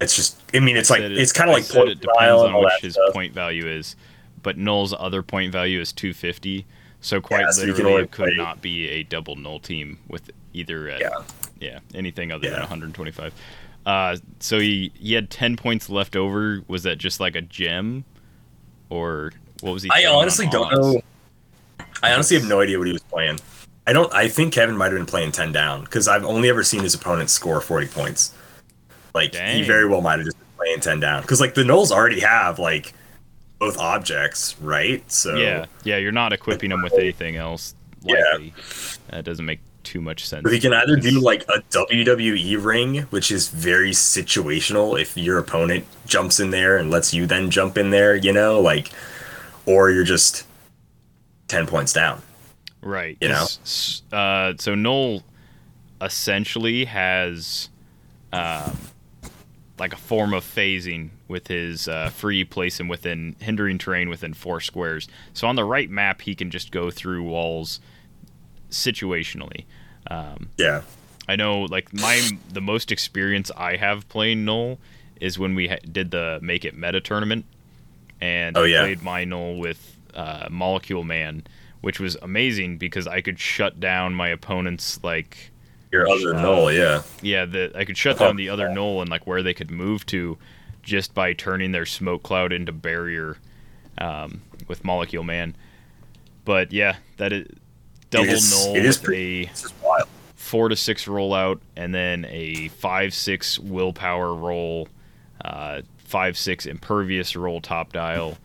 [0.00, 0.40] it's just.
[0.52, 2.94] I mean, it's like it- it's kind of like point it depends on which his
[2.94, 3.12] stuff.
[3.12, 3.94] point value is,
[4.42, 6.66] but Null's other point value is 250.
[7.00, 10.32] So quite Yeah, so literally, it could play- not be a double null team with
[10.52, 11.10] either at, Yeah.
[11.60, 13.32] yeah anything other than 125.
[13.86, 16.60] Uh, so he he had 10 points left over.
[16.66, 18.04] Was that just like a gem,
[18.90, 19.30] or
[19.60, 19.90] what was he?
[19.92, 21.00] I honestly don't know.
[22.02, 23.38] I honestly have no idea what he was playing.
[23.86, 24.12] I don't.
[24.12, 26.94] I think Kevin might have been playing ten down because I've only ever seen his
[26.94, 28.34] opponent score forty points.
[29.14, 31.90] Like he very well might have just been playing ten down because like the Nulls
[31.90, 32.92] already have like
[33.58, 35.10] both objects, right?
[35.10, 35.96] So Yeah, yeah.
[35.96, 37.74] You're not equipping them with anything else.
[38.02, 38.38] Yeah.
[39.10, 40.42] That doesn't make too much sense.
[40.42, 45.38] But he can either do like a WWE ring, which is very situational if your
[45.38, 48.90] opponent jumps in there and lets you then jump in there, you know, like,
[49.68, 50.46] or you're just
[51.48, 52.22] 10 points down.
[52.80, 53.18] Right.
[53.20, 53.46] You know?
[54.10, 55.22] Uh, so Null
[56.00, 57.68] essentially has
[58.32, 58.78] um,
[59.78, 64.32] like a form of phasing with his uh, free place him within hindering terrain within
[64.32, 65.06] four squares.
[65.34, 67.80] So on the right map, he can just go through walls
[68.70, 69.64] situationally.
[70.10, 70.82] Um, Yeah.
[71.30, 74.78] I know, like my the most experience I have playing Null
[75.20, 77.44] is when we ha- did the Make It Meta tournament,
[78.20, 78.80] and Oh, I yeah.
[78.82, 81.44] played my Null with uh, Molecule Man,
[81.80, 85.50] which was amazing because I could shut down my opponent's like
[85.92, 87.02] Your other Uh, null, yeah.
[87.22, 90.04] yeah the I could shut down the other Null and like where they could move
[90.06, 90.36] to
[90.82, 93.36] just by turning their smoke cloud into barrier
[93.98, 95.54] um, with Molecule Man.
[96.44, 97.46] But yeah, that is
[98.10, 100.08] double is- Null it is pretty- a This is wild.
[100.34, 104.88] four to six rollout, and then a five six willpower roll,
[105.44, 108.38] uh, five six impervious roll top dial,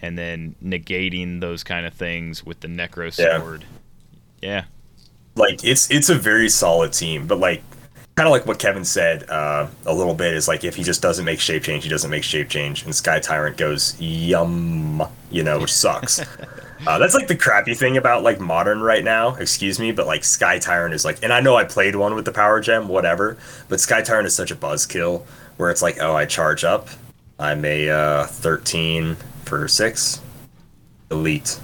[0.00, 3.38] and then negating those kind of things with the necro Yeah.
[3.38, 3.64] sword.
[4.42, 4.64] Yeah,
[5.36, 7.62] Like, it's it's a very solid team, but like,
[8.16, 11.02] kind of like what Kevin said uh, a little bit is like if he just
[11.02, 15.42] doesn't make shape change, he doesn't make shape change, and Sky Tyrant goes yum, you
[15.42, 16.20] know, which sucks.
[16.86, 19.34] Uh, that's like the crappy thing about like modern right now.
[19.34, 22.24] Excuse me, but like Sky Tyrant is like, and I know I played one with
[22.24, 23.36] the Power Gem, whatever.
[23.68, 25.26] But Sky Tyrant is such a buzzkill
[25.58, 26.88] where it's like, oh, I charge up,
[27.40, 29.16] I'm a uh, 13
[29.46, 30.20] for six,
[31.10, 31.58] elite,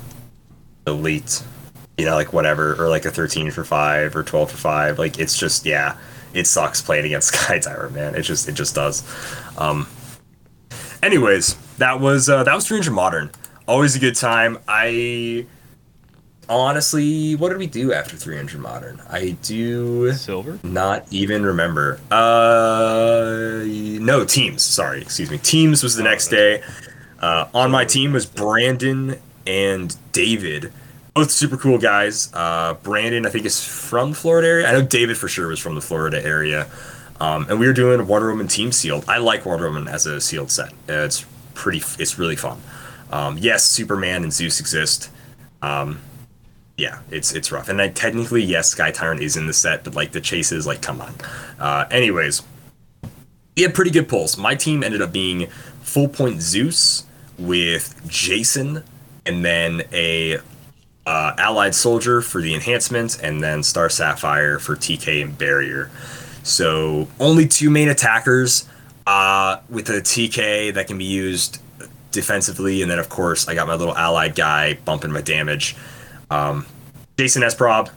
[0.87, 1.43] elite,
[1.99, 4.99] you know, like whatever, or like a 13 for five or 12 for five.
[4.99, 5.99] Like it's just, yeah,
[6.33, 8.15] it sucks playing against Sky Tyrant, man.
[8.15, 9.05] It just, it just does.
[9.59, 9.87] Um,
[11.03, 13.31] anyways, that was uh, that was 300 modern.
[13.69, 14.59] Always a good time.
[14.67, 15.45] I
[16.49, 19.01] honestly, what did we do after 300 modern?
[19.09, 20.59] I do silver.
[20.63, 22.01] not even remember.
[22.11, 24.63] Uh, no, teams.
[24.63, 25.39] Sorry, excuse me.
[25.39, 26.63] Teams was the next day.
[27.21, 30.73] Uh, on my team was Brandon and David,
[31.15, 32.31] both super cool guys.
[32.35, 34.69] Uh, Brandon, I think, is from the Florida area.
[34.69, 36.67] I know David for sure was from the Florida area.
[37.19, 39.05] Um, and we were doing Wonder Woman team sealed.
[39.09, 40.73] I like Wonder Woman as a sealed set.
[40.87, 41.25] It's
[41.55, 41.79] pretty.
[41.99, 42.61] It's really fun.
[43.11, 45.09] Um, yes, Superman and Zeus exist.
[45.63, 46.01] Um,
[46.77, 47.69] yeah, it's it's rough.
[47.69, 50.83] And then technically, yes, Sky Tyrant is in the set, but like the chases, like,
[50.83, 51.15] come on.
[51.59, 52.43] Uh, anyways,
[53.57, 54.37] we had pretty good pulls.
[54.37, 55.47] My team ended up being
[55.83, 57.05] full point Zeus
[57.39, 58.83] with Jason,
[59.25, 60.39] and then a
[61.07, 65.91] uh, allied soldier for the enhancement, and then Star Sapphire for TK and barrier.
[66.43, 68.69] So only two main attackers
[69.07, 71.61] uh, with a TK that can be used
[72.11, 75.75] defensively, and then of course I got my little allied guy bumping my damage.
[76.31, 76.67] Um,
[77.19, 77.91] Jason has prob.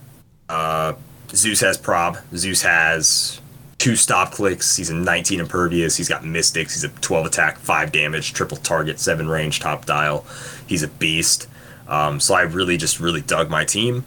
[0.47, 0.93] Uh,
[1.31, 2.17] Zeus has prob.
[2.35, 3.41] Zeus has
[3.77, 4.75] two stop clicks.
[4.75, 5.95] He's a 19 impervious.
[5.95, 6.73] He's got mystics.
[6.73, 10.25] He's a 12 attack, 5 damage, triple target, 7 range, top dial.
[10.67, 11.47] He's a beast.
[11.87, 14.05] Um, so I really just really dug my team.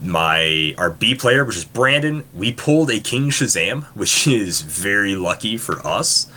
[0.00, 5.16] My our B player, which is Brandon, we pulled a King Shazam, which is very
[5.16, 6.30] lucky for us.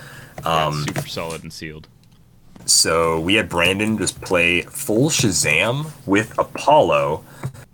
[0.44, 1.88] Um, super solid and sealed.
[2.66, 7.24] So we had Brandon just play full Shazam with Apollo.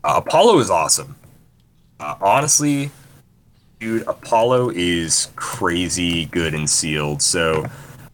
[0.04, 1.16] Uh, Apollo is awesome.
[2.00, 2.92] Uh, honestly,
[3.80, 7.22] dude, Apollo is crazy good and sealed.
[7.22, 7.66] So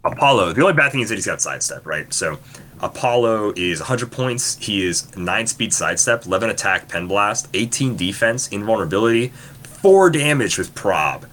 [0.04, 2.12] Apollo, the only bad thing is that he's got sidestep, right?
[2.14, 2.40] So
[2.82, 4.58] Apollo is 100 points.
[4.58, 9.30] He is 9 speed sidestep, 11 attack, pen blast, 18 defense, invulnerability,
[9.64, 11.26] 4 damage with prob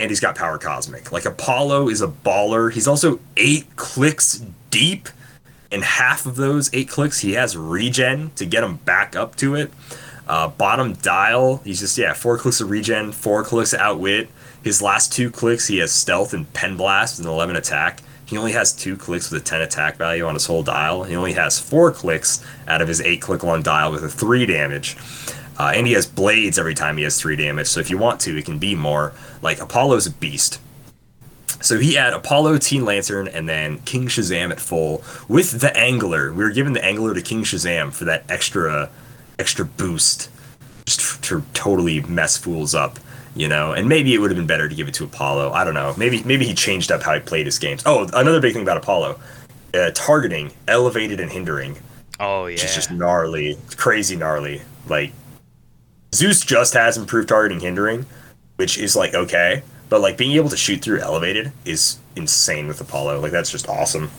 [0.00, 1.12] and he's got power cosmic.
[1.12, 2.72] Like Apollo is a baller.
[2.72, 5.08] He's also eight clicks deep,
[5.72, 9.54] and half of those eight clicks he has regen to get him back up to
[9.54, 9.70] it.
[10.26, 14.28] Uh, bottom dial, he's just yeah, four clicks of regen, four clicks of outwit.
[14.62, 18.00] His last two clicks, he has stealth and pen blast with an 11 attack.
[18.26, 21.02] He only has two clicks with a 10 attack value on his whole dial.
[21.02, 24.46] He only has four clicks out of his eight click long dial with a three
[24.46, 24.96] damage.
[25.58, 27.66] Uh, and he has blades every time he has three damage.
[27.66, 29.12] So if you want to, it can be more.
[29.42, 30.60] Like Apollo's a beast.
[31.60, 36.32] So he had Apollo, Teen Lantern, and then King Shazam at full with the Angler.
[36.32, 38.90] We were giving the Angler to King Shazam for that extra,
[39.38, 40.30] extra boost,
[40.86, 42.98] just to totally mess fools up,
[43.34, 43.72] you know.
[43.72, 45.52] And maybe it would have been better to give it to Apollo.
[45.52, 45.94] I don't know.
[45.98, 47.82] Maybe maybe he changed up how he played his games.
[47.84, 49.20] Oh, another big thing about Apollo,
[49.74, 51.76] uh, targeting, elevated and hindering
[52.20, 52.54] Oh yeah.
[52.54, 54.60] which is just gnarly, crazy gnarly.
[54.88, 55.12] Like
[56.14, 58.04] Zeus just has improved targeting hindering,
[58.56, 62.80] which is like okay, but like being able to shoot through elevated is insane with
[62.80, 63.20] Apollo.
[63.20, 64.10] Like that's just awesome.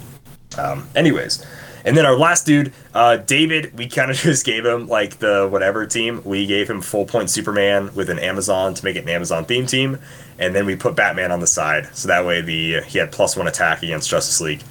[0.57, 1.43] Um, anyways,
[1.86, 5.47] And then our last dude, uh, David, we kind of just gave him like the
[5.49, 6.22] whatever team.
[6.24, 9.65] We gave him full point Superman with an Amazon to make it an Amazon theme
[9.65, 9.97] team,
[10.38, 13.36] and then we put Batman on the side, so that way the he had plus
[13.36, 14.61] one attack against Justice League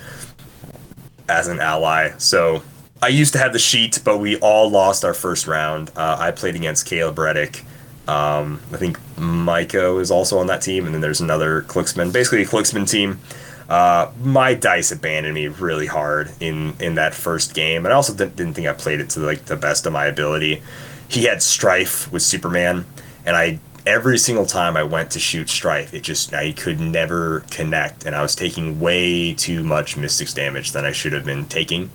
[1.28, 2.11] as an ally.
[2.18, 2.62] So
[3.03, 5.90] I used to have the sheet, but we all lost our first round.
[5.96, 7.64] Uh, I played against Caleb Reddick.
[8.11, 12.43] Um, I think Micah is also on that team, and then there's another Clicksman, basically
[12.43, 13.21] a Clicksman team.
[13.69, 18.13] Uh, my dice abandoned me really hard in in that first game, and I also
[18.13, 20.61] didn't, didn't think I played it to like the best of my ability.
[21.07, 22.85] He had Strife with Superman,
[23.25, 27.45] and I every single time I went to shoot Strife, it just I could never
[27.53, 31.45] connect, and I was taking way too much Mystics damage than I should have been
[31.45, 31.91] taking,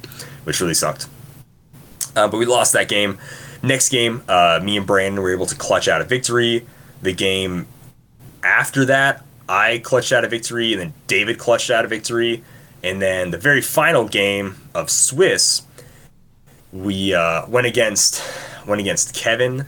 [0.46, 1.08] which really sucked.
[2.16, 3.18] Uh, but we lost that game.
[3.64, 6.66] Next game, uh, me and Brandon were able to clutch out a victory.
[7.02, 7.68] The game
[8.44, 12.44] after that, I clutched out a victory, and then David clutched out a victory.
[12.84, 15.64] And then the very final game of Swiss,
[16.72, 18.24] we uh, went against
[18.68, 19.62] went against Kevin.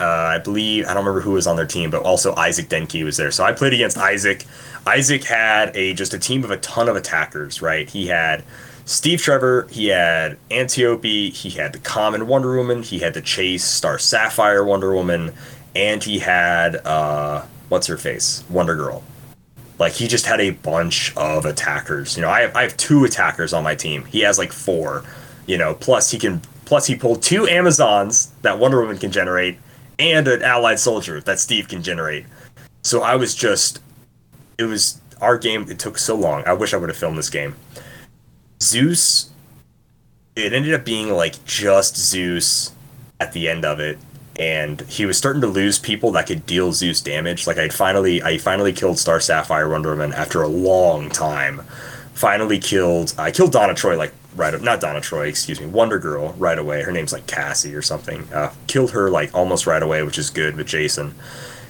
[0.00, 3.04] Uh, I believe I don't remember who was on their team, but also Isaac Denke
[3.04, 3.30] was there.
[3.30, 4.44] So I played against Isaac.
[4.86, 7.62] Isaac had a just a team of a ton of attackers.
[7.62, 8.42] Right, he had
[8.86, 13.64] Steve Trevor, he had Antiope, he had the Common Wonder Woman, he had the Chase
[13.64, 15.32] Star Sapphire Wonder Woman,
[15.74, 19.02] and he had uh, what's her face Wonder Girl.
[19.78, 22.16] Like he just had a bunch of attackers.
[22.16, 24.04] You know, I have I have two attackers on my team.
[24.04, 25.04] He has like four.
[25.46, 29.58] You know, plus he can plus he pulled two Amazons that Wonder Woman can generate,
[29.98, 32.26] and an allied soldier that Steve can generate.
[32.82, 33.80] So I was just,
[34.58, 35.66] it was our game.
[35.70, 36.42] It took so long.
[36.46, 37.54] I wish I would have filmed this game.
[38.62, 39.30] Zeus,
[40.36, 42.72] it ended up being like just Zeus
[43.20, 43.98] at the end of it,
[44.38, 47.46] and he was starting to lose people that could deal Zeus damage.
[47.46, 51.62] Like I finally, I finally killed Star Sapphire Wonder Woman after a long time.
[52.14, 56.32] Finally killed, I killed Donna Troy like right, not Donna Troy, excuse me, Wonder Girl
[56.34, 56.82] right away.
[56.82, 58.26] Her name's like Cassie or something.
[58.32, 61.14] Uh, killed her like almost right away, which is good with Jason.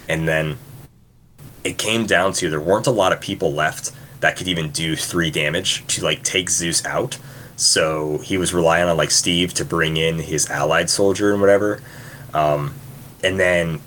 [0.09, 0.59] And then
[1.65, 3.93] it came down to there weren't a lot of people left
[4.25, 7.19] that could even do three damage to like take Zeus out.
[7.57, 11.83] So he was relying on like Steve to bring in his allied soldier and whatever.
[12.33, 12.75] Um,
[13.23, 13.81] and then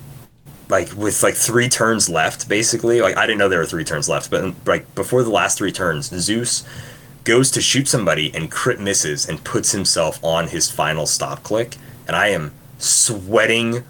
[0.70, 4.08] like with like three turns left, basically, like I didn't know there were three turns
[4.08, 6.64] left, but like before the last three turns, Zeus
[7.24, 11.78] goes to shoot somebody and crit misses and puts himself on his final stop click,
[12.06, 13.84] and I am sweating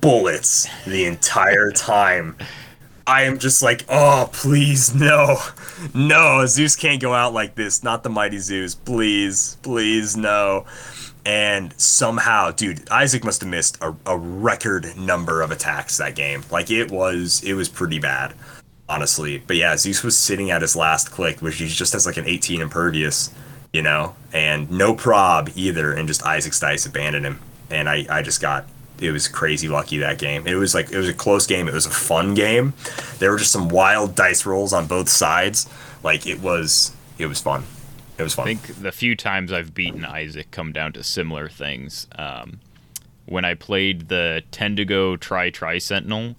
[0.00, 2.36] bullets the entire time.
[3.06, 5.38] I am just like, oh, please, no.
[5.92, 7.82] No, Zeus can't go out like this.
[7.82, 8.74] Not the mighty Zeus.
[8.74, 10.64] Please, please, no.
[11.26, 16.44] And somehow, dude, Isaac must have missed a, a record number of attacks that game.
[16.50, 18.34] Like it was, it was pretty bad,
[18.88, 19.38] honestly.
[19.38, 22.26] But yeah, Zeus was sitting at his last click, which he just has like an
[22.26, 23.30] 18 impervious,
[23.72, 27.40] you know, and no prob either, and just Isaac's dice abandoned him.
[27.70, 28.66] And I, I just got
[29.00, 30.46] it was crazy lucky that game.
[30.46, 31.68] It was like it was a close game.
[31.68, 32.74] It was a fun game.
[33.18, 35.68] There were just some wild dice rolls on both sides.
[36.02, 37.64] Like it was it was fun.
[38.18, 38.48] It was fun.
[38.48, 42.06] I think the few times I've beaten Isaac come down to similar things.
[42.16, 42.60] Um,
[43.26, 46.36] when I played the Wendigo Tri Tri Sentinel,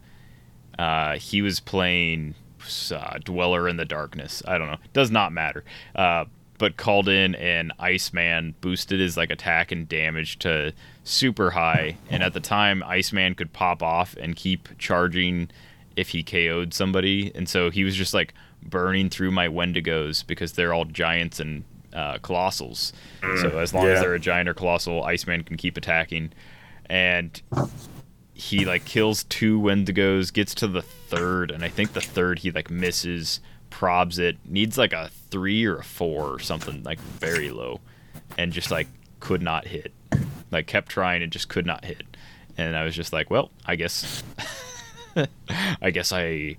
[0.79, 2.35] uh, he was playing
[2.91, 4.41] uh, Dweller in the Darkness.
[4.47, 4.77] I don't know.
[4.93, 5.63] Does not matter.
[5.95, 6.25] Uh,
[6.57, 10.73] but called in an Iceman, boosted his like attack and damage to
[11.05, 15.49] super high, and at the time Iceman could pop off and keep charging
[15.95, 20.53] if he KO'd somebody, and so he was just like burning through my Wendigos because
[20.53, 22.91] they're all giants and uh, colossals.
[23.39, 23.91] so as long yeah.
[23.91, 26.33] as they're a giant or colossal, Iceman can keep attacking,
[26.87, 27.41] and
[28.33, 32.51] he like kills two Wendigos, gets to the third, and I think the third he
[32.51, 33.39] like misses,
[33.69, 37.79] probs it, needs like a three or a four or something like very low,
[38.37, 38.87] and just like
[39.19, 39.93] could not hit.
[40.51, 42.03] Like kept trying and just could not hit.
[42.57, 44.23] And I was just like, well, I guess
[45.81, 46.57] I guess I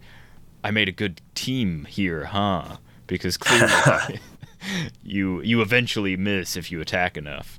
[0.65, 2.77] I made a good team here, huh?
[3.07, 4.21] Because clearly
[5.03, 7.59] you you eventually miss if you attack enough.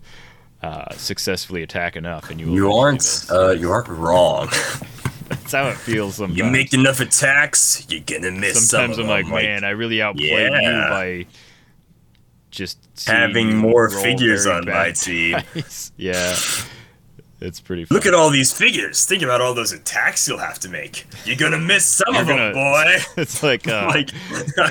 [0.61, 4.47] Uh, successfully attack enough and you you aren't uh, you aren't wrong.
[5.29, 6.37] That's how it feels sometimes.
[6.37, 10.51] you make enough attacks, you're gonna miss Sometimes some I'm like, man, I really outplayed
[10.51, 10.61] Yeah.
[10.61, 11.25] you by
[12.57, 15.37] just having more figures on my team.
[15.53, 15.91] dice.
[15.95, 16.35] yeah,
[17.39, 17.85] it's pretty.
[17.91, 19.05] Look at all these figures.
[19.05, 21.05] Think about all those attacks you'll have to make.
[21.23, 22.95] You're gonna miss some of them, gonna- boy.
[23.15, 24.09] It's like, uh, like,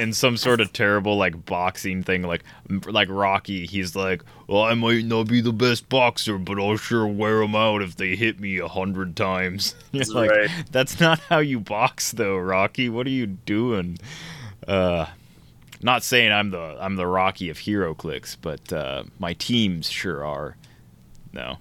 [0.00, 3.66] in some sort of terrible like boxing thing, like like Rocky.
[3.66, 7.54] He's like, well, I might not be the best boxer, but I'll sure wear them
[7.54, 9.76] out if they hit me a hundred times.
[9.92, 10.50] That's like, right.
[10.72, 12.88] that's not how you box, though, Rocky.
[12.88, 13.98] What are you doing?
[14.66, 15.06] Uh,
[15.86, 20.56] Not saying I'm the I'm the Rocky of HeroClix, but uh, my teams sure are.
[21.32, 21.58] No.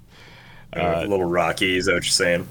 [0.75, 2.47] Uh, a little rocky, is that what you're saying?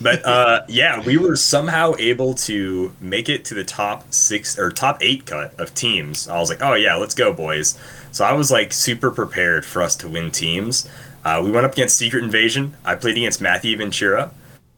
[0.00, 4.72] But uh, yeah, we were somehow able to make it to the top six or
[4.72, 6.26] top eight cut of teams.
[6.26, 7.78] I was like, oh yeah, let's go, boys.
[8.10, 10.90] So I was like super prepared for us to win teams.
[11.24, 12.76] Uh, we went up against Secret Invasion.
[12.84, 14.32] I played against Matthew Ventura.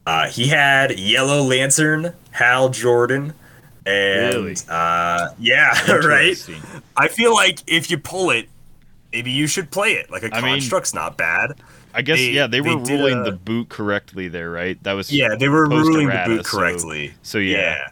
[0.05, 3.33] Uh, he had Yellow Lantern, Hal Jordan,
[3.87, 4.55] and Really?
[4.69, 6.35] uh, yeah, right.
[6.97, 8.47] I feel like if you pull it,
[9.13, 10.11] maybe you should play it.
[10.11, 11.53] Like a I mean- construct's not bad.
[11.93, 14.81] I guess They- yeah, they they were ruling a- the boot correctly there, right?
[14.83, 17.13] That was Yeah, they were ruling the boot correctly.
[17.23, 17.87] So, yeah.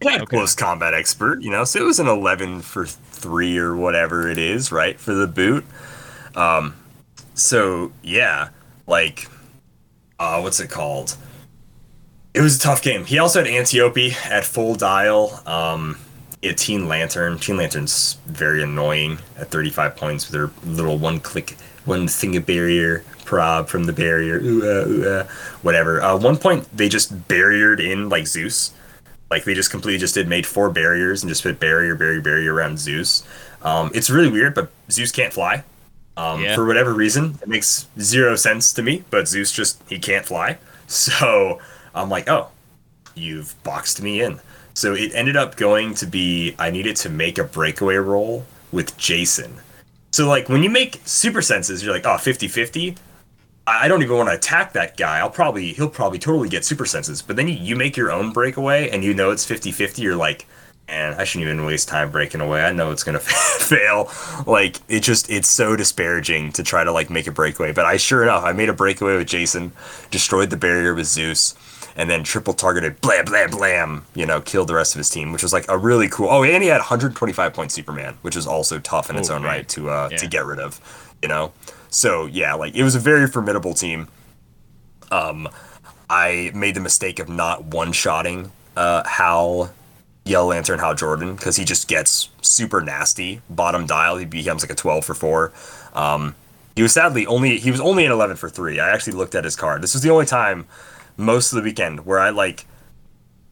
[0.00, 0.36] It had Okay.
[0.36, 4.36] close combat expert, you know, so it was an 11 for 3 or whatever it
[4.38, 5.64] is, right, for the boot.
[6.34, 6.74] Um,
[7.34, 8.48] so, yeah,
[8.86, 9.28] like,
[10.18, 11.16] uh, what's it called?
[12.36, 13.06] It was a tough game.
[13.06, 15.40] He also had Antiope at full dial.
[15.46, 15.98] Um,
[16.42, 17.38] Teen Lantern.
[17.38, 21.56] Teen Lantern's very annoying at 35 points with their little one click,
[21.86, 24.38] one thing of barrier prob from the barrier.
[24.38, 25.24] Ooh, uh, ooh, uh,
[25.62, 26.02] whatever.
[26.02, 28.72] Uh, one point, they just barriered in like Zeus.
[29.30, 32.54] Like they just completely just did made four barriers and just put barrier, barrier, barrier
[32.54, 33.26] around Zeus.
[33.62, 35.64] Um, it's really weird, but Zeus can't fly.
[36.16, 36.54] Um, Yeah.
[36.54, 39.04] For whatever reason, it makes zero sense to me.
[39.10, 40.58] But Zeus just he can't fly.
[40.88, 41.58] So
[41.96, 42.48] I'm like, oh,
[43.14, 44.40] you've boxed me in.
[44.74, 48.96] So it ended up going to be I needed to make a breakaway roll with
[48.98, 49.54] Jason.
[50.12, 52.96] So like when you make super senses, you're like, oh, 50-50.
[53.66, 55.18] I don't even want to attack that guy.
[55.18, 57.22] I'll probably he'll probably totally get super senses.
[57.22, 60.46] But then you, you make your own breakaway and you know it's 50-50, you're like,
[60.88, 62.64] man, I shouldn't even waste time breaking away.
[62.64, 64.10] I know it's gonna fail.
[64.46, 67.72] Like it just it's so disparaging to try to like make a breakaway.
[67.72, 69.72] But I sure enough, I made a breakaway with Jason,
[70.10, 71.54] destroyed the barrier with Zeus,
[71.96, 75.32] and then triple targeted blam blam blam, you know, killed the rest of his team,
[75.32, 78.46] which was like a really cool oh and he had 125 point Superman, which was
[78.46, 80.18] also tough in its own right to uh Yeah.
[80.18, 80.80] to get rid of,
[81.22, 81.52] you know.
[81.88, 84.08] So yeah, like it was a very formidable team.
[85.10, 85.48] Um
[86.08, 89.72] I made the mistake of not one shotting uh Hal
[90.24, 93.40] Yellow Lantern Hal Jordan because he just gets super nasty.
[93.48, 95.52] Bottom dial, he becomes like a 12 for 4.
[95.94, 96.34] Um,
[96.74, 98.80] he was sadly only he was only an 11 for 3.
[98.80, 99.82] I actually looked at his card.
[99.82, 100.66] This was the only time
[101.16, 102.66] most of the weekend where I like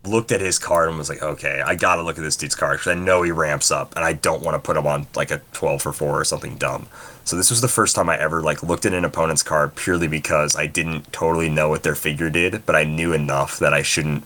[0.06, 2.78] looked at his card and was like, okay, I gotta look at this dude's card
[2.78, 5.30] because I know he ramps up and I don't want to put him on like
[5.30, 6.88] a 12 for 4 or something dumb.
[7.24, 10.08] So this was the first time I ever like looked at an opponent's card purely
[10.08, 13.82] because I didn't totally know what their figure did, but I knew enough that I
[13.82, 14.24] shouldn't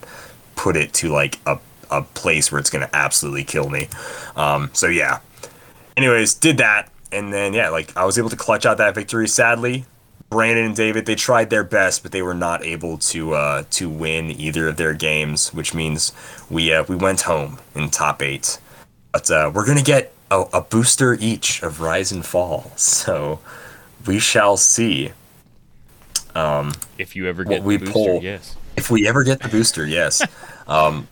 [0.57, 1.59] put it to like a,
[1.91, 3.89] a place where it's gonna absolutely kill me.
[4.35, 5.21] Um, so yeah.
[5.97, 9.29] Anyways, did that, and then yeah, like I was able to clutch out that victory.
[9.29, 9.85] Sadly,
[10.31, 13.89] Brandon and David they tried their best, but they were not able to uh, to
[13.89, 16.13] win either of their games, which means
[16.51, 18.59] we uh, we went home in top eight.
[19.13, 23.41] But uh, we're gonna get a, a booster each of Rise and Fall, so
[24.07, 25.13] we shall see.
[26.99, 28.23] If you ever get we the booster, pull.
[28.23, 28.57] yes.
[28.77, 30.23] If we ever get the booster, yes.
[30.69, 31.09] um,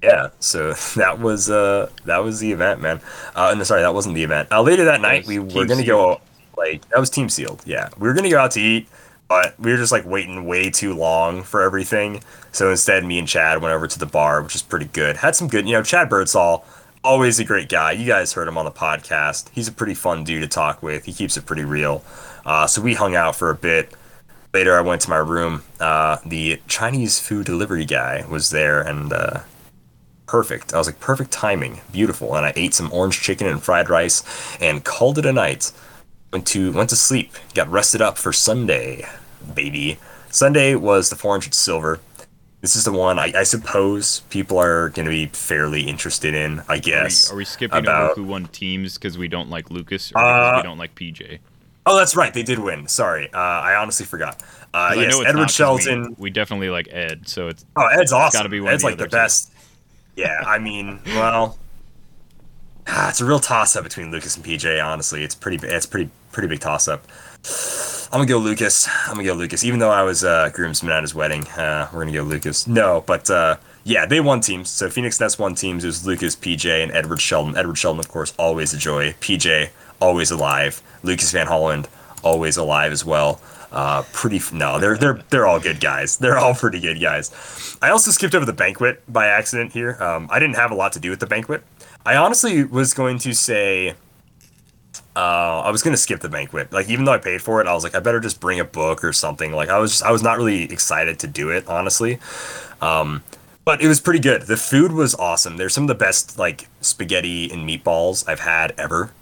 [0.00, 0.28] yeah.
[0.38, 3.00] So that was uh that was the event, man.
[3.34, 4.48] Uh, no, sorry, that wasn't the event.
[4.52, 6.20] Uh, later that night, we were gonna go
[6.60, 7.62] like that was team sealed.
[7.66, 8.88] Yeah, we were gonna go out to eat,
[9.28, 12.22] but we were just like waiting way too long for everything.
[12.52, 15.16] So instead, me and Chad went over to the bar, which is pretty good.
[15.16, 16.64] Had some good, you know, Chad Birdsall.
[17.02, 17.92] Always a great guy.
[17.92, 19.48] You guys heard him on the podcast.
[19.52, 21.06] He's a pretty fun dude to talk with.
[21.06, 22.04] He keeps it pretty real.
[22.44, 23.94] Uh, so we hung out for a bit
[24.52, 25.62] later I went to my room.
[25.78, 29.40] Uh, the Chinese food delivery guy was there and uh,
[30.26, 30.74] perfect.
[30.74, 32.34] I was like, perfect timing, beautiful.
[32.34, 34.22] And I ate some orange chicken and fried rice
[34.60, 35.72] and called it a night.
[36.32, 37.32] Went to went to sleep.
[37.54, 39.04] Got rested up for Sunday,
[39.54, 39.98] baby.
[40.30, 41.98] Sunday was the 400 silver.
[42.60, 46.60] This is the one I, I suppose people are going to be fairly interested in.
[46.68, 47.32] I Are we, guess.
[47.32, 50.56] are we skipping about- over who won teams because we don't like Lucas or Uh,
[50.58, 51.38] we don't like PJ?
[51.86, 52.32] Oh, that's right.
[52.32, 52.86] They did win.
[52.86, 54.40] Sorry, uh, I honestly forgot.
[54.74, 56.10] Uh, yes, know it's Edward Sheldon.
[56.10, 58.38] We, we definitely like Ed, so it's Oh, Ed's awesome.
[58.38, 59.12] gotta be one Ed's the like the others,
[59.46, 59.52] best.
[60.14, 61.58] Yeah, I mean, well,
[62.90, 64.84] ah, it's a real toss up between Lucas and PJ.
[64.84, 65.66] Honestly, it's pretty.
[65.66, 67.04] It's pretty pretty big toss up.
[68.12, 68.88] I'm gonna go Lucas.
[69.06, 69.64] I'm gonna go Lucas.
[69.64, 72.66] Even though I was uh, groomsman at his wedding, uh, we're gonna go Lucas.
[72.66, 74.68] No, but uh, yeah, they won teams.
[74.68, 75.84] So Phoenix Nest won teams.
[75.84, 77.56] It was Lucas, PJ, and Edward Sheldon.
[77.56, 79.12] Edward Sheldon, of course, always a joy.
[79.20, 79.70] PJ,
[80.00, 80.82] always alive.
[81.02, 81.88] Lucas Van Holland,
[82.22, 83.40] always alive as well.
[83.72, 86.16] Uh, pretty no, they're they're they're all good guys.
[86.16, 87.76] They're all pretty good guys.
[87.80, 89.96] I also skipped over the banquet by accident here.
[90.02, 91.62] Um, I didn't have a lot to do with the banquet.
[92.04, 93.94] I honestly was going to say
[95.16, 96.72] uh, I was gonna skip the banquet.
[96.72, 98.64] Like even though I paid for it, I was like, I better just bring a
[98.64, 99.52] book or something.
[99.52, 102.18] Like I was, just, I was not really excited to do it, honestly.
[102.80, 103.40] Um, but
[103.70, 104.42] but it was pretty good.
[104.42, 105.56] The food was awesome.
[105.56, 109.12] There's some of the best like spaghetti and meatballs I've had ever.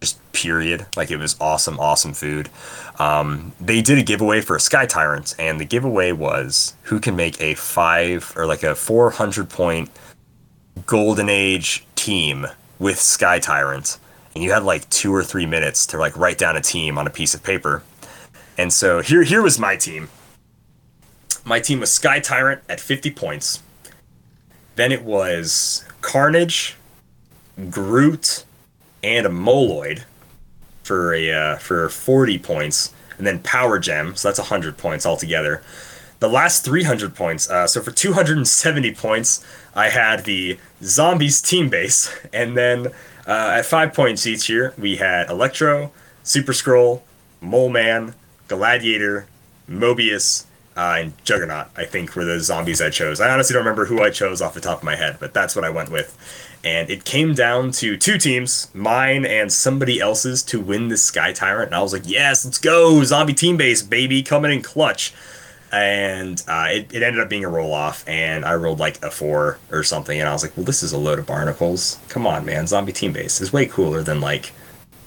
[0.00, 0.86] Just period.
[0.96, 2.48] Like it was awesome, awesome food.
[2.98, 7.16] Um, they did a giveaway for a Sky Tyrant, and the giveaway was who can
[7.16, 9.90] make a five or like a 400 point
[10.86, 12.46] Golden Age team
[12.78, 13.98] with Sky Tyrant.
[14.34, 17.06] And you had like two or three minutes to like write down a team on
[17.06, 17.82] a piece of paper.
[18.56, 20.08] And so here, here was my team.
[21.44, 23.62] My team was Sky Tyrant at 50 points.
[24.76, 26.76] Then it was Carnage,
[27.68, 28.44] Groot,
[29.02, 30.04] and a Moloid
[30.84, 35.62] for a uh, for 40 points, and then Power Gem, so that's 100 points altogether.
[36.20, 39.44] The last 300 points, uh, so for 270 points,
[39.74, 42.88] I had the Zombies team base, and then
[43.26, 45.92] uh, at five points each here, we had Electro,
[46.22, 47.02] Super Skrull,
[47.40, 48.14] Mole Man,
[48.48, 49.26] Gladiator,
[49.68, 50.44] Mobius,
[50.76, 53.20] uh, and Juggernaut, I think, were the zombies I chose.
[53.20, 55.56] I honestly don't remember who I chose off the top of my head, but that's
[55.56, 56.16] what I went with.
[56.62, 61.32] And it came down to two teams, mine and somebody else's, to win the Sky
[61.32, 61.68] Tyrant.
[61.68, 63.02] And I was like, yes, let's go!
[63.02, 65.12] Zombie team base, baby, coming in clutch.
[65.70, 69.10] And uh, it, it ended up being a roll off, and I rolled like a
[69.10, 70.18] four or something.
[70.18, 71.98] And I was like, well, this is a load of barnacles.
[72.08, 72.66] Come on, man.
[72.66, 74.52] Zombie team base is way cooler than like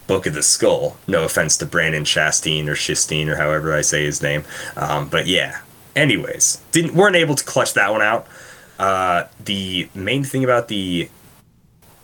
[0.07, 0.97] Book of the Skull.
[1.07, 4.43] No offense to Brandon Chastain or Shistine or however I say his name.
[4.75, 5.61] Um, but yeah.
[5.95, 8.27] Anyways, didn't weren't able to clutch that one out.
[8.79, 11.09] Uh, the main thing about the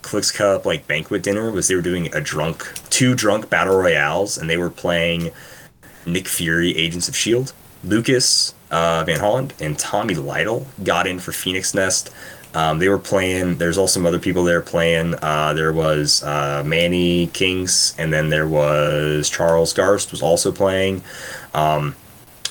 [0.01, 4.37] Clix Cup like banquet dinner was they were doing a drunk two drunk battle royales
[4.37, 5.31] and they were playing
[6.05, 7.53] Nick Fury Agents of Shield.
[7.87, 12.11] Lucas uh, Van Holland and Tommy Lytle got in for Phoenix Nest.
[12.53, 13.57] Um, they were playing.
[13.57, 15.15] There's also some other people there playing.
[15.21, 21.03] Uh, there was uh, Manny Kings, and then there was Charles Garst was also playing.
[21.53, 21.95] Um,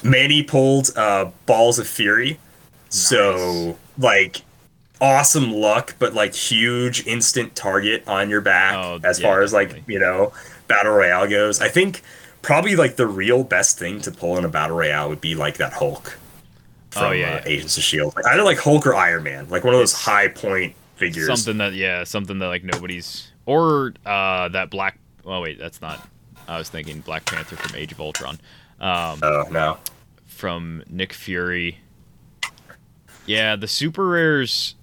[0.03, 2.39] Manny pulled uh, Balls of Fury,
[2.89, 4.43] so like
[5.01, 9.53] awesome luck, but like huge instant target on your back Oh, as yeah, far as
[9.53, 9.95] like definitely.
[9.95, 10.32] you know
[10.68, 11.61] battle royale goes.
[11.61, 12.03] I think
[12.47, 15.57] probably like the real best thing to pull in a battle royale would be like
[15.57, 16.16] that Hulk
[16.90, 17.42] from Oh, yeah, uh, yeah.
[17.44, 20.28] Agents of Shield, like, either like Hulk or Iron Man, like one of those high
[20.28, 21.26] point figures.
[21.26, 24.99] Something that yeah, something that like nobody's or uh that black.
[25.26, 26.09] Oh wait, that's not.
[26.49, 28.38] I was thinking Black Panther from Age of Ultron,
[28.80, 29.78] um, Oh no,
[30.26, 31.80] from Nick Fury.
[33.26, 34.76] Yeah, the super rares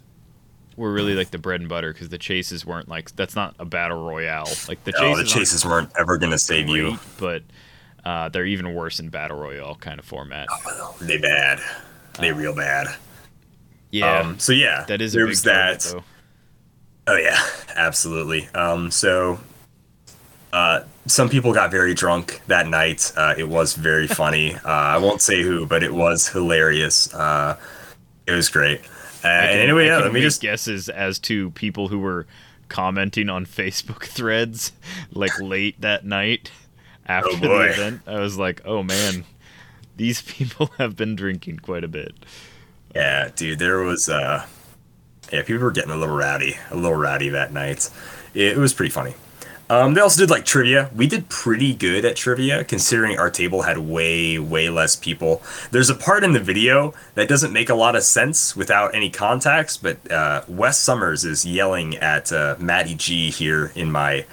[0.75, 3.65] were really like the bread and butter because the chases weren't like that's not a
[3.65, 4.49] battle royale.
[4.67, 6.97] Like the no, chases, the chases weren't ever gonna save you.
[7.17, 7.43] but
[8.05, 10.47] uh, they're even worse in battle royale kind of format.
[11.01, 11.59] They bad.
[12.19, 12.87] They real bad.
[13.91, 15.93] Yeah, Um, so yeah, that is a there big was that.
[17.05, 17.39] Oh yeah,
[17.75, 18.47] absolutely.
[18.49, 19.39] Um, so
[20.51, 23.11] uh, some people got very drunk that night.
[23.15, 24.55] Uh, it was very funny.
[24.65, 27.13] uh, I won't say who, but it was hilarious.
[27.13, 27.57] Uh,
[28.25, 28.81] it was great.
[29.23, 32.25] Uh, can- anyway, I yeah, let me just guesses as to people who were
[32.69, 34.71] commenting on Facebook threads
[35.11, 36.51] like late that night
[37.05, 38.01] after Oh, the event.
[38.07, 39.25] I was like, oh man,
[39.97, 42.13] these people have been drinking quite a bit.
[42.95, 44.45] Yeah, dude, there was uh
[45.31, 47.89] yeah, people were getting a little rowdy, a little rowdy that night.
[48.35, 49.15] It, was pretty funny.
[49.73, 50.91] Um, they also did like trivia.
[50.95, 55.41] We did pretty good at trivia considering our table had way, way less people.
[55.71, 59.09] There's a part in the video that doesn't make a lot of sense without any
[59.09, 64.27] context, but uh, Wes Summers is yelling at uh, Matty G here in my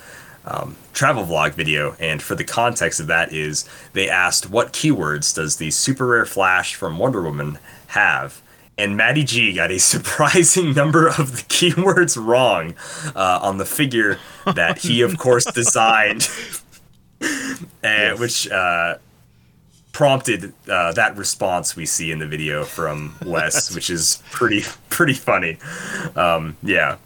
[0.45, 5.35] um, travel vlog video, and for the context of that is they asked what keywords
[5.35, 8.43] does the super rare flash from Wonder Woman have,
[8.79, 12.75] and Matty G got a surprising number of the keywords wrong
[13.15, 16.29] uh, on the figure that he of course designed,
[17.83, 18.97] and which uh,
[19.93, 25.15] prompted uh, that response we see in the video from Wes, which is pretty pretty
[25.15, 25.59] funny.
[26.17, 26.97] Um, yeah.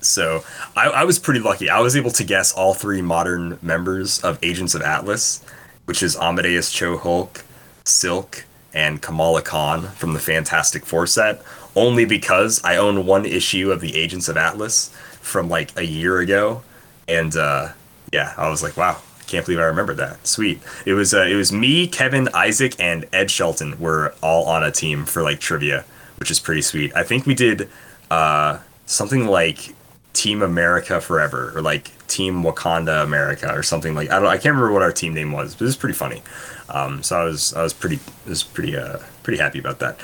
[0.00, 0.44] So
[0.76, 1.70] I, I was pretty lucky.
[1.70, 5.42] I was able to guess all three modern members of Agents of Atlas,
[5.86, 7.42] which is Amadeus Cho Hulk,
[7.84, 8.44] Silk,
[8.74, 11.42] and Kamala Khan from the Fantastic Four set,
[11.76, 14.88] only because I own one issue of the Agents of Atlas
[15.22, 16.62] from like a year ago,
[17.08, 17.68] and uh,
[18.12, 20.26] yeah, I was like, wow, can't believe I remembered that.
[20.26, 20.60] Sweet.
[20.84, 24.70] It was uh, it was me, Kevin, Isaac, and Ed Sheldon were all on a
[24.70, 25.84] team for like trivia,
[26.18, 26.94] which is pretty sweet.
[26.94, 27.68] I think we did
[28.10, 29.74] uh, something like
[30.12, 34.54] Team America Forever or like Team Wakanda America or something like I don't I can't
[34.54, 36.22] remember what our team name was, but it was pretty funny.
[36.68, 39.98] Um, so I was I was pretty was pretty uh pretty happy about that.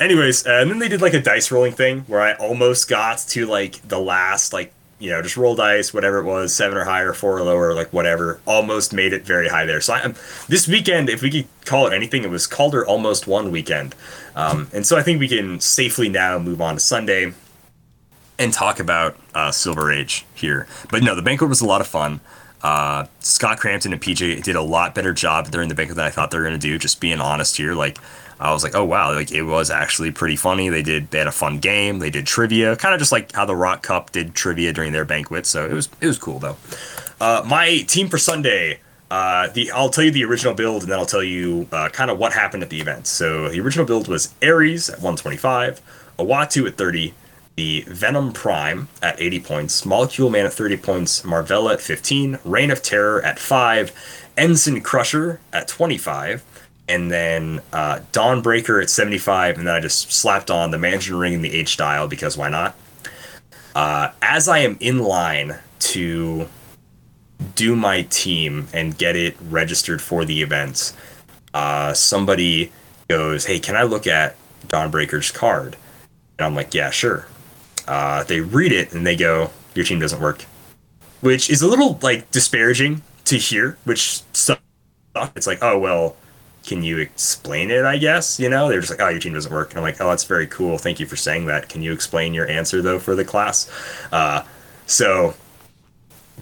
[0.00, 3.18] Anyways, uh, and then they did like a dice rolling thing where I almost got
[3.18, 6.84] to like the last like you know, just roll dice, whatever it was, seven or
[6.84, 8.40] higher, four or lower, like whatever.
[8.46, 9.80] Almost made it very high there.
[9.80, 10.14] So I'm
[10.48, 13.94] this weekend, if we could call it anything, it was Calder almost one weekend.
[14.34, 17.34] Um, and so I think we can safely now move on to Sunday
[18.38, 20.66] and talk about uh, Silver Age here.
[20.90, 22.20] But no, the banquet was a lot of fun.
[22.64, 26.10] Uh, Scott Crampton and PJ did a lot better job during the banquet than I
[26.10, 26.78] thought they were going to do.
[26.78, 27.98] Just being honest here, like
[28.40, 30.70] I was like, oh wow, like it was actually pretty funny.
[30.70, 31.98] They did they had a fun game.
[31.98, 35.04] They did trivia, kind of just like how the Rock Cup did trivia during their
[35.04, 35.44] banquet.
[35.44, 36.56] So it was it was cool though.
[37.20, 38.80] Uh, my team for Sunday.
[39.10, 42.10] Uh, the I'll tell you the original build and then I'll tell you uh, kind
[42.10, 43.06] of what happened at the event.
[43.06, 45.82] So the original build was Ares at 125,
[46.18, 47.12] Awatu at 30,
[47.56, 52.70] the Venom Prime at 80 points, Molecule Man at 30 points, Marvella at 15, Reign
[52.70, 56.44] of Terror at 5, Ensign Crusher at 25,
[56.88, 61.34] and then uh, Dawnbreaker at 75, and then I just slapped on the Mansion Ring
[61.34, 62.76] and the H dial because why not?
[63.74, 66.48] Uh, as I am in line to
[67.54, 70.94] do my team and get it registered for the events,
[71.52, 72.72] uh, somebody
[73.08, 74.36] goes, Hey, can I look at
[74.68, 75.76] Dawnbreaker's card?
[76.38, 77.26] And I'm like, Yeah, sure.
[77.86, 80.42] Uh, they read it and they go, Your team doesn't work.
[81.20, 84.20] Which is a little like disparaging to hear, which.
[85.36, 86.16] It's like, Oh, well,
[86.64, 87.84] can you explain it?
[87.84, 89.70] I guess you know they're just like, oh, your team doesn't work.
[89.70, 90.78] And I'm like, oh, that's very cool.
[90.78, 91.68] Thank you for saying that.
[91.68, 93.70] Can you explain your answer though for the class?
[94.10, 94.42] Uh,
[94.86, 95.34] so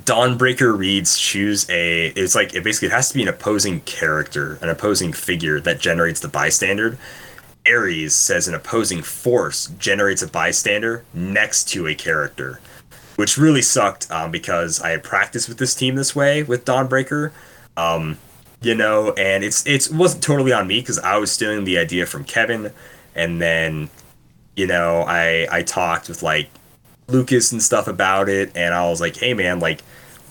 [0.04, 2.08] Dawnbreaker reads choose a.
[2.08, 5.80] It's like it basically it has to be an opposing character, an opposing figure that
[5.80, 6.98] generates the bystander.
[7.66, 12.60] Ares says an opposing force generates a bystander next to a character,
[13.16, 17.32] which really sucked um, because I had practiced with this team this way with Dawnbreaker.
[17.76, 18.18] Um,
[18.60, 21.78] you know, and it's it's it wasn't totally on me because I was stealing the
[21.78, 22.72] idea from Kevin,
[23.14, 23.90] and then,
[24.56, 26.50] you know, I I talked with like
[27.08, 29.82] Lucas and stuff about it, and I was like, hey man, like.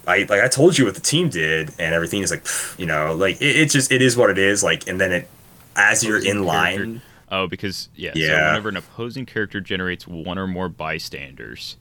[0.07, 2.43] I like I told you what the team did and everything is like
[2.79, 5.29] you know like it, it just it is what it is like and then it
[5.75, 10.47] as you're in line Oh, because yeah, So whenever an opposing character generates one or
[10.47, 11.77] more bystanders,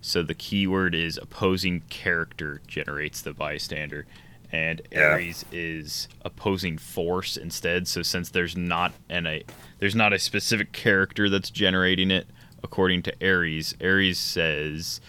[0.00, 4.06] so the keyword is opposing character generates the bystander,
[4.50, 5.12] and Yeah.
[5.12, 7.86] Ares is opposing force instead.
[7.86, 9.44] So since there's not an a
[9.78, 12.26] there's not a specific character that's generating it,
[12.62, 15.00] according to Ares, Ares says,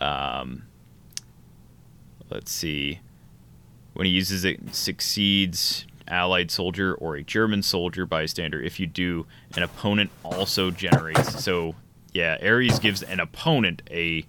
[0.00, 0.64] um,
[2.30, 2.98] let's see,
[3.94, 8.60] when he uses it, succeeds allied soldier or a German soldier bystander.
[8.60, 9.26] If you do,
[9.56, 11.42] an opponent also generates.
[11.42, 11.74] So,
[12.12, 14.24] yeah, Ares gives an opponent a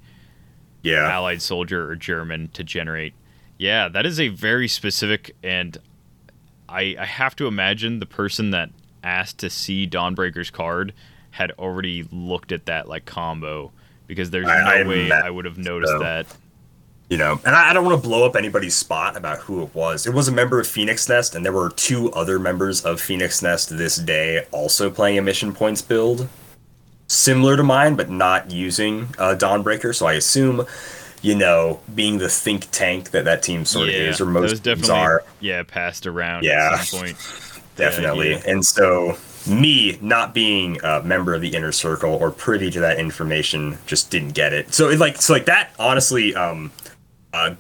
[0.84, 3.14] yeah allied soldier or German to generate.
[3.58, 5.78] Yeah, that is a very specific, and
[6.70, 8.70] I I have to imagine the person that
[9.04, 10.94] asked to see Dawnbreaker's card
[11.32, 13.72] had already looked at that like combo
[14.08, 16.00] because there's no I- I way I would have noticed so.
[16.00, 16.28] that.
[17.12, 19.76] You know and I, I don't want to blow up anybody's spot about who it
[19.76, 20.08] was.
[20.08, 23.42] It was a member of phoenix nest and there were two other members of phoenix
[23.42, 26.28] nest this day also playing a mission points build.
[27.08, 30.66] Similar to mine but not using uh, dawnbreaker so i assume
[31.22, 34.76] you know being the think tank that that team sort of is or most those
[34.78, 36.78] teams are yeah passed around Yeah.
[36.80, 37.18] at some point.
[37.76, 38.32] definitely.
[38.32, 39.18] Yeah, and so
[39.48, 44.10] me not being a member of the inner circle or privy to that information just
[44.12, 44.74] didn't get it.
[44.74, 46.72] So it like so like that honestly um
[47.34, 47.56] uh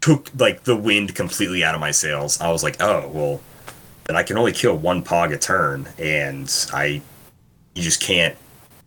[0.00, 2.40] took like the wind completely out of my sails.
[2.40, 3.40] I was like oh well
[4.04, 7.02] then i can only kill one pog a turn and i
[7.74, 8.36] you just can't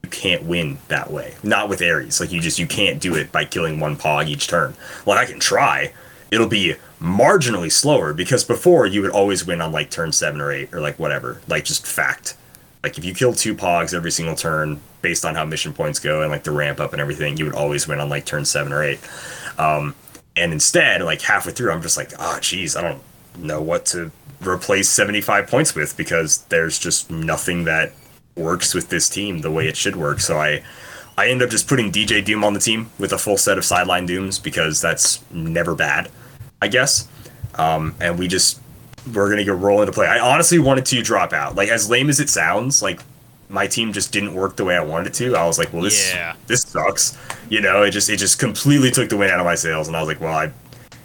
[0.03, 1.35] you can't win that way.
[1.43, 2.19] Not with ares.
[2.19, 4.75] Like you just you can't do it by killing one pog each turn.
[5.05, 5.93] Like i can try
[6.31, 10.51] it'll be marginally slower because before you would always win on like turn seven or
[10.51, 11.41] eight or like whatever.
[11.47, 12.35] Like just fact.
[12.83, 16.21] Like if you kill two pogs every single turn based on how mission points go
[16.21, 18.71] and like the ramp up and everything you would always win on like turn seven
[18.71, 18.99] or eight.
[19.59, 19.93] Um
[20.35, 23.01] and instead like halfway through i'm just like oh geez i don't
[23.37, 24.11] know what to
[24.45, 27.93] replace 75 points with because there's just nothing that
[28.35, 30.63] works with this team the way it should work so i
[31.17, 33.65] I end up just putting DJ Doom on the team with a full set of
[33.65, 36.09] sideline Dooms because that's never bad,
[36.61, 37.07] I guess.
[37.55, 38.59] Um, and we just
[39.13, 40.07] we're gonna go roll into play.
[40.07, 41.55] I honestly wanted to drop out.
[41.55, 43.01] Like as lame as it sounds, like
[43.51, 45.35] my team just didn't work the way I wanted it to.
[45.35, 46.33] I was like, well, this Yeah.
[46.47, 47.17] this sucks.
[47.49, 49.95] You know, it just it just completely took the wind out of my sails, and
[49.95, 50.51] I was like, well, I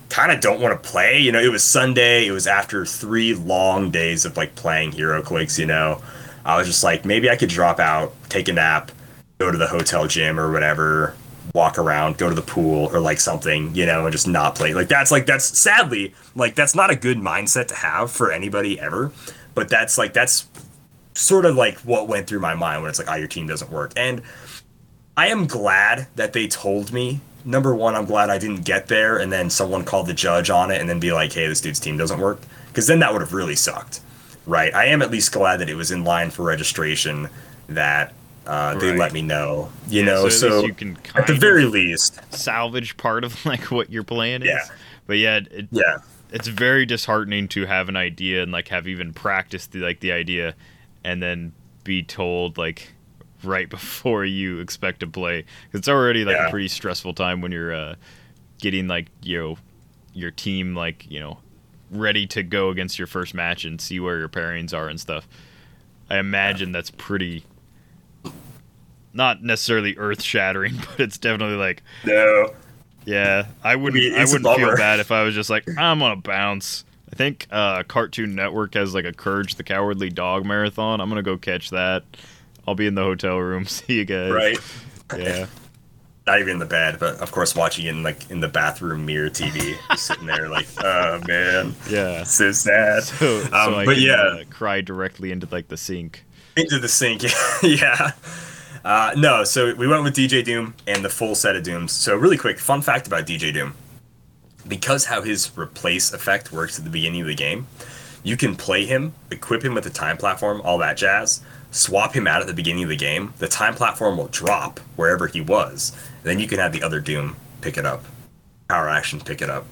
[0.08, 1.18] kind of don't want to play.
[1.18, 2.26] You know, it was Sunday.
[2.26, 5.58] It was after three long days of like playing HeroClix.
[5.58, 6.00] You know,
[6.44, 8.92] I was just like, maybe I could drop out, take a nap,
[9.38, 11.14] go to the hotel gym or whatever,
[11.54, 14.72] walk around, go to the pool or like something, you know, and just not play.
[14.72, 18.78] Like that's like that's sadly like that's not a good mindset to have for anybody
[18.78, 19.10] ever.
[19.56, 20.46] But that's like that's
[21.16, 23.70] sort of like what went through my mind when it's like, oh, your team doesn't
[23.70, 23.92] work.
[23.96, 24.22] And
[25.16, 29.18] I am glad that they told me number one, I'm glad I didn't get there
[29.18, 31.78] and then someone called the judge on it and then be like, hey, this dude's
[31.78, 32.40] team doesn't work.
[32.68, 34.00] Because then that would have really sucked,
[34.46, 34.74] right?
[34.74, 37.28] I am at least glad that it was in line for registration
[37.68, 38.12] that
[38.46, 38.98] uh, they Right.
[38.98, 40.28] let me know, you Yeah, know.
[40.28, 44.42] so So, you can at the very least, salvage part of like what your plan
[44.42, 44.48] is.
[44.48, 44.74] Yeah.
[45.06, 45.98] But yeah, it, yeah,
[46.32, 50.10] it's very disheartening to have an idea and like have even practiced the, like the
[50.12, 50.54] idea
[51.06, 51.52] and then
[51.84, 52.92] be told like
[53.44, 55.44] right before you expect to play.
[55.72, 56.48] it's already like Yeah.
[56.48, 57.94] a pretty stressful time when you're uh,
[58.58, 59.58] getting like you know
[60.12, 61.38] your team like you know
[61.90, 65.28] ready to go against your first match and see where your pairings are and stuff
[66.10, 67.44] i imagine that's pretty
[69.12, 72.48] not necessarily earth shattering but it's definitely like no,
[73.04, 74.02] yeah, I wouldn't.
[74.14, 76.84] I wouldn't feel bad if I was just like, I'm gonna bounce.
[77.12, 81.00] I think uh, Cartoon Network has like a Courage the Cowardly Dog marathon.
[81.00, 82.04] I'm gonna go catch that.
[82.66, 83.64] I'll be in the hotel room.
[83.66, 84.32] See you guys.
[84.32, 84.58] right.
[85.16, 85.46] Yeah.
[86.26, 89.30] Not even in the bed, but of course watching in like in the bathroom mirror
[89.30, 92.24] TV, sitting there like, oh man, Yeah.
[92.24, 93.04] so sad.
[93.04, 94.14] So, so Um, I but can, yeah.
[94.22, 96.24] uh, cry directly into like the sink.
[96.56, 97.22] into the sink.
[97.62, 98.10] yeah.
[98.84, 101.92] Uh, no, so we went with DJ Doom and the full set of Dooms.
[101.92, 103.74] So really quick, fun fact about DJ Doom.
[104.68, 107.66] Because how his replace effect works at the beginning of the game,
[108.22, 111.40] you can play him, equip him with the time platform, all that jazz,
[111.70, 113.32] swap him out at the beginning of the game.
[113.38, 115.96] The time platform will drop wherever he was.
[116.24, 118.04] Then you can have the other Doom pick it up.
[118.68, 119.64] Power action pick it up.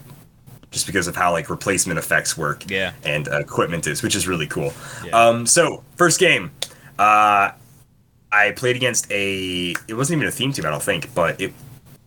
[0.71, 2.93] Just because of how like replacement effects work Yeah.
[3.05, 4.73] and uh, equipment is, which is really cool.
[5.05, 5.11] Yeah.
[5.13, 6.51] Um, so first game,
[6.99, 7.51] uh,
[8.33, 9.75] I played against a.
[9.87, 11.53] It wasn't even a theme team, I don't think, but it.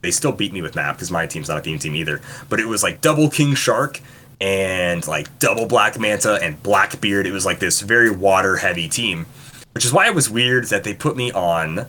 [0.02, 2.22] They still beat me with map because my team's not a theme team either.
[2.50, 4.00] But it was like double King Shark
[4.40, 7.26] and like double Black Manta and Blackbeard.
[7.26, 9.26] It was like this very water heavy team,
[9.74, 11.88] which is why it was weird that they put me on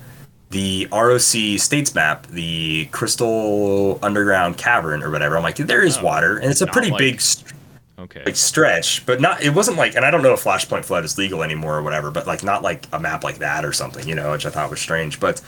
[0.51, 5.37] the ROC states map, the Crystal Underground Cavern or whatever.
[5.37, 7.21] I'm like, there is Oh, water, and it's a pretty like- big.
[7.21, 7.53] St-
[8.01, 8.23] Okay.
[8.25, 9.43] like stretch, but not.
[9.43, 12.13] It wasn't like, and I don't know if Flashpoint Flood is legal anymore or whatever,
[12.13, 14.71] but like not like a map like that or something, you know, which I thought
[14.71, 15.19] was strange.
[15.19, 15.41] But,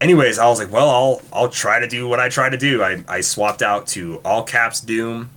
[0.00, 2.82] anyways, I was like, well, I'll I'll try to do what I try to do.
[2.82, 5.30] I I swapped out to all caps Doom.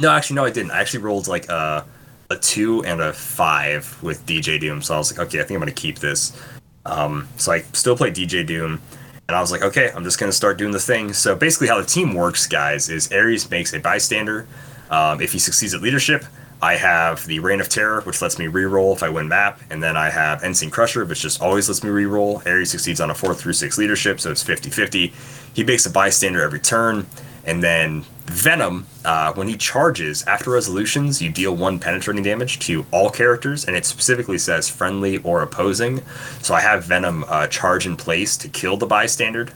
[0.00, 0.72] No, actually, no, I didn't.
[0.72, 1.84] I actually rolled like a
[2.30, 5.56] a two and a five with DJ Doom, so I was like, okay, I think
[5.56, 6.40] I'm gonna keep this.
[6.84, 8.80] Um, so I still play DJ Doom.
[9.28, 11.12] And I was like, okay, I'm just gonna start doing the thing.
[11.12, 14.46] So basically, how the team works, guys, is Ares makes a bystander.
[14.90, 16.24] Um, if he succeeds at leadership,
[16.62, 19.82] I have the Reign of Terror, which lets me reroll if I win map, and
[19.82, 22.46] then I have Ensign Crusher, which just always lets me reroll.
[22.46, 25.12] Ares succeeds on a four through six leadership, so it's 50-50.
[25.54, 27.06] He makes a bystander every turn,
[27.44, 32.86] and then Venom, uh, when he charges after resolutions, you deal one penetrating damage to
[32.92, 36.00] all characters, and it specifically says friendly or opposing.
[36.42, 39.48] So I have Venom uh, charge in place to kill the bystander.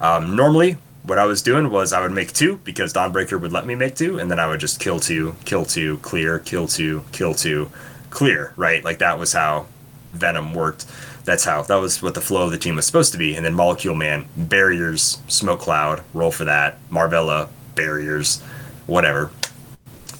[0.00, 3.66] Um, normally, what I was doing was I would make two because Dawnbreaker would let
[3.66, 7.04] me make two, and then I would just kill two, kill two, clear, kill two,
[7.12, 7.70] kill two,
[8.10, 8.52] clear.
[8.56, 9.66] Right, like that was how
[10.12, 10.86] Venom worked.
[11.24, 13.34] That's how that was what the flow of the team was supposed to be.
[13.34, 16.78] And then Molecule Man, barriers, Smoke Cloud, roll for that.
[16.90, 18.40] Marvella, barriers,
[18.86, 19.30] whatever.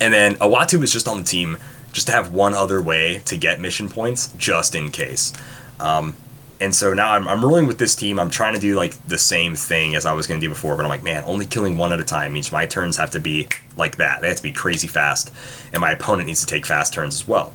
[0.00, 1.59] And then Awatu was just on the team
[1.92, 5.32] just to have one other way to get mission points just in case.
[5.78, 6.16] Um,
[6.62, 8.20] and so now I'm, I'm rolling with this team.
[8.20, 10.76] I'm trying to do like the same thing as I was going to do before,
[10.76, 13.20] but I'm like, man, only killing one at a time means my turns have to
[13.20, 14.20] be like that.
[14.20, 15.32] They have to be crazy fast,
[15.72, 17.52] and my opponent needs to take fast turns as well.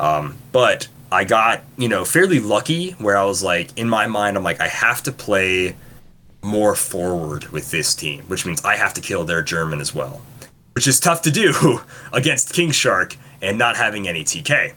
[0.00, 4.36] Um, but I got, you know, fairly lucky where I was like, in my mind,
[4.36, 5.76] I'm like, I have to play
[6.42, 10.22] more forward with this team, which means I have to kill their German as well,
[10.74, 11.80] which is tough to do
[12.12, 14.72] against King Shark and not having any TK.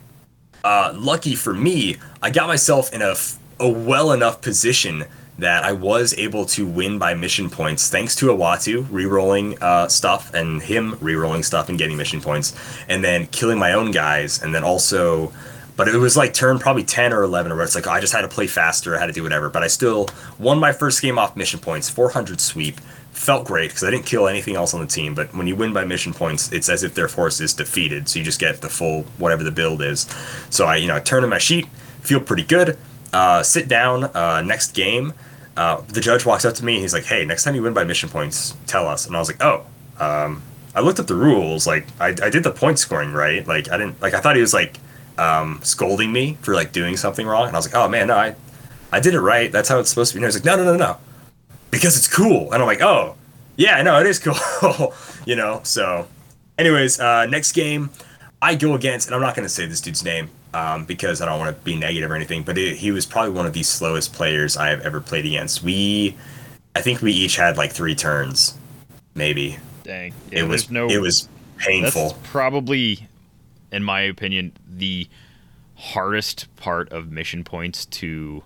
[0.62, 5.04] Uh, lucky for me, I got myself in a, f- a well enough position
[5.38, 10.32] that I was able to win by mission points thanks to Awatu rerolling uh, stuff
[10.32, 12.56] and him rerolling stuff and getting mission points,
[12.88, 15.32] and then killing my own guys, and then also.
[15.76, 18.20] But it was like turn probably 10 or 11 where it's like, I just had
[18.20, 19.50] to play faster, I had to do whatever.
[19.50, 20.08] But I still
[20.38, 22.78] won my first game off mission points, 400 sweep.
[23.10, 25.16] Felt great because I didn't kill anything else on the team.
[25.16, 28.08] But when you win by mission points, it's as if their force is defeated.
[28.08, 30.02] So you just get the full whatever the build is.
[30.48, 31.66] So I, you know, I turn in my sheet,
[32.02, 32.78] feel pretty good.
[33.14, 35.12] Uh, sit down, uh, next game.
[35.56, 36.74] Uh, the judge walks up to me.
[36.74, 39.20] and He's like, "Hey, next time you win by mission points, tell us." And I
[39.20, 39.64] was like, "Oh."
[40.00, 40.42] Um,
[40.74, 41.66] I looked up the rules.
[41.68, 43.46] Like, I, I did the point scoring right.
[43.46, 44.14] Like, I didn't like.
[44.14, 44.80] I thought he was like
[45.16, 47.46] um, scolding me for like doing something wrong.
[47.46, 48.34] And I was like, "Oh man, no, I,
[48.90, 49.52] I did it right.
[49.52, 50.96] That's how it's supposed to be." And he was like, "No, no, no, no,
[51.70, 53.14] because it's cool." And I'm like, "Oh,
[53.56, 54.92] yeah, no, it is cool."
[55.24, 55.60] you know.
[55.62, 56.08] So,
[56.58, 57.90] anyways, uh, next game,
[58.42, 61.38] I go against, and I'm not to say this dude's name um, because I don't
[61.38, 64.12] want to be negative or anything, but it, he was probably one of the slowest
[64.12, 65.62] players I have ever played against.
[65.62, 66.16] We
[66.76, 68.56] I think we each had like three turns,
[69.14, 69.58] maybe.
[69.82, 70.14] Dang.
[70.30, 71.28] Yeah, it was no it was
[71.58, 72.16] painful.
[72.22, 73.08] Probably,
[73.72, 75.08] in my opinion, the
[75.74, 78.42] hardest part of mission points to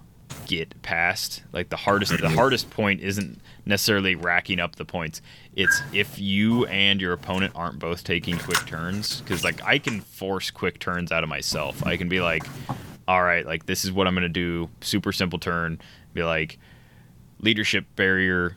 [0.46, 1.42] get past.
[1.52, 5.20] Like the hardest, the hardest point isn't necessarily racking up the points.
[5.54, 9.20] It's if you and your opponent aren't both taking quick turns.
[9.20, 11.86] Because like I can force quick turns out of myself.
[11.86, 12.44] I can be like,
[13.06, 14.70] all right, like this is what I'm gonna do.
[14.80, 15.78] Super simple turn.
[16.14, 16.58] Be like,
[17.40, 18.56] leadership barrier.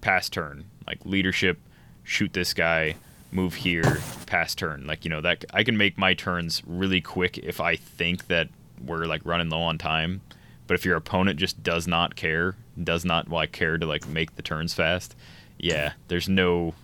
[0.00, 0.64] Pass turn.
[0.86, 1.58] Like leadership,
[2.04, 2.94] shoot this guy
[3.32, 4.86] move here, pass turn.
[4.86, 8.48] Like, you know, that I can make my turns really quick if I think that
[8.84, 10.20] we're like running low on time.
[10.66, 14.36] But if your opponent just does not care, does not like care to like make
[14.36, 15.14] the turns fast,
[15.58, 16.74] yeah, there's no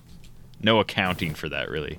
[0.62, 1.98] no accounting for that really.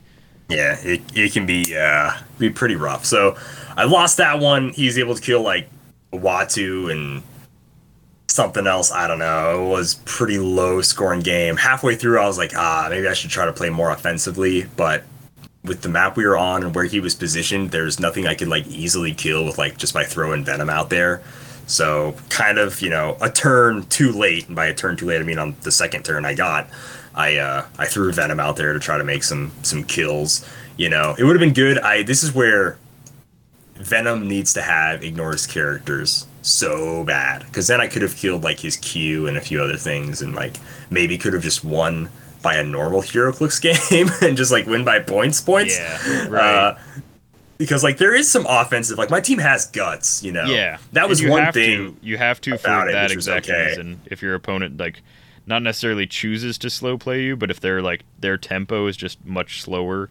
[0.50, 3.06] Yeah, it, it can be uh be pretty rough.
[3.06, 3.36] So
[3.76, 4.70] I lost that one.
[4.70, 5.70] He's able to kill like
[6.14, 7.24] Watu and
[8.28, 8.92] something else.
[8.92, 9.66] I don't know.
[9.66, 11.58] It was pretty low scoring game.
[11.58, 14.66] Halfway through, I was like, ah, maybe I should try to play more offensively.
[14.76, 15.04] But
[15.64, 18.48] with the map we were on and where he was positioned, there's nothing I could
[18.48, 21.22] like easily kill with like just by throwing Venom out there.
[21.68, 24.48] So kind of, you know, a turn too late.
[24.48, 26.70] And by a turn too late, I mean on the second turn I got,
[27.14, 30.48] I uh, I threw Venom out there to try to make some some kills.
[30.78, 31.80] You know, it would have been good.
[31.80, 32.78] I this is where
[33.76, 38.44] Venom needs to have ignore his characters so bad because then I could have killed
[38.44, 40.58] like his Q and a few other things and like
[40.90, 42.10] maybe could have just won
[42.42, 45.78] by a normal HeroClix game and just like win by points points.
[45.78, 46.56] Yeah, right.
[46.56, 46.78] Uh,
[47.58, 50.46] because like there is some offensive like my team has guts, you know.
[50.46, 51.96] Yeah, that was one thing.
[51.96, 53.68] To, you have to for it, that exact okay.
[53.68, 54.02] reason.
[54.06, 55.02] If your opponent like
[55.46, 59.24] not necessarily chooses to slow play you, but if they're like their tempo is just
[59.26, 60.10] much slower,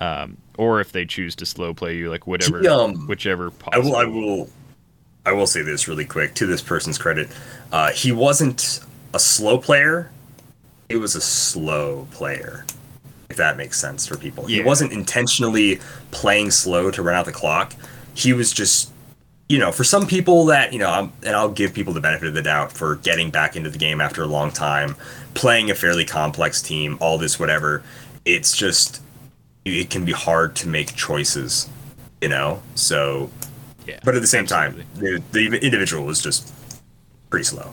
[0.00, 3.52] um, or if they choose to slow play you, like whatever, um, whichever.
[3.72, 3.96] I will.
[3.96, 4.48] I will.
[5.26, 7.30] I will say this really quick to this person's credit.
[7.72, 8.80] Uh, he wasn't
[9.14, 10.10] a slow player.
[10.88, 12.66] He was a slow player.
[13.34, 14.46] If that makes sense for people.
[14.46, 15.80] He wasn't intentionally
[16.12, 17.74] playing slow to run out the clock.
[18.14, 18.92] He was just,
[19.48, 22.28] you know, for some people that you know, I'm, and I'll give people the benefit
[22.28, 24.94] of the doubt for getting back into the game after a long time,
[25.34, 27.82] playing a fairly complex team, all this whatever.
[28.24, 29.02] It's just,
[29.64, 31.68] it can be hard to make choices,
[32.20, 32.62] you know.
[32.76, 33.30] So
[33.84, 34.84] Yeah, but at the same absolutely.
[34.84, 36.54] time, the, the individual was just
[37.30, 37.72] pretty slow.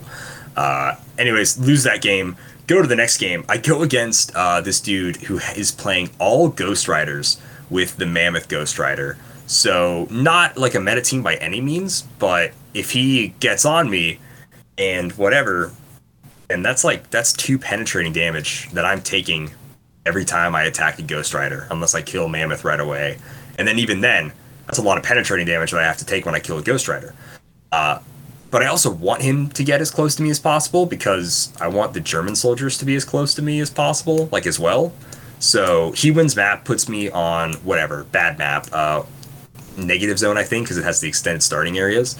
[0.57, 2.35] Uh, anyways, lose that game.
[2.71, 3.43] Go to the next game.
[3.49, 7.37] I go against uh, this dude who is playing all Ghost Riders
[7.69, 9.17] with the Mammoth Ghost Rider.
[9.45, 14.19] So not like a meta team by any means, but if he gets on me
[14.77, 15.73] and whatever,
[16.49, 19.51] and that's like that's two penetrating damage that I'm taking
[20.05, 23.17] every time I attack a Ghost Rider, unless I kill Mammoth right away.
[23.57, 24.31] And then even then,
[24.65, 26.63] that's a lot of penetrating damage that I have to take when I kill a
[26.63, 27.13] Ghost Rider.
[27.73, 27.99] Uh,
[28.51, 31.69] but I also want him to get as close to me as possible because I
[31.69, 34.93] want the German soldiers to be as close to me as possible, like as well.
[35.39, 39.03] So he wins map, puts me on whatever bad map, uh,
[39.77, 42.19] negative zone I think because it has the extended starting areas.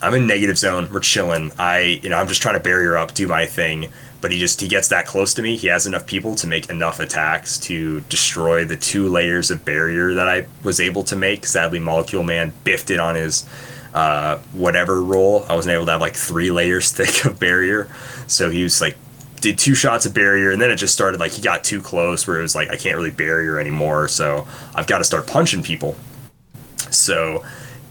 [0.00, 0.88] I'm in negative zone.
[0.92, 1.50] We're chilling.
[1.58, 3.88] I, you know, I'm just trying to barrier up, do my thing.
[4.20, 5.56] But he just he gets that close to me.
[5.56, 10.14] He has enough people to make enough attacks to destroy the two layers of barrier
[10.14, 11.44] that I was able to make.
[11.44, 13.46] Sadly, Molecule Man biffed it on his
[13.94, 15.46] uh, whatever roll.
[15.48, 17.88] I wasn't able to have like three layers thick of barrier.
[18.26, 18.96] So he was like
[19.40, 22.26] did two shots of barrier and then it just started like he got too close
[22.26, 24.08] where it was like I can't really barrier anymore.
[24.08, 25.96] So I've got to start punching people.
[26.90, 27.44] So,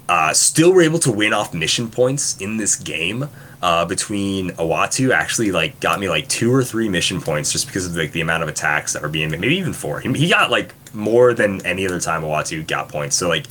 [0.09, 3.29] uh, still were able to win off mission points in this game.
[3.61, 7.85] Uh, between Awatu actually like got me like two or three mission points just because
[7.85, 10.01] of like the amount of attacks that were being made, maybe even four.
[10.01, 13.15] He, he got like more than any other time Awatu got points.
[13.15, 13.45] So like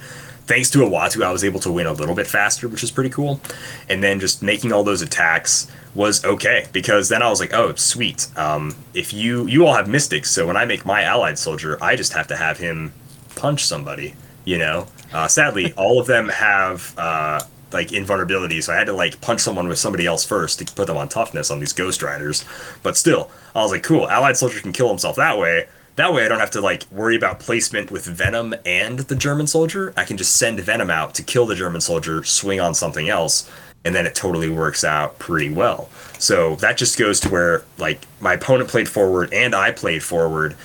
[0.47, 3.11] thanks to Awatu, I was able to win a little bit faster, which is pretty
[3.11, 3.41] cool.
[3.89, 7.75] And then just making all those attacks was okay because then I was like, oh,
[7.75, 8.27] sweet.
[8.37, 11.97] Um, if you you all have mystics, so when I make my allied soldier, I
[11.97, 12.93] just have to have him
[13.37, 14.15] punch somebody.
[14.45, 17.43] You know, uh, sadly, all of them have uh,
[17.73, 20.87] like invulnerability, so I had to like punch someone with somebody else first to put
[20.87, 22.45] them on toughness on these ghost riders.
[22.83, 25.67] But still, I was like, cool, allied soldier can kill himself that way.
[25.97, 29.47] That way, I don't have to like worry about placement with Venom and the German
[29.47, 29.93] soldier.
[29.97, 33.51] I can just send Venom out to kill the German soldier, swing on something else,
[33.85, 35.91] and then it totally works out pretty well.
[36.19, 40.57] So that just goes to where like my opponent played forward and I played forward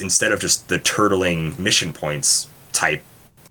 [0.00, 3.02] instead of just the turtling mission points type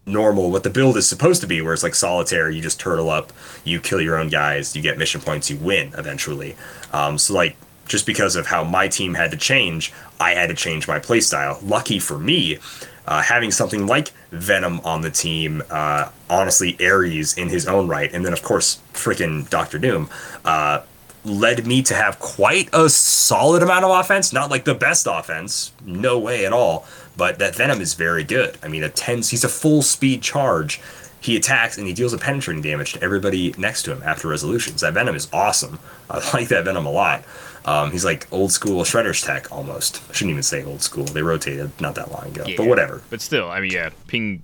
[0.05, 3.09] normal what the build is supposed to be where it's like solitaire you just turtle
[3.09, 3.31] up
[3.63, 6.57] you kill your own guys you get mission points you win eventually
[6.91, 7.55] um, so like
[7.87, 11.57] just because of how my team had to change i had to change my playstyle
[11.67, 12.57] lucky for me
[13.05, 18.13] uh, having something like venom on the team uh, honestly ares in his own right
[18.13, 20.09] and then of course freaking dr doom
[20.45, 20.81] uh,
[21.25, 24.33] led me to have quite a solid amount of offense.
[24.33, 26.85] Not like the best offense, no way at all.
[27.15, 28.57] But that Venom is very good.
[28.63, 30.81] I mean, a 10, he's a full speed charge.
[31.21, 34.81] He attacks and he deals a penetrating damage to everybody next to him after resolutions.
[34.81, 35.79] That Venom is awesome.
[36.09, 37.23] I like that Venom a lot.
[37.65, 40.01] Um, he's like old school Shredder's tech almost.
[40.09, 41.05] I shouldn't even say old school.
[41.05, 42.45] They rotated not that long ago.
[42.57, 43.01] But whatever.
[43.09, 44.43] But still, I mean, yeah, ping.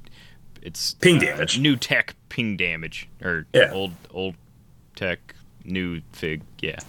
[0.62, 1.60] It's Ping uh, damage.
[1.60, 3.72] New tech ping damage or Yeah.
[3.72, 4.36] old old
[4.96, 6.41] tech new fig.
[6.62, 6.80] Yeah.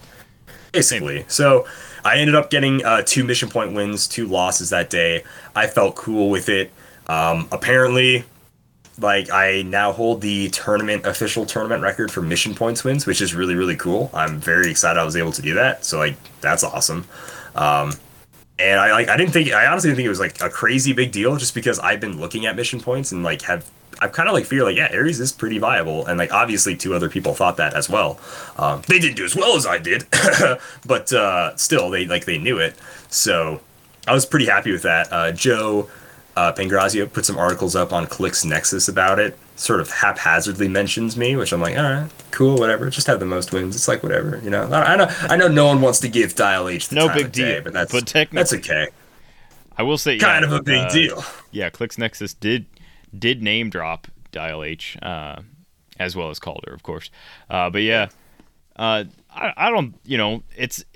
[0.72, 1.24] basically.
[1.28, 1.66] So
[2.04, 5.24] I ended up getting uh, two mission point wins, two losses that day.
[5.54, 6.70] I felt cool with it.
[7.08, 8.24] Um, apparently,
[9.00, 13.34] like I now hold the tournament official tournament record for mission points wins, which is
[13.34, 14.10] really really cool.
[14.12, 15.84] I'm very excited I was able to do that.
[15.84, 17.06] So like that's awesome.
[17.54, 17.94] Um,
[18.58, 20.92] and I like I didn't think I honestly didn't think it was like a crazy
[20.92, 23.68] big deal just because I've been looking at mission points and like have
[24.02, 26.94] I've kind of like feel like yeah Ares is pretty viable and like obviously two
[26.94, 28.20] other people thought that as well.
[28.58, 30.06] Um, they didn't do as well as I did,
[30.86, 32.76] but uh, still they like they knew it.
[33.08, 33.60] So
[34.06, 35.12] I was pretty happy with that.
[35.12, 35.88] Uh, Joe
[36.40, 39.38] uh, Pangrazio put some articles up on Clix Nexus about it.
[39.56, 42.88] Sort of haphazardly mentions me, which I'm like, all right, cool, whatever.
[42.88, 43.76] Just have the most wins.
[43.76, 44.62] It's like whatever, you know.
[44.70, 47.16] I, I know, I know, no one wants to give Dial H the No time
[47.16, 48.88] big of day, deal, but that's but that's okay.
[49.76, 51.24] I will say, Kind yeah, of a big uh, deal.
[51.50, 52.64] Yeah, Clix Nexus did
[53.16, 55.42] did name drop Dial H, uh,
[55.98, 57.10] as well as Calder, of course.
[57.50, 58.08] Uh, but yeah,
[58.76, 60.86] uh, I, I don't, you know, it's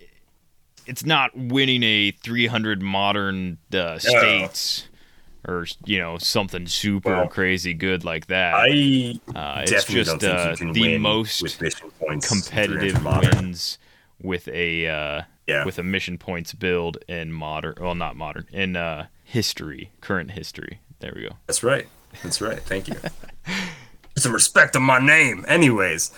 [0.87, 4.89] it's not winning a 300 modern uh, states
[5.47, 8.55] or you know something super Well, crazy good like that.
[8.55, 12.29] I uh, it's just don't think uh, you can the win most with mission points
[12.29, 13.79] competitive 300 wins
[14.23, 15.65] with a uh, Yeah.
[15.65, 20.81] with a mission points build in modern well not modern in uh, history current history
[21.01, 21.87] there we go That's right.
[22.23, 22.61] That's right.
[22.61, 22.95] Thank you.
[24.17, 25.45] Some respect on my name.
[25.49, 26.13] Anyways,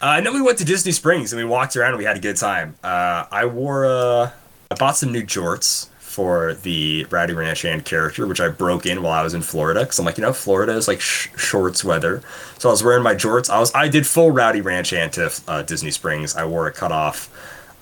[0.00, 2.16] uh, and then we went to Disney Springs and we walked around and we had
[2.16, 2.76] a good time.
[2.84, 4.30] Uh, I wore, uh,
[4.70, 9.00] I bought some new jorts for the Rowdy Ranch Hand character, which I broke in
[9.00, 11.84] while I was in Florida because I'm like, you know, Florida is like sh- shorts
[11.84, 12.20] weather.
[12.58, 13.48] So I was wearing my jorts.
[13.48, 16.34] I was, I did full Rowdy Ranch Hand to uh, Disney Springs.
[16.34, 17.30] I wore a cutoff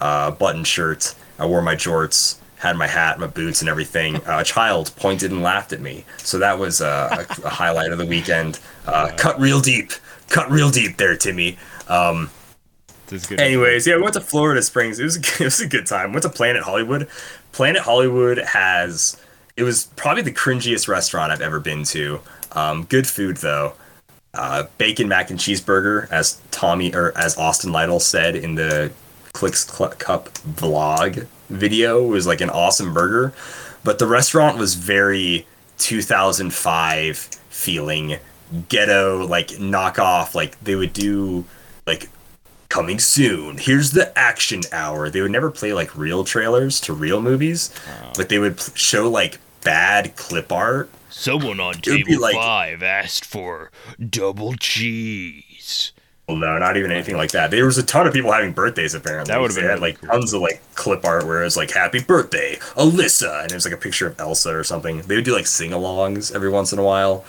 [0.02, 1.14] uh, button shirt.
[1.38, 4.16] I wore my jorts, had my hat, my boots, and everything.
[4.16, 7.92] Uh, a child pointed and laughed at me, so that was uh, a, a highlight
[7.92, 8.60] of the weekend.
[8.86, 9.92] Uh, cut real deep,
[10.28, 11.56] cut real deep there, Timmy.
[11.88, 12.28] Um,
[13.08, 15.00] this is good anyways, yeah, we went to Florida Springs.
[15.00, 16.12] It was a, it was a good time.
[16.12, 17.08] Went to Planet Hollywood.
[17.52, 19.16] Planet Hollywood has
[19.56, 22.20] it was probably the cringiest restaurant I've ever been to.
[22.52, 23.74] Um, good food though.
[24.32, 28.92] Uh, bacon mac and cheeseburger, as Tommy or as Austin Lytle said in the
[29.32, 33.32] Clix Cl- Cup vlog video, was like an awesome burger.
[33.82, 35.46] But the restaurant was very
[35.78, 37.16] 2005
[37.48, 38.18] feeling
[38.68, 40.34] ghetto, like knockoff.
[40.36, 41.44] Like they would do
[41.86, 42.08] like
[42.68, 43.58] coming soon.
[43.58, 45.08] Here's the action hour.
[45.10, 47.72] They would never play like real trailers to real movies,
[48.16, 50.90] but they would show like bad clip art.
[51.10, 53.70] someone on would table like- five asked for
[54.10, 55.92] double cheese
[56.28, 57.50] Well, no, not even anything like that.
[57.50, 59.32] There was a ton of people having birthdays apparently.
[59.32, 60.10] That would've They been had like cool.
[60.10, 63.64] tons of like clip art where it was like "Happy Birthday, Alyssa," and it was
[63.64, 65.00] like a picture of Elsa or something.
[65.02, 67.24] They would do like sing-alongs every once in a while,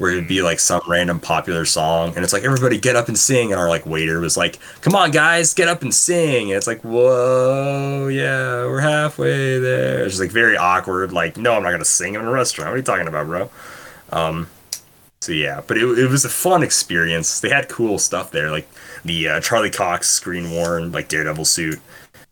[0.00, 3.18] where it'd be like some random popular song, and it's like everybody get up and
[3.18, 6.56] sing, and our like waiter was like, "Come on, guys, get up and sing," and
[6.56, 11.12] it's like, "Whoa, yeah, we're halfway there." It's just like very awkward.
[11.12, 12.70] Like, no, I'm not gonna sing in a restaurant.
[12.70, 13.50] What are you talking about, bro?
[14.10, 14.48] Um,
[15.20, 17.40] so yeah, but it, it was a fun experience.
[17.40, 18.66] They had cool stuff there, like
[19.04, 21.78] the uh, Charlie Cox screen worn like Daredevil suit,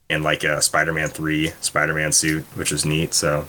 [0.09, 3.13] and like a Spider-Man three Spider-Man suit, which was neat.
[3.13, 3.47] So,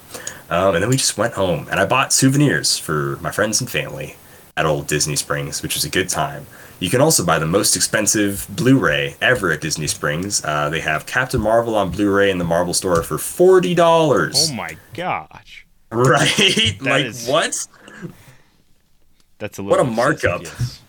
[0.50, 3.70] um, and then we just went home, and I bought souvenirs for my friends and
[3.70, 4.16] family
[4.58, 6.46] at old Disney Springs, which was a good time.
[6.80, 10.44] You can also buy the most expensive Blu-ray ever at Disney Springs.
[10.46, 14.50] Uh, they have Captain Marvel on Blu-ray in the Marvel store for forty dollars.
[14.50, 16.78] oh my gosh Right?
[16.82, 17.68] like is- what?
[19.40, 20.44] that's a What a markup.
[20.44, 20.82] yes.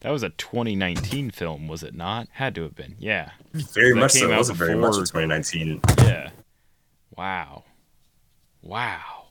[0.00, 4.12] that was a 2019 film was it not had to have been yeah Very much
[4.12, 4.30] so.
[4.30, 5.80] It wasn't very much in before- 2019.
[5.98, 6.30] yeah
[7.16, 7.64] wow
[8.62, 9.22] wow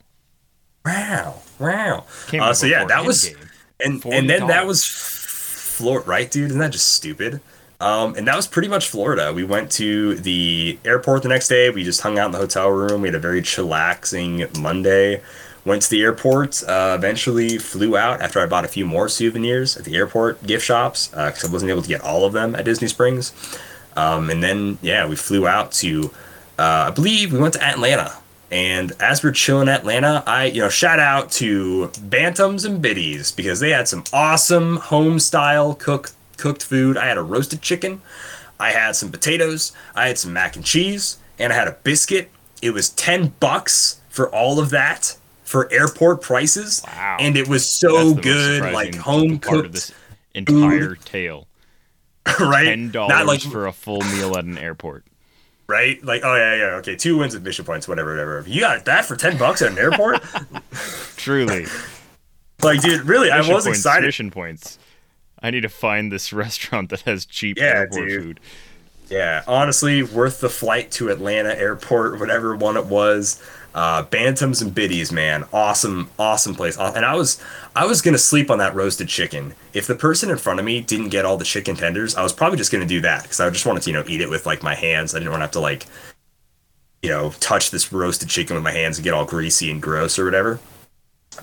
[0.85, 2.05] Wow, wow.
[2.33, 3.33] Uh, so yeah, that was,
[3.79, 6.49] and and then that was Florida, right, dude?
[6.49, 7.39] Isn't that just stupid?
[7.79, 9.33] Um, and that was pretty much Florida.
[9.33, 11.69] We went to the airport the next day.
[11.69, 13.01] We just hung out in the hotel room.
[13.01, 15.21] We had a very chillaxing Monday.
[15.65, 16.63] Went to the airport.
[16.63, 20.65] Uh, eventually flew out after I bought a few more souvenirs at the airport gift
[20.65, 23.33] shops because I wasn't able to get all of them at Disney Springs.
[23.95, 26.11] Um, and then yeah, we flew out to
[26.57, 28.15] uh, I believe we went to Atlanta.
[28.51, 33.31] And as we're chilling in Atlanta, I you know shout out to Bantams and Biddies
[33.35, 36.97] because they had some awesome home style cook cooked food.
[36.97, 38.01] I had a roasted chicken.
[38.59, 42.29] I had some potatoes, I had some mac and cheese, and I had a biscuit.
[42.61, 47.17] It was ten bucks for all of that for airport prices, Wow.
[47.19, 49.91] and it was so good, like home part of cooked, this
[50.35, 51.47] entire tale.
[52.39, 52.65] right?
[52.65, 55.05] Ten Not dollars like for a full meal at an airport.
[55.71, 56.03] Right?
[56.03, 58.43] Like, oh yeah, yeah, okay, two wins at mission points, whatever, whatever.
[58.45, 60.21] You got that for ten bucks at an airport?
[61.15, 61.65] Truly,
[62.61, 64.05] like, dude, really, I was points, excited.
[64.05, 64.77] Mission points.
[65.41, 68.21] I need to find this restaurant that has cheap Yeah, airport dude.
[68.23, 68.39] food.
[69.09, 73.43] Yeah, honestly, worth the flight to Atlanta Airport, whatever one it was.
[73.73, 76.77] Uh, Bantams and Biddies, man, awesome, awesome place.
[76.77, 77.41] And I was,
[77.75, 79.53] I was gonna sleep on that roasted chicken.
[79.73, 82.33] If the person in front of me didn't get all the chicken tenders, I was
[82.33, 84.45] probably just gonna do that because I just wanted to, you know, eat it with
[84.45, 85.15] like my hands.
[85.15, 85.85] I didn't want to have to like,
[87.01, 90.19] you know, touch this roasted chicken with my hands and get all greasy and gross
[90.19, 90.59] or whatever.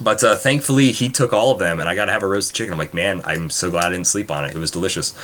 [0.00, 2.54] But uh, thankfully, he took all of them, and I got to have a roasted
[2.54, 2.72] chicken.
[2.72, 4.54] I'm like, man, I'm so glad I didn't sleep on it.
[4.54, 5.14] It was delicious.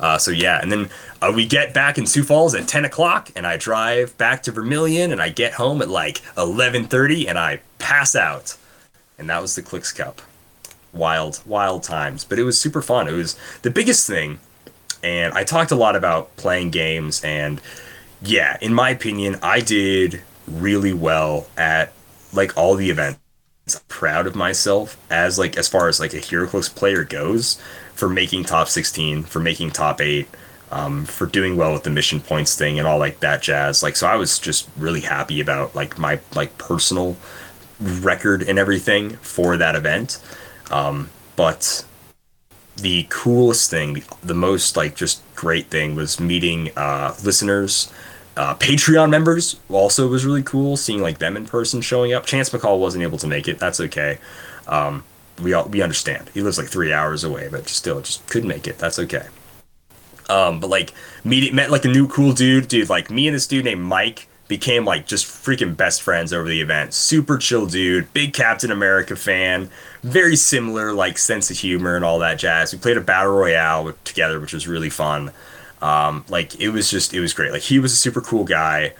[0.00, 0.90] Uh, so yeah, and then
[1.22, 4.52] uh, we get back in Sioux Falls at 10 o'clock, and I drive back to
[4.52, 8.56] Vermillion, and I get home at like 11:30, and I pass out,
[9.18, 10.20] and that was the Clix Cup.
[10.92, 13.08] Wild, wild times, but it was super fun.
[13.08, 14.40] It was the biggest thing,
[15.02, 17.60] and I talked a lot about playing games, and
[18.22, 21.92] yeah, in my opinion, I did really well at
[22.32, 23.18] like all the events.
[23.88, 27.60] Proud of myself as like as far as like a HeroClix player goes
[27.94, 30.28] for making top 16, for making top 8,
[30.70, 33.82] um, for doing well with the mission points thing and all like that jazz.
[33.82, 37.16] Like so I was just really happy about like my like personal
[37.80, 40.20] record and everything for that event.
[40.70, 41.84] Um, but
[42.76, 47.92] the coolest thing, the most like just great thing was meeting uh, listeners,
[48.36, 49.60] uh, Patreon members.
[49.68, 52.26] Also was really cool seeing like them in person showing up.
[52.26, 53.58] Chance McCall wasn't able to make it.
[53.58, 54.18] That's okay.
[54.66, 55.04] Um,
[55.42, 56.30] we all we understand.
[56.34, 58.78] He lives like three hours away, but still just couldn't make it.
[58.78, 59.26] That's okay.
[60.28, 60.92] Um, but like
[61.22, 62.88] meeting met like a new cool dude, dude.
[62.88, 66.60] Like me and this dude named Mike became like just freaking best friends over the
[66.60, 66.94] event.
[66.94, 69.70] Super chill dude, big Captain America fan,
[70.02, 72.72] very similar like sense of humor and all that jazz.
[72.72, 75.32] We played a battle royale together, which was really fun.
[75.84, 77.52] Um, like it was just it was great.
[77.52, 78.94] Like he was a super cool guy.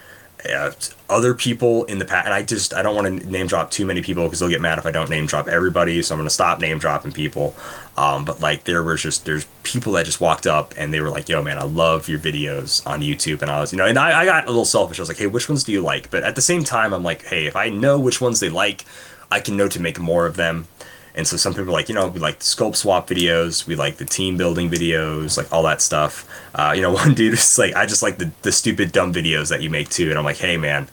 [0.45, 0.71] Uh,
[1.09, 3.87] other people in the past, and I just I don't want to name drop too
[3.87, 6.03] many people because they'll get mad if I don't name drop everybody.
[6.03, 7.57] So I'm gonna stop name dropping people.
[7.97, 11.09] Um, but like there was just there's people that just walked up and they were
[11.09, 13.99] like, "Yo, man, I love your videos on YouTube." And I was, you know, and
[13.99, 14.99] I, I got a little selfish.
[14.99, 17.03] I was like, "Hey, which ones do you like?" But at the same time, I'm
[17.03, 18.85] like, "Hey, if I know which ones they like,
[19.31, 20.67] I can know to make more of them."
[21.15, 23.77] And so some people are like, you know, we like the sculpt swap videos, we
[23.77, 26.29] like the team building videos, like all that stuff.
[26.55, 29.49] Uh, you know, one dude is like, I just like the, the stupid dumb videos
[29.51, 30.11] that you make too.
[30.11, 30.89] And I'm like, hey man,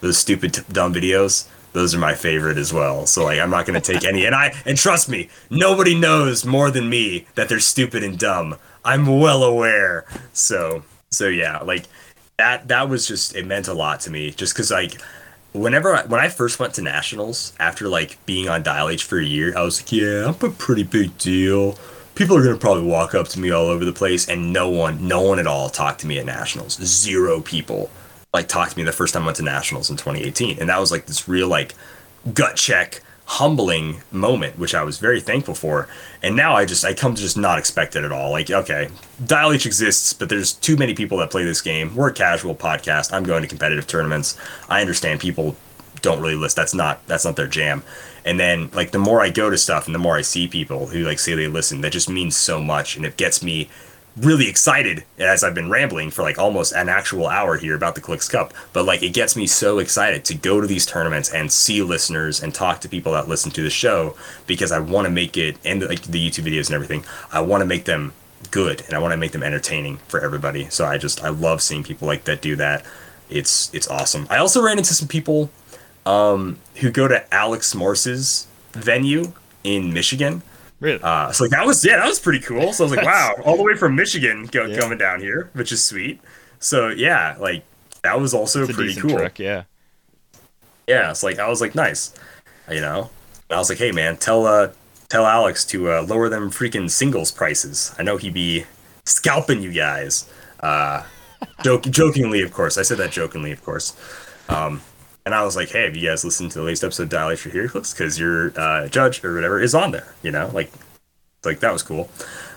[0.00, 3.04] those stupid t- dumb videos, those are my favorite as well.
[3.06, 4.26] So like, I'm not gonna take any.
[4.26, 8.56] And I and trust me, nobody knows more than me that they're stupid and dumb.
[8.84, 10.06] I'm well aware.
[10.32, 11.86] So so yeah, like
[12.38, 14.30] that that was just it meant a lot to me.
[14.30, 15.00] Just because like
[15.54, 19.18] whenever I, when I first went to nationals after like being on Dial H for
[19.18, 21.78] a year, I was like, yeah, I'm a pretty big deal.
[22.14, 25.08] People are gonna probably walk up to me all over the place, and no one,
[25.08, 26.74] no one at all talked to me at nationals.
[26.84, 27.90] Zero people
[28.32, 30.78] like talked to me the first time I went to nationals in 2018, and that
[30.78, 31.74] was like this real like
[32.34, 35.88] gut check humbling moment which i was very thankful for.
[36.22, 38.30] And now i just i come to just not expect it at all.
[38.30, 38.88] Like okay
[39.24, 41.94] dial h exists but there's too many people that play this game.
[41.94, 43.12] We're a casual podcast.
[43.12, 44.38] I'm going to competitive tournaments.
[44.68, 45.56] I understand people
[46.02, 46.56] don't really list.
[46.56, 47.82] That's not that's not their jam.
[48.26, 50.86] And then like the more i go to stuff and the more i see people
[50.86, 52.96] who like say they listen that just means so much.
[52.96, 53.68] And it gets me
[54.16, 58.00] really excited as I've been rambling for like almost an actual hour here about the
[58.00, 58.54] Clix Cup.
[58.72, 62.42] But like it gets me so excited to go to these tournaments and see listeners
[62.42, 64.16] and talk to people that listen to the show
[64.46, 67.04] because I want to make it and like the YouTube videos and everything.
[67.32, 68.12] I want to make them
[68.50, 70.68] good and I want to make them entertaining for everybody.
[70.70, 72.84] So I just I love seeing people like that do that.
[73.28, 74.26] It's it's awesome.
[74.30, 75.50] I also ran into some people
[76.06, 79.32] um, who go to Alex Morse's venue
[79.64, 80.42] in Michigan.
[80.84, 81.00] Really?
[81.02, 82.74] Uh, so like that was yeah, that was pretty cool.
[82.74, 84.78] So I was like, wow, all the way from Michigan go, Yeah.
[84.78, 86.20] coming down here, which is sweet.
[86.58, 87.64] So yeah, like
[88.02, 89.26] that was also pretty cool.
[89.36, 89.62] yeah.
[90.86, 92.14] Yeah, it's like I was like nice,
[92.70, 93.08] you know.
[93.48, 94.72] And I was like, hey man, tell uh
[95.08, 97.94] tell Alex to uh, lower them freaking singles prices.
[97.98, 98.66] I know he'd be
[99.06, 100.30] scalping you guys.
[100.60, 101.04] Uh,
[101.62, 102.76] joke jokingly, of course.
[102.76, 103.96] I said that jokingly, of course.
[104.50, 104.82] Um,
[105.24, 107.30] and I was like, hey, have you guys listened to the latest episode of Dial
[107.30, 110.70] H for Here Because your uh, judge or whatever is on there, you know, like
[111.44, 112.10] like that was cool.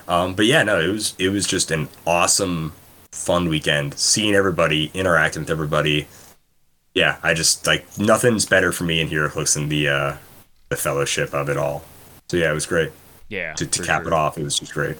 [0.06, 2.72] Um, but yeah, no, it was it was just an awesome,
[3.12, 3.94] fun weekend.
[3.94, 6.06] Seeing everybody, interacting with everybody.
[6.94, 10.16] Yeah, I just like nothing's better for me in HeroClix than the uh,
[10.68, 11.84] the fellowship of it all.
[12.28, 12.92] So yeah, it was great.
[13.28, 13.52] Yeah.
[13.54, 14.08] To, to cap sure.
[14.08, 14.96] it off, it was just great.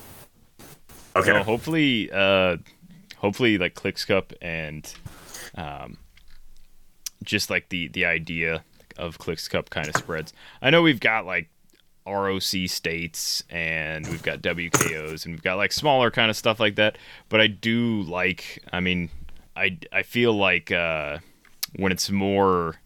[1.17, 1.33] Okay.
[1.33, 2.59] No, hopefully, uh,
[3.17, 4.93] hopefully like Clix Cup and
[5.57, 5.97] um,
[7.23, 8.65] just like the the idea
[8.97, 10.33] of Clix Cup kind of spreads.
[10.61, 11.49] I know we've got like
[12.07, 16.77] ROC states and we've got WKOs and we've got like smaller kind of stuff like
[16.77, 16.97] that.
[17.29, 18.63] But I do like.
[18.73, 19.11] I mean,
[19.57, 21.19] I I feel like uh,
[21.77, 22.77] when it's more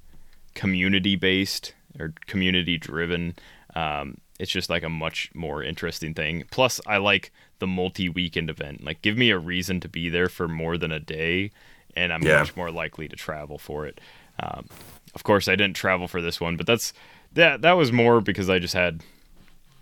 [0.54, 3.34] community based or community driven.
[3.74, 6.44] Um, it's just like a much more interesting thing.
[6.50, 8.82] Plus, I like the multi weekend event.
[8.84, 11.52] Like, give me a reason to be there for more than a day,
[11.94, 12.40] and I'm Yeah.
[12.40, 14.00] much more likely to travel for it.
[14.42, 14.66] Um,
[15.14, 16.92] of course, I didn't travel for this one, but that's
[17.34, 17.62] that.
[17.62, 19.02] That was more because I just had,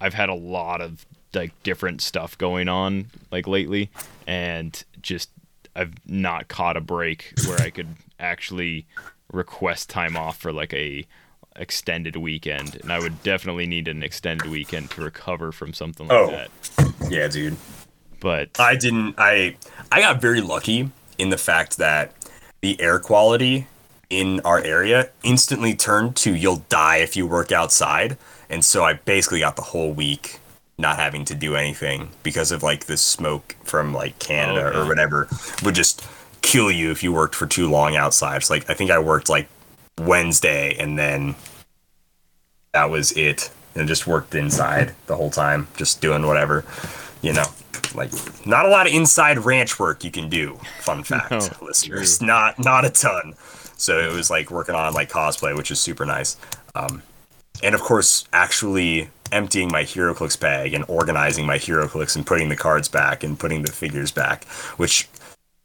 [0.01, 3.91] I've had a lot of like different stuff going on like lately,
[4.27, 5.31] and just
[5.77, 7.89] I've not caught a break where I could
[8.19, 8.87] actually
[9.33, 11.07] request time off for like a
[11.57, 16.17] extended weekend, and I would definitely need an extended weekend to recover from something like
[16.19, 16.31] Oh.
[16.31, 16.51] that.
[17.09, 17.57] Yeah, dude.
[18.21, 19.15] But I didn't.
[19.17, 19.57] I
[19.93, 22.13] I got very lucky in the fact that
[22.61, 23.67] the air quality
[24.11, 28.19] in our area instantly turned to "you'll die if you work outside,"
[28.49, 30.39] and so I basically got the whole week
[30.79, 35.29] not having to do anything because of like the smoke from like Canada or whatever
[35.63, 36.03] would just
[36.43, 38.43] kill you if you worked for too long outside.
[38.43, 39.47] So like I think I worked like
[40.01, 41.35] Wednesday and then
[42.73, 43.51] that was it.
[43.77, 46.65] And just worked inside the whole time just doing whatever
[47.23, 47.45] you know?
[47.95, 48.11] Like
[48.47, 52.19] not a lot of inside ranch work you can do fun fact No, listeners.
[52.19, 52.27] True.
[52.27, 53.35] not not a ton
[53.81, 56.37] so it was like working on like cosplay which is super nice
[56.75, 57.03] um,
[57.63, 62.57] and of course actually emptying my HeroClix bag and organizing my HeroClix and putting the
[62.57, 64.45] cards back and putting the figures back
[64.77, 65.09] which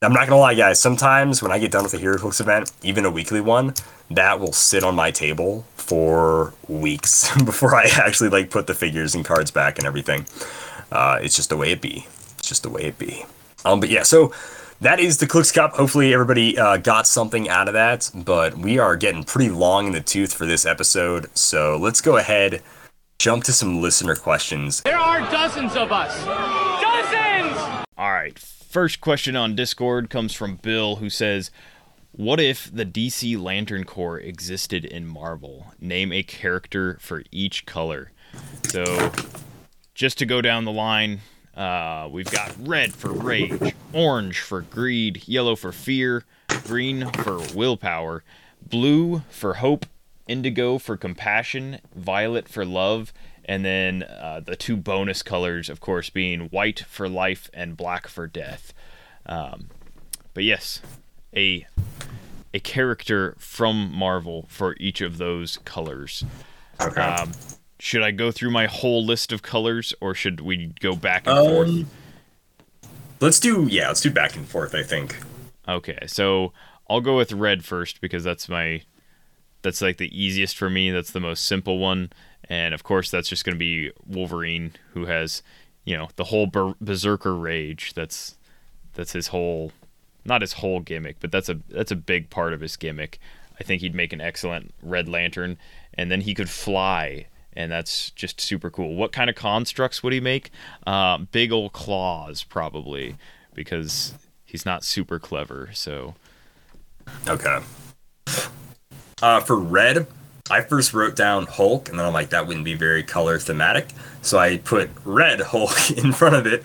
[0.02, 0.80] I'm not gonna lie, guys.
[0.80, 3.74] Sometimes when I get done with a HeroClix event, even a weekly one,
[4.12, 9.16] that will sit on my table for weeks before I actually like put the figures
[9.16, 10.26] and cards back and everything.
[10.92, 12.06] Uh, it's just the way it be.
[12.38, 13.26] It's just the way it be.
[13.64, 14.32] Um, but yeah, so
[14.82, 15.74] that is the Clix Cup.
[15.74, 18.12] Hopefully everybody uh, got something out of that.
[18.14, 22.18] But we are getting pretty long in the tooth for this episode, so let's go
[22.18, 22.62] ahead,
[23.20, 24.82] jump to some listener questions.
[24.82, 26.14] There are dozens of us.
[26.82, 27.86] Dozens!
[27.98, 28.38] All right.
[28.38, 31.50] First question on Discord comes from Bill, who says,
[32.12, 35.74] "What if the DC Lantern Corps existed in Marvel?
[35.80, 38.12] Name a character for each color."
[38.68, 39.14] So,
[39.94, 41.22] just to go down the line,
[41.56, 46.24] uh, we've got red for rage, orange for greed, yellow for fear,
[46.66, 48.24] green for willpower,
[48.62, 49.86] blue for hope,
[50.28, 53.14] indigo for compassion, violet for love,
[53.46, 58.08] and then uh, the two bonus colors, of course, being white for life and black
[58.08, 58.74] for death.
[59.26, 59.68] Um,
[60.34, 60.82] but yes,
[61.36, 61.68] a
[62.54, 66.24] a character from Marvel for each of those colors.
[66.82, 67.02] Okay.
[67.02, 67.32] Um,
[67.80, 71.48] should I go through my whole list of colors, or should we go back and
[71.48, 71.68] forth?
[71.68, 71.88] Um,
[73.20, 74.74] let's do yeah, let's do back and forth.
[74.76, 75.18] I think.
[75.68, 76.54] Okay, so
[76.90, 78.84] I'll go with red first because that's my
[79.62, 80.92] that's like the easiest for me.
[80.92, 82.12] That's the most simple one,
[82.50, 85.42] and of course that's just going to be Wolverine, who has
[85.84, 87.94] you know the whole ber- berserker rage.
[87.94, 88.38] That's
[88.94, 89.72] that's his whole
[90.24, 93.20] not his whole gimmick, but that's a that's a big part of his gimmick.
[93.60, 95.58] I think he'd make an excellent Red Lantern,
[95.94, 98.96] and then he could fly, and that's just super cool.
[98.96, 100.52] What kind of constructs would he make?
[100.86, 103.16] Uh, big old claws, probably,
[103.54, 104.14] because
[104.46, 105.70] he's not super clever.
[105.74, 106.16] So
[107.28, 107.60] Okay.
[109.22, 110.08] Uh, for red,
[110.50, 113.88] I first wrote down Hulk, and then I'm like, that wouldn't be very color thematic.
[114.22, 116.64] So I put Red Hulk in front of it.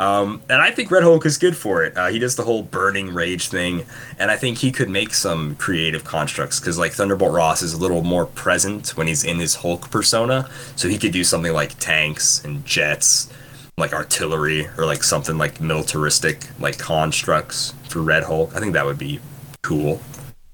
[0.00, 1.94] Um, and I think Red Hulk is good for it.
[1.94, 3.84] Uh, he does the whole burning rage thing,
[4.18, 7.78] and I think he could make some creative constructs because, like, Thunderbolt Ross is a
[7.78, 10.48] little more present when he's in his Hulk persona.
[10.74, 13.30] So he could do something like tanks and jets,
[13.76, 18.56] like artillery, or like something like militaristic, like constructs for Red Hulk.
[18.56, 19.20] I think that would be
[19.60, 20.00] cool.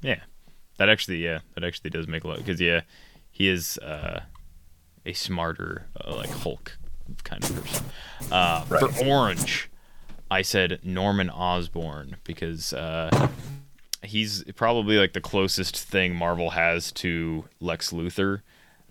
[0.03, 0.19] yeah,
[0.79, 2.81] that actually yeah that actually does make a lot because yeah
[3.31, 4.21] he is uh,
[5.05, 6.77] a smarter uh, like Hulk
[7.25, 7.87] kind of person.
[8.31, 8.81] Uh, Right.
[8.91, 9.71] For orange,
[10.31, 13.29] I said Norman Osborn because uh,
[14.03, 18.41] he's probably like the closest thing Marvel has to Lex Luthor.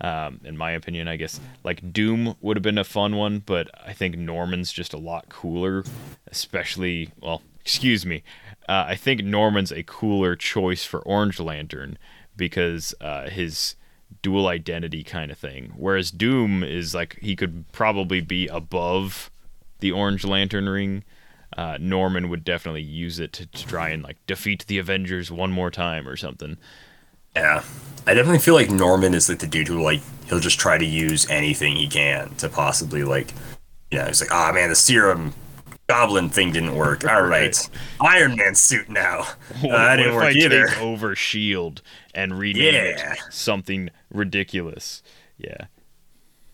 [0.01, 3.69] Um, in my opinion, I guess like Doom would have been a fun one, but
[3.85, 5.83] I think Norman's just a lot cooler,
[6.27, 8.23] especially well, excuse me.
[8.67, 11.97] Uh, I think Norman's a cooler choice for Orange Lantern
[12.35, 13.75] because uh, his
[14.25, 15.71] dual identity kind of thing.
[15.75, 19.29] Whereas Doom is like he could probably be above
[19.81, 21.03] the Orange Lantern ring.
[21.55, 25.51] Uh, Norman would definitely use it to, to try and like defeat the Avengers one
[25.51, 26.57] more time or something.
[27.35, 27.61] Yeah.
[28.07, 30.85] I definitely feel like Norman is like the dude who like he'll just try to
[30.85, 33.31] use anything he can to possibly like
[33.91, 35.35] you know, he's like, ah man, the serum
[35.87, 37.05] goblin thing didn't work.
[37.09, 37.69] All right,
[38.01, 39.27] Iron Man suit now.
[39.63, 40.67] Uh, that didn't work I either.
[40.67, 41.81] take over Shield
[42.13, 43.13] and rename Yeah.
[43.13, 45.01] it something ridiculous?
[45.37, 45.65] Yeah.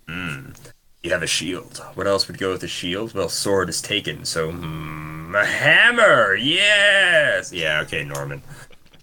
[0.08, 1.84] You have a shield.
[1.96, 3.14] What else would go with a shield?
[3.16, 6.36] Well, sword is taken, so mm, a hammer.
[6.36, 7.52] Yes.
[7.52, 7.82] Yeah.
[7.82, 8.42] Okay, Norman.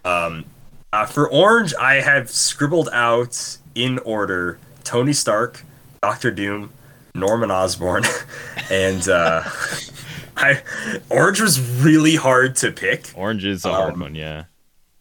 [0.05, 0.45] Um,
[0.93, 5.65] uh, for orange, I have scribbled out in order Tony Stark,
[6.03, 6.71] Doctor Doom,
[7.15, 8.05] Norman Osborn,
[8.71, 9.43] and uh,
[10.39, 10.63] I.
[11.11, 13.11] Orange was really hard to pick.
[13.17, 14.45] Orange is a hard Um, one, yeah.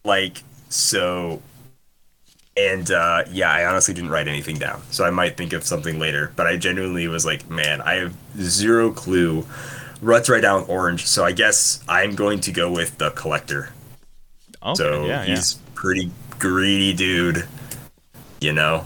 [0.04, 1.40] like so
[2.56, 5.98] and uh yeah i honestly didn't write anything down so i might think of something
[6.00, 9.46] later but i genuinely was like man i have zero clue
[10.02, 13.70] to write down with orange so i guess i'm going to go with the collector
[14.62, 15.36] Okay, so yeah, yeah.
[15.36, 17.46] he's pretty greedy dude
[18.40, 18.84] you know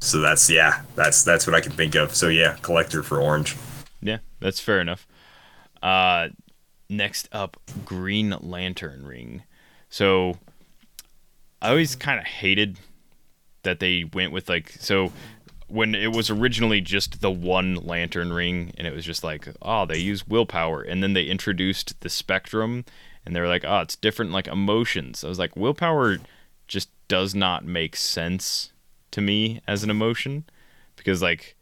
[0.00, 3.56] so that's yeah that's that's what i can think of so yeah collector for orange
[4.02, 5.06] Yeah, that's fair enough.
[5.82, 6.28] Uh,
[6.88, 9.42] next up, Green Lantern ring.
[9.88, 10.38] So
[11.60, 12.78] I always kind of hated
[13.62, 15.12] that they went with like so
[15.68, 19.86] when it was originally just the one lantern ring and it was just like oh
[19.86, 22.84] they use willpower and then they introduced the spectrum
[23.24, 26.18] and they were like oh it's different like emotions i was like willpower
[26.66, 28.72] just does not make sense
[29.12, 30.44] to me as an emotion
[30.96, 31.54] because like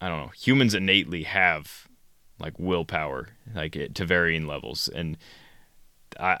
[0.00, 1.85] I don't know, humans innately have
[2.38, 5.16] like willpower, like it, to varying levels, and
[6.18, 6.38] I,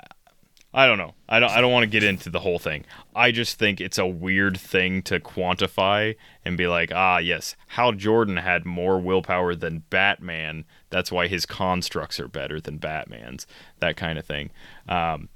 [0.74, 2.84] I don't know, I don't, I don't want to get into the whole thing.
[3.14, 7.92] I just think it's a weird thing to quantify and be like, ah, yes, Hal
[7.92, 10.64] Jordan had more willpower than Batman.
[10.90, 13.46] That's why his constructs are better than Batman's.
[13.80, 14.50] That kind of thing.
[14.88, 15.30] Um,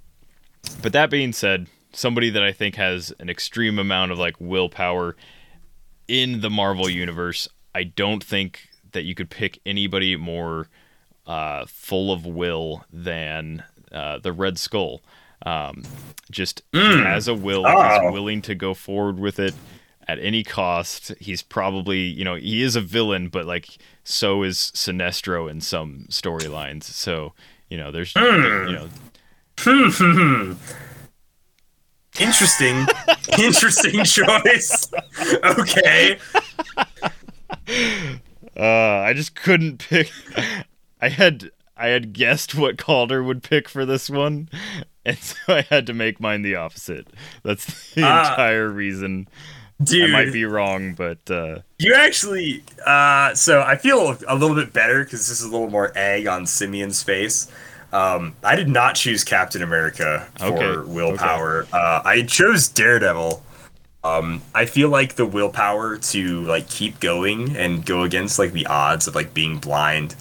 [0.82, 5.16] but that being said, somebody that I think has an extreme amount of like willpower
[6.06, 10.68] in the Marvel universe, I don't think that you could pick anybody more
[11.26, 15.02] uh, full of will than uh, the Red Skull.
[15.46, 15.84] Um,
[16.30, 17.66] just he has a will.
[17.66, 18.00] Oh.
[18.02, 19.54] He's willing to go forward with it
[20.06, 21.12] at any cost.
[21.18, 26.06] He's probably, you know, he is a villain, but like so is Sinestro in some
[26.10, 26.84] storylines.
[26.84, 27.32] So
[27.68, 28.88] you know, there's you know,
[32.18, 32.86] interesting
[33.38, 34.90] interesting choice
[35.44, 36.18] okay
[38.60, 40.10] Uh, I just couldn't pick.
[41.00, 44.48] I had I had guessed what Calder would pick for this one,
[45.06, 47.06] and so I had to make mine the opposite.
[47.42, 48.30] That's the Ah.
[48.30, 49.28] entire reason.
[49.82, 54.54] dude I might be wrong, but uh, You actually, uh, so I feel a little
[54.54, 57.50] bit better because this is a little more egg on Simeon's face.
[57.90, 61.66] Um, I did not choose Captain America for Okay, willpower.
[61.72, 63.42] Uh, I chose Daredevil.
[64.02, 68.66] Um, I feel like the willpower to like keep going and go against like the
[68.66, 70.16] odds of like being blind,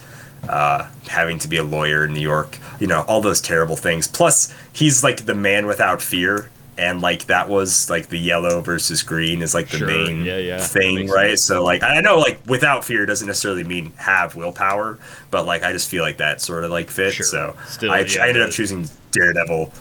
[0.50, 4.08] uh, having to be a lawyer in New York, you know, all those terrible things.
[4.08, 9.02] Plus, he's like the man without fear, and like that was like the yellow versus
[9.02, 11.40] green is like the Sure, main yeah, yeah, thing, right?
[11.40, 11.42] sense.
[11.42, 15.00] So like I know like without fear doesn't necessarily mean have willpower,
[15.32, 17.16] but like I just feel like that sort of like fits.
[17.16, 17.26] Sure.
[17.26, 19.74] So Still, I, yeah, I ended up choosing Daredevil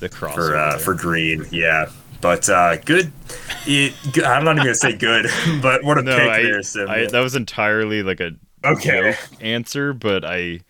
[0.00, 1.46] the cross for uh, for green.
[1.50, 1.86] Yeah,
[2.22, 3.12] but uh, good.
[3.66, 3.92] It,
[4.26, 5.26] I'm not even gonna say good,
[5.62, 6.88] but what a no, pick I, there, Sim.
[6.88, 8.32] I that was entirely like a
[8.64, 9.14] Okay.
[9.40, 10.60] answer, but I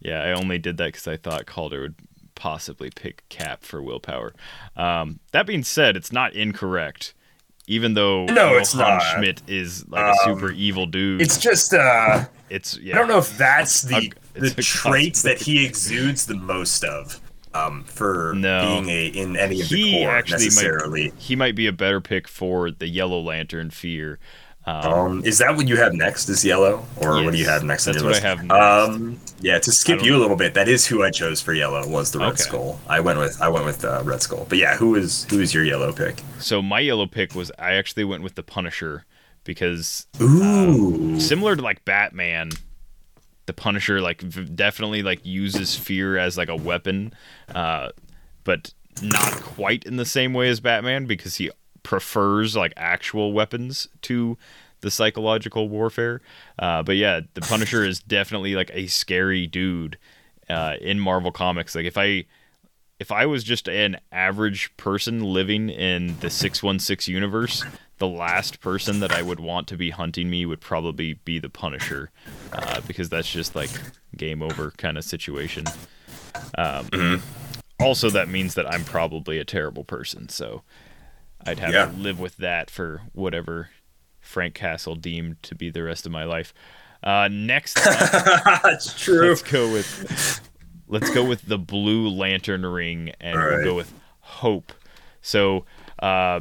[0.00, 1.94] yeah I only did that because I thought Calder would
[2.34, 4.34] possibly pick Cap for willpower.
[4.76, 7.14] Um, that being said, it's not incorrect.
[7.68, 9.02] Even though No, it's Johann not.
[9.02, 12.96] Schmidt is like a super evil dude, it's just uh, it's yeah.
[12.96, 17.20] I don't know if that's the A- the traits that he exudes the most of.
[17.54, 18.60] Um, for No.
[18.62, 21.04] being a in any of the he core actually necessarily.
[21.10, 24.18] might he might be a better pick for the Yellow Lantern Fear.
[24.64, 26.28] Um, Um, is that what you have next?
[26.28, 27.84] Is yellow, or what do you have next?
[27.86, 28.54] that's what I have next.
[28.94, 31.84] Um, yeah, to skip you a little bit, that is who I chose for yellow.
[31.88, 32.42] Was the Red Okay.
[32.44, 32.80] Skull?
[32.88, 34.46] I went with I went with uh, Red Skull.
[34.48, 36.22] But yeah, who is who is your yellow pick?
[36.38, 39.04] so my yellow pick was I actually went with the Punisher
[39.42, 42.50] because Ooh, similar to like Batman,
[43.52, 47.12] the Punisher like v- definitely like uses fear as like a weapon,
[47.54, 47.90] uh,
[48.44, 48.72] but
[49.02, 51.50] not quite in the same way as Batman because he
[51.82, 54.38] prefers like actual weapons to
[54.80, 56.22] the psychological warfare.
[56.58, 59.98] Uh, but yeah, the Punisher is definitely like a scary dude
[60.48, 61.74] uh, in Marvel Comics.
[61.74, 62.24] Like if I
[62.98, 67.64] if I was just an average person living in the 616 universe,
[68.02, 71.48] the last person that I would want to be hunting me would probably be the
[71.48, 72.10] Punisher,
[72.52, 73.70] uh, because that's just like
[74.16, 75.62] game over kind of situation.
[76.58, 77.22] Um,
[77.78, 80.62] Also, that means that I'm probably a terrible person, so
[81.46, 81.84] I'd have Yeah.
[81.86, 83.70] to live with that for whatever
[84.20, 86.52] Frank Castle deemed to be the rest of my life.
[87.04, 89.28] Uh, next, it's true.
[89.28, 90.40] let's go with
[90.88, 94.72] let's go with the Blue Lantern ring, and we'll go with Hope.
[95.20, 95.64] So,
[96.00, 96.40] uh,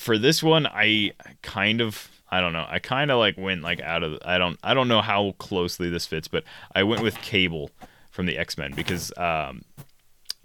[0.00, 1.12] for this one, I
[1.42, 2.66] kind of I don't know.
[2.68, 5.90] I kind of like went like out of I don't I don't know how closely
[5.90, 6.44] this fits, but
[6.74, 7.70] I went with Cable
[8.10, 9.62] from the X Men because um,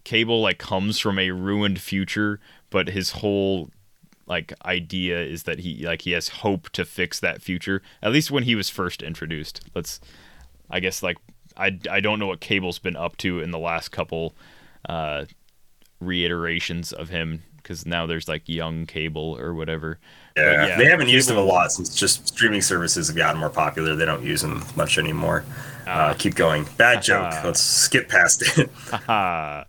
[0.03, 3.69] Cable like comes from a ruined future, but his whole
[4.27, 7.81] like idea is that he like he has hope to fix that future.
[8.01, 9.61] At least when he was first introduced.
[9.73, 10.01] Let's
[10.69, 11.17] I guess like
[11.55, 14.35] I, I don't know what Cable's been up to in the last couple
[14.89, 15.25] uh,
[16.01, 19.97] reiterations of him because now there's like young Cable or whatever.
[20.35, 23.49] But Yeah, they haven't used them a lot since just streaming services have gotten more
[23.49, 23.95] popular.
[23.95, 25.43] They don't use them much anymore.
[25.87, 26.67] Uh, keep going.
[26.77, 27.33] Bad joke.
[27.43, 28.69] Let's skip past it.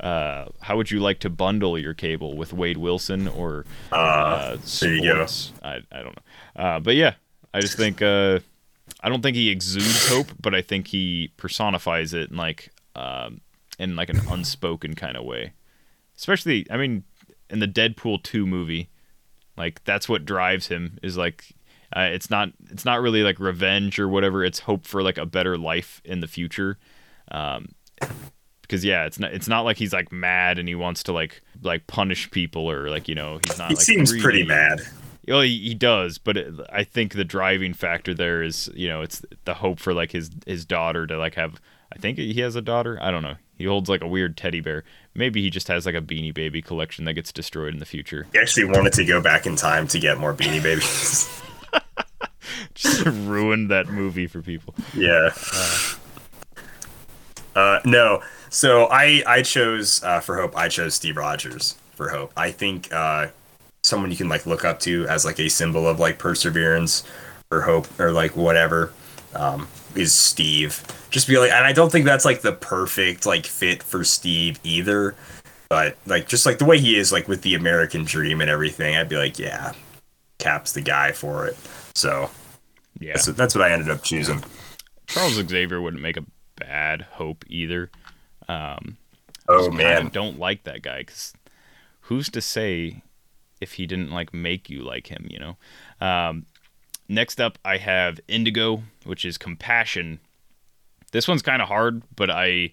[0.00, 4.56] Uh, how would you like to bundle your cable with Wade Wilson or uh, Uh,
[4.80, 5.26] there you go.
[5.62, 6.62] I, I don't know.
[6.62, 7.14] Uh, but yeah,
[7.52, 8.38] I just think uh,
[9.02, 13.42] I don't think he exudes hope, but I think he personifies it in like um,
[13.78, 15.52] in like an unspoken kind of way.
[16.16, 17.04] Especially, I mean,
[17.50, 18.88] in the Deadpool two movie,
[19.56, 21.54] like that's what drives him is like
[21.96, 24.44] uh, it's not it's not really like revenge or whatever.
[24.44, 26.78] It's hope for like a better life in the future.
[27.30, 27.68] Um,
[28.62, 31.42] because yeah, it's not it's not like he's like mad and he wants to like
[31.62, 33.68] like punish people or like you know he's not.
[33.68, 34.80] he like, seems pretty mad.
[35.26, 39.02] Well, he, he does, but it, I think the driving factor there is, you know,
[39.02, 41.60] it's the hope for like his his daughter to like have.
[41.92, 42.98] I think he has a daughter.
[43.02, 43.34] I don't know.
[43.60, 44.84] He holds like a weird teddy bear.
[45.14, 48.26] Maybe he just has like a Beanie Baby collection that gets destroyed in the future.
[48.32, 51.28] He actually wanted to go back in time to get more Beanie Babies.
[52.74, 54.74] Just ruined that movie for people.
[54.94, 55.28] yeah.
[57.54, 58.22] Uh, no.
[58.48, 60.56] So I I chose uh, for Hope.
[60.56, 62.32] I chose Steve Rogers for Hope.
[62.38, 63.26] I think uh,
[63.82, 67.04] someone you can like look up to as like a symbol of like perseverance
[67.50, 68.94] or hope or like whatever
[69.34, 70.82] um, is Steve.
[71.10, 74.58] Just be like, and I don't think that's like the perfect like fit for Steve
[74.64, 75.14] either.
[75.68, 78.96] But like just like the way he is like with the American dream and everything,
[78.96, 79.72] I'd be like, yeah,
[80.38, 81.56] Cap's the guy for it.
[81.94, 82.30] So
[82.98, 84.42] Yeah, that's that's what I ended up choosing.
[85.06, 86.24] Charles Xavier wouldn't make a
[86.56, 87.90] bad Hope either.
[88.48, 88.96] Um,
[89.48, 91.34] Oh I man, don't like that guy because
[92.02, 93.02] who's to say
[93.60, 95.56] if he didn't like make you like him, you know?
[96.00, 96.46] Um,
[97.08, 100.20] next up, I have Indigo, which is compassion.
[101.12, 102.72] This one's kind of hard, but I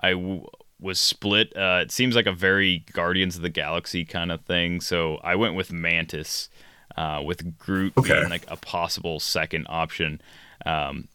[0.00, 0.46] I w-
[0.80, 1.56] was split.
[1.56, 5.34] Uh, it seems like a very Guardians of the Galaxy kind of thing, so I
[5.34, 6.48] went with Mantis,
[6.96, 8.14] uh, with Groot Okay.
[8.14, 10.20] being like a possible second option.
[10.66, 11.08] Um,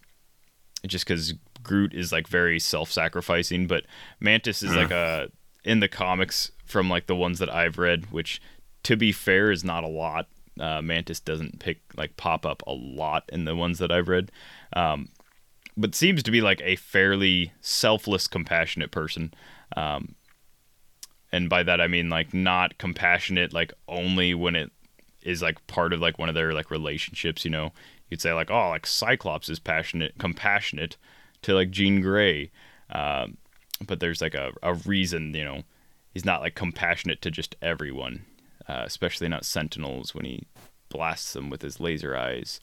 [0.86, 3.86] just because Groot is like very self-sacrificing, but
[4.20, 5.30] Mantis is like a
[5.64, 8.42] in the comics from like the ones that I've read, which
[8.84, 10.28] to be fair is not a lot.
[10.60, 14.30] Uh, Mantis doesn't pick like pop up a lot in the ones that I've read,
[14.74, 15.08] um,
[15.76, 19.34] but seems to be like a fairly selfless, compassionate person.
[19.76, 20.16] Um,
[21.32, 24.72] and by that I mean like not compassionate like only when it
[25.24, 27.44] is like part of like one of their like relationships.
[27.44, 27.74] You know,
[28.10, 30.98] you'd say like oh like Cyclops is passionate, compassionate
[31.42, 32.52] to like Jean Grey,
[32.92, 33.38] um,
[33.86, 35.34] but there's like a a reason.
[35.34, 35.62] You know,
[36.14, 38.26] he's not like compassionate to just everyone,
[38.68, 40.44] uh, especially not Sentinels when he
[40.90, 42.60] blasts them with his laser eyes.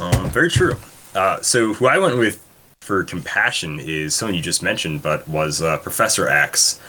[0.00, 0.76] Um, very true.
[1.14, 2.44] Uh, so who I went with
[2.80, 6.80] for compassion is someone you just mentioned, but was uh, Professor X.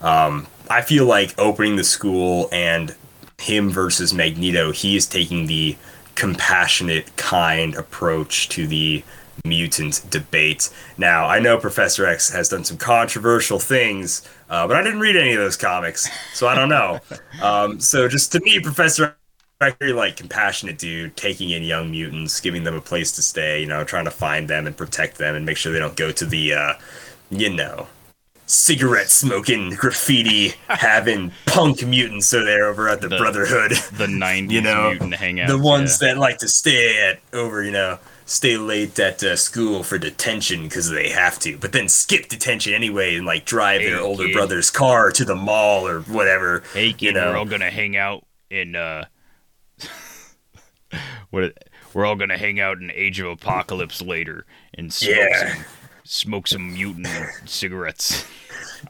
[0.00, 2.94] Um, I feel like opening the school and
[3.38, 5.76] him versus Magneto, he is taking the
[6.14, 9.04] compassionate, kind approach to the
[9.44, 10.70] mutant debate.
[10.98, 15.16] Now, I know Professor X has done some controversial things, uh, but I didn't read
[15.16, 17.00] any of those comics, so I don't know.
[17.42, 19.16] um, so, just to me, Professor X,
[19.60, 23.66] very like compassionate dude, taking in young mutants, giving them a place to stay, you
[23.66, 26.26] know, trying to find them and protect them and make sure they don't go to
[26.26, 26.72] the, uh,
[27.30, 27.86] you know,
[28.46, 33.72] cigarette smoking, graffiti having punk mutants So they're there over at the, The- Brotherhood.
[33.72, 35.48] The '90s You know, mutant hangout.
[35.48, 39.82] the ones that like to stay at over, you know, stay late at uh, school
[39.82, 44.00] for detention because they have to, but then skip detention anyway and like drive their
[44.00, 44.32] older kid.
[44.34, 46.62] brother's car to the mall or whatever.
[46.74, 47.30] Hey kid, you know.
[47.32, 49.04] we're all gonna hang out in uh
[51.30, 51.52] what
[51.94, 54.44] we're all gonna hang out in Age of Apocalypse later
[54.74, 55.54] and smoke Yeah.
[55.54, 55.64] some
[56.04, 57.08] smoke some mutant
[57.46, 58.24] cigarettes.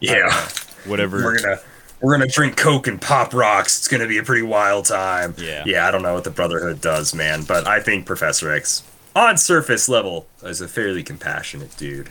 [0.00, 0.48] Yeah,
[0.84, 1.18] Whatever.
[1.22, 1.60] we're gonna
[2.00, 3.78] we're gonna drink coke and pop rocks.
[3.78, 5.34] It's gonna be a pretty wild time.
[5.38, 5.62] Yeah.
[5.66, 5.86] yeah.
[5.88, 8.82] I don't know what the Brotherhood does, man, but I think Professor X,
[9.14, 12.10] on surface level, is a fairly compassionate dude.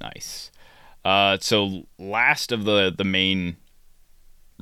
[0.00, 0.50] Nice.
[1.04, 3.56] Uh, so last of the the main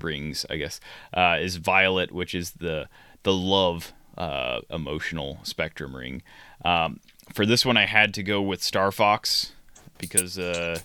[0.01, 0.80] rings, I guess,
[1.14, 2.89] uh, is Violet, which is the
[3.22, 6.23] the love uh, emotional spectrum ring.
[6.65, 7.01] Um,
[7.32, 9.53] for this one, I had to go with Star Fox
[9.97, 10.81] because uh,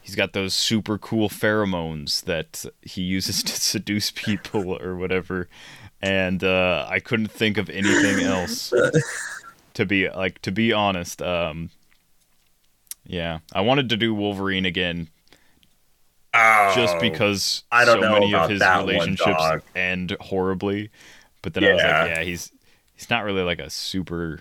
[0.00, 5.48] he's got those super cool pheromones that he uses to seduce people or whatever,
[6.00, 8.72] and uh, I couldn't think of anything else.
[9.74, 11.70] to be like, to be honest, um,
[13.04, 15.08] yeah, I wanted to do Wolverine again
[16.74, 19.42] just Oh, because I don't so know many of his that one, relationships
[19.74, 20.90] end horribly.
[21.42, 22.52] But then I was like, yeah, he's
[22.98, 24.40] he's not really like a super.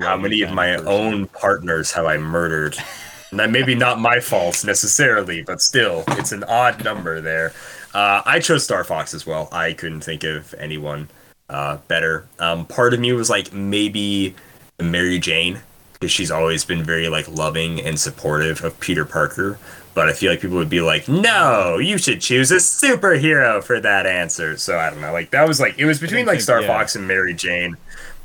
[0.00, 0.88] How many of my person.
[0.88, 2.76] own partners have I murdered?
[3.30, 7.52] And that maybe not my fault necessarily, but still, it's an odd number there.
[7.92, 9.48] Uh, I chose Star Fox as well.
[9.50, 11.08] I couldn't think of anyone
[11.48, 12.28] uh, better.
[12.38, 14.36] Um, part of me was like maybe
[14.80, 15.58] Mary Jane
[15.94, 19.58] because she's always been very like loving and supportive of Peter Parker.
[19.94, 23.80] But I feel like people would be like, "No, you should choose a superhero for
[23.80, 25.12] that answer." So I don't know.
[25.12, 26.68] Like that was like it was between like Star yeah.
[26.68, 27.76] Fox and Mary Jane,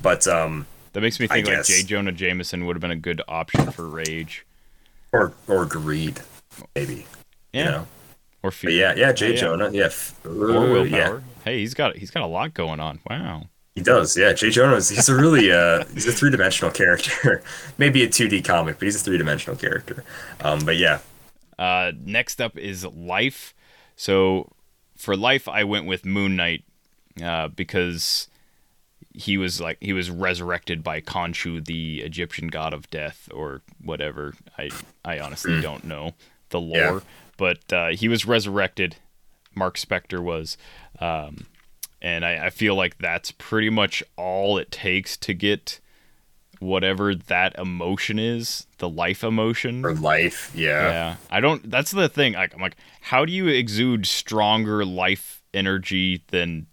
[0.02, 1.68] but um, That makes me I think like guess.
[1.68, 1.84] J.
[1.84, 4.46] Jonah Jameson would have been a good option for Rage.
[5.12, 6.22] or or greed,
[6.76, 7.06] maybe.
[7.54, 7.88] Yeah, You know?
[8.44, 8.70] or Fear.
[8.70, 9.40] But yeah, yeah, Jay Oh, yeah.
[9.40, 9.90] Jonah, yeah,
[10.26, 10.86] or Willpower.
[10.88, 13.00] yeah, Hey, he's got he's got a lot going on.
[13.10, 13.48] Wow.
[13.76, 14.16] he does.
[14.18, 17.42] Yeah, Jay Jonah he's a really uh he's a three dimensional character.
[17.78, 20.04] Maybe a two D comic, but he's a three dimensional character.
[20.42, 21.00] Um, but yeah,
[21.58, 23.54] Uh, next up is Life.
[23.96, 24.52] So
[24.96, 26.64] for Life, I went with Moon Knight
[27.22, 28.29] uh, because
[29.14, 34.34] he was like he was resurrected by Khonshu, the Egyptian god of death, or whatever.
[34.58, 34.70] I
[35.04, 36.14] I honestly don't know
[36.50, 37.00] the lore, Yeah.
[37.38, 38.98] but uh, he was resurrected.
[39.56, 40.58] Mark Spector was,
[41.00, 41.48] um,
[42.02, 45.80] and I, I feel like that's pretty much all it takes to get
[46.60, 49.84] whatever that emotion is, the life emotion.
[49.86, 50.90] or life, yeah.
[50.90, 51.70] Yeah, I don't.
[51.70, 52.34] That's the thing.
[52.34, 56.68] Like, I'm like, how do you exude stronger life energy than?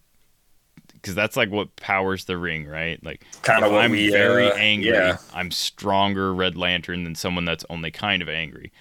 [1.07, 3.01] Because that's like what powers the ring, right?
[3.05, 5.19] Like, Kinda I'm we, very uh, angry, yeah.
[5.33, 8.73] I'm stronger Red Lantern than someone that's only kind of angry.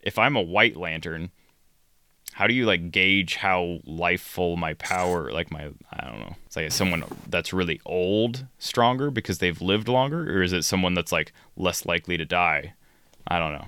[0.00, 1.30] If I'm a White Lantern,
[2.32, 5.30] how do you like gauge how lifeful my power?
[5.30, 6.36] Like my, I don't know.
[6.46, 10.94] It's like someone that's really old stronger because they've lived longer, or is it someone
[10.94, 12.72] that's like less likely to die?
[13.26, 13.66] I don't know.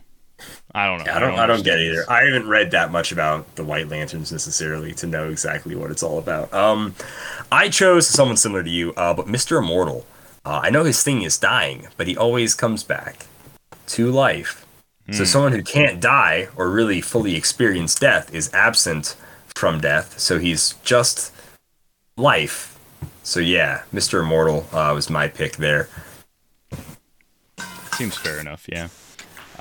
[0.75, 1.05] I don't know.
[1.07, 1.39] Yeah, I don't.
[1.39, 2.05] I don't get either.
[2.09, 6.03] I haven't read that much about the White Lanterns necessarily to know exactly what it's
[6.03, 6.53] all about.
[6.55, 6.95] Um,
[7.51, 10.07] I chose someone similar to you, uh, but Mister Immortal.
[10.45, 13.27] Uh, I know his thing is dying, but he always comes back
[13.89, 14.67] to life.
[15.13, 19.17] So someone who can't die or really fully experience death is absent
[19.49, 20.21] from death.
[20.21, 21.35] So he's just
[22.17, 22.79] life.
[23.25, 25.89] So yeah, Mister Immortal uh, was my pick there.
[27.95, 28.87] Seems fair enough, yeah.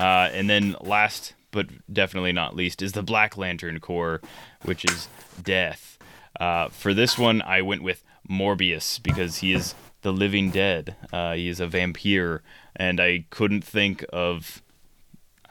[0.00, 4.20] Uh, and then last but definitely not least is the Black Lantern Corps,
[4.62, 5.08] which is
[5.42, 5.98] Death.
[6.38, 10.94] Uh, for this one, I went with Morbius because he is the living dead.
[11.12, 12.42] Uh, he is a vampire,
[12.76, 14.62] and I couldn't think of.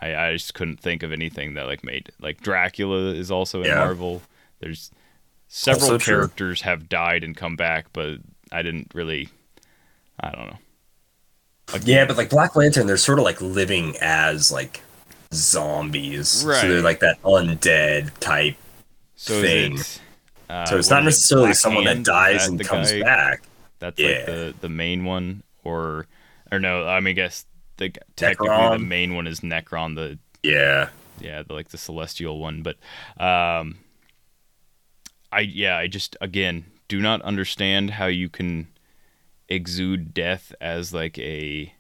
[0.02, 3.68] I, I just couldn't think of anything that like made like Dracula is also in
[3.68, 3.76] Yeah.
[3.76, 4.22] Marvel.
[4.62, 4.90] There's
[5.50, 6.16] several Also true.
[6.16, 8.20] characters have died and come back, but
[8.52, 9.28] I didn't really.
[10.22, 10.58] I don't know.
[11.84, 14.82] Yeah, but like Black Lantern, they're sort of like living as like
[15.34, 16.44] zombies.
[16.46, 16.62] Right.
[16.62, 18.56] So they're like that undead type.
[19.16, 19.78] So thing.
[19.78, 20.00] it,
[20.50, 23.02] uh, So it's not it, necessarily someone that dies that and comes guy?
[23.02, 23.44] back.
[23.80, 24.08] That's Yeah.
[24.10, 26.08] like the the main one, or
[26.52, 26.88] or no?
[26.88, 27.46] I mean, I guess
[27.78, 30.90] the technically the main one is Necron, the Yeah.
[31.20, 32.62] yeah, the, like the celestial one.
[32.64, 32.78] But
[33.24, 33.78] um,
[35.32, 38.68] I yeah, I just again do not understand how you can
[39.50, 41.74] exude death as like a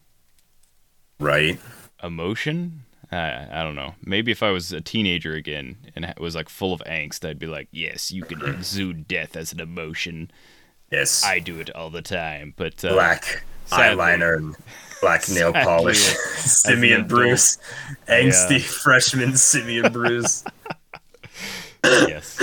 [1.20, 1.60] Right.
[2.04, 2.84] emotion.
[3.12, 3.96] I, I don't know.
[4.04, 7.48] Maybe if I was a teenager again and was like full of angst, I'd be
[7.48, 10.30] like, yes, you can exude death as an emotion.
[10.91, 11.24] Yes.
[11.26, 12.54] I do it all the time.
[12.56, 14.56] But uh, black sadly- eyeliner and
[15.02, 15.98] black nail polish.
[16.38, 17.58] Simeon Bruce.
[18.08, 18.60] Angsty Yeah.
[18.66, 20.44] freshman Simeon Bruce.
[21.84, 22.40] yes,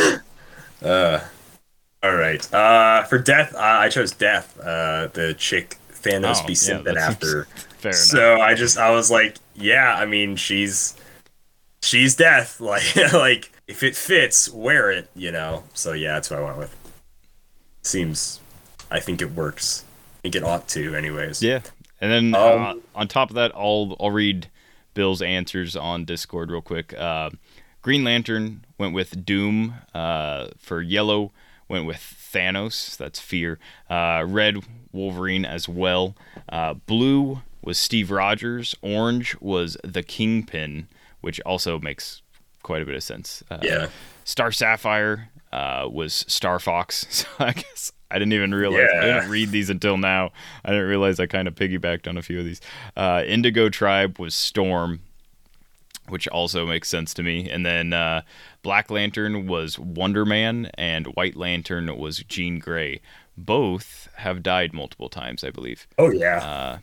[2.07, 2.55] All right.
[2.55, 4.57] Uh, for death, uh, I chose death.
[4.61, 7.45] Uh, the chick Thanos Oh, be yeah, that after.
[7.79, 8.01] fair enough.
[8.01, 10.95] So I just I was like, yeah, I mean she's
[11.83, 12.61] she's death.
[12.61, 15.65] Like like if it fits, wear it, you know.
[15.75, 16.77] So yeah, that's what I went with.
[17.83, 18.41] Seems
[18.91, 19.85] I think it works.
[20.19, 21.43] I think it ought to anyways.
[21.43, 21.61] Yeah,
[22.01, 24.49] and then Um, uh, on top of that, I'll I'll read
[24.95, 26.95] Bill's answers on Discord real quick.
[26.97, 27.31] Uh,
[27.83, 29.75] Green Lantern went with Doom.
[29.95, 31.33] Uh, for yellow,
[31.69, 31.97] went with
[32.33, 32.97] Thanos.
[32.97, 33.59] That's fear.
[33.91, 34.59] Uh, red
[34.93, 36.17] Wolverine as well.
[36.49, 38.75] Uh, blue was Steve Rogers.
[38.83, 40.87] Orange was the Kingpin,
[41.21, 42.23] which also makes
[42.63, 43.43] quite a bit of sense.
[43.51, 43.89] Uh, Yeah.
[44.25, 47.07] Star Sapphire uh, was Star Fox.
[47.11, 48.89] So I guess I didn't even realize.
[48.93, 49.01] Yeah.
[49.01, 50.31] I didn't read these until now.
[50.65, 52.61] I didn't realize I kind of piggybacked on a few of these.
[52.97, 55.01] Uh, Indigo Tribe was Storm,
[56.09, 57.51] which also makes sense to me.
[57.51, 58.23] And then uh,
[58.67, 63.01] Black Lantern was Wonder Man, and White Lantern was Jean Grey.
[63.37, 65.87] Both have died multiple times, I believe.
[65.99, 66.79] Oh yeah, Uh,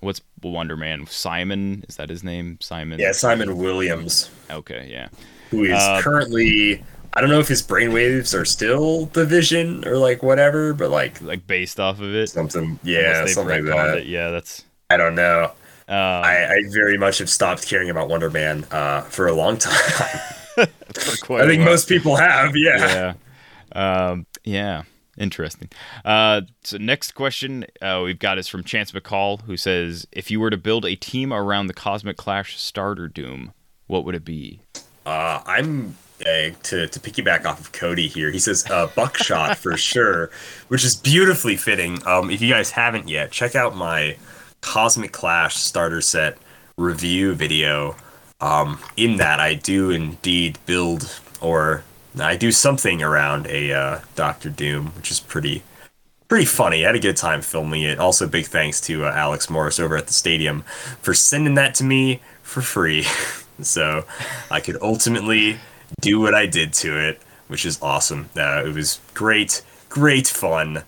[0.00, 1.06] what's Wonder Man?
[1.06, 2.58] Simon is that his name?
[2.60, 2.98] Simon.
[3.00, 3.12] yeah.
[3.12, 5.08] Simon Williams, Okay, yeah.
[5.50, 6.84] who is Uh, currently.
[7.14, 11.22] I don't know if his brainwaves are still the Vision or like whatever, but like
[11.22, 12.28] Like based off of it.
[12.28, 12.78] something.
[12.82, 13.98] Yeah, something like that.
[14.00, 14.06] it.
[14.06, 14.62] Yeah, that's.
[14.90, 15.52] I don't know.
[15.88, 19.56] Um, I, I very much have stopped caring about Wonder Man uh, for a long
[19.68, 20.20] time.
[20.58, 22.56] I think most people have.
[22.56, 23.14] Yeah.
[23.74, 24.10] yeah.
[24.10, 24.82] Um, yeah.
[25.18, 25.68] Interesting.
[26.04, 30.38] Uh, so next question uh, we've got is from Chance McCall, who says, "If you
[30.38, 33.52] were to build a team around the Cosmic Clash starter Doom,
[33.88, 34.60] what would it be?"
[35.04, 38.30] Uh, I'm uh, to to piggyback off of Cody here.
[38.30, 40.30] He says uh, buckshot for sure,
[40.68, 41.98] which is beautifully fitting.
[42.06, 44.16] Um, if you guys haven't yet, check out my
[44.60, 46.38] Cosmic Clash starter set
[46.76, 47.96] review video.
[48.40, 51.82] Um, in that, I do indeed build or
[52.18, 55.62] I do something around a uh, Doctor Doom, which is pretty
[56.28, 56.84] pretty funny.
[56.84, 57.98] I had a good time filming it.
[57.98, 60.62] Also, big thanks to uh, Alex Morris over at the stadium
[61.00, 63.06] for sending that to me for free,
[63.62, 64.04] so
[64.50, 65.58] I could ultimately
[66.00, 68.28] do what I did to it, which is awesome.
[68.36, 70.84] Uh, it was great, great fun.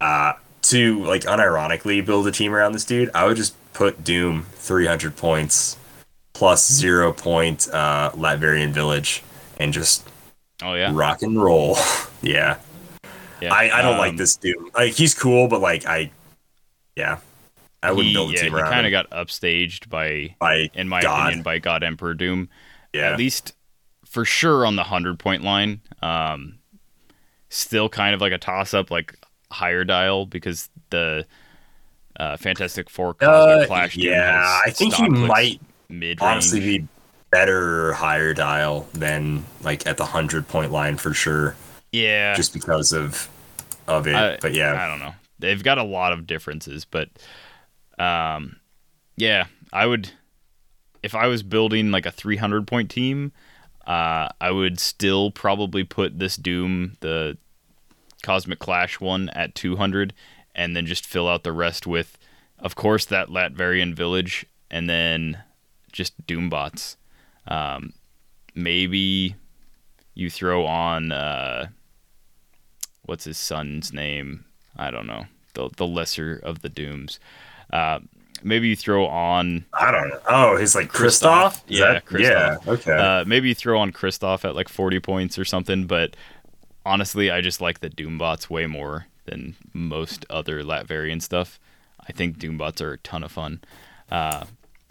[0.00, 4.46] Uh, to like unironically build a team around this dude, I would just put Doom
[4.54, 5.76] 300 points
[6.36, 9.22] plus zero point uh, Latverian Village
[9.58, 10.06] and just
[10.62, 11.76] Oh yeah, rock and roll.
[12.22, 12.58] yeah.
[13.40, 13.52] yeah.
[13.54, 14.56] I, I don't like Um, this dude.
[14.74, 16.10] Like he's cool, but like I,
[16.94, 17.18] yeah,
[17.82, 20.68] I wouldn't he, build a yeah, team he around kind of got upstaged by, by
[20.74, 21.28] in my God.
[21.28, 22.50] opinion, by God Emperor Doom.
[22.92, 23.12] yeah.
[23.12, 23.54] At least
[24.04, 25.80] for sure on the hundred point line.
[26.02, 26.58] Um,
[27.48, 29.18] still kind of like a toss up, like
[29.50, 31.26] higher dial because the
[32.20, 33.96] uh, Fantastic Four Cosmic Uh, Clash.
[33.96, 36.86] Yeah, I think he clicks might mid honestly be
[37.30, 41.56] better higher dial than like at the hundred point line for sure,
[41.92, 43.28] Yeah, just because of
[43.86, 44.14] of it.
[44.14, 45.14] I- but yeah, I don't know.
[45.38, 47.08] They've got a lot of differences, but
[47.98, 48.56] um,
[49.16, 50.10] yeah, I would
[51.02, 53.32] if I was building like a 300 point team,
[53.86, 57.36] uh, I would still probably put this Doom, the
[58.22, 60.12] Cosmic Clash one, at 200,
[60.54, 62.18] and then just fill out the rest with,
[62.58, 65.38] of course, that Latverian village, and then
[65.96, 66.96] just Doom bots.
[67.48, 67.92] Um,
[68.54, 69.34] maybe
[70.14, 71.68] you throw on uh,
[73.04, 74.44] what's his son's name?
[74.76, 75.26] I don't know.
[75.54, 77.18] The the lesser of the Dooms.
[77.72, 78.00] Uh,
[78.42, 80.20] maybe you throw on I don't know.
[80.28, 81.62] Oh, he's like Kristoff.
[81.66, 82.20] Yeah, that- Kristoff.
[82.66, 82.72] Yeah.
[82.72, 82.92] Okay.
[82.96, 85.86] uh, maybe you throw on Kristoff at like 40 points or something.
[85.86, 86.14] But
[86.84, 91.58] honestly, I just like the Doombots way more than most other Latverian stuff.
[92.08, 93.60] I think Doombots are a ton of fun.
[94.10, 94.44] Uh,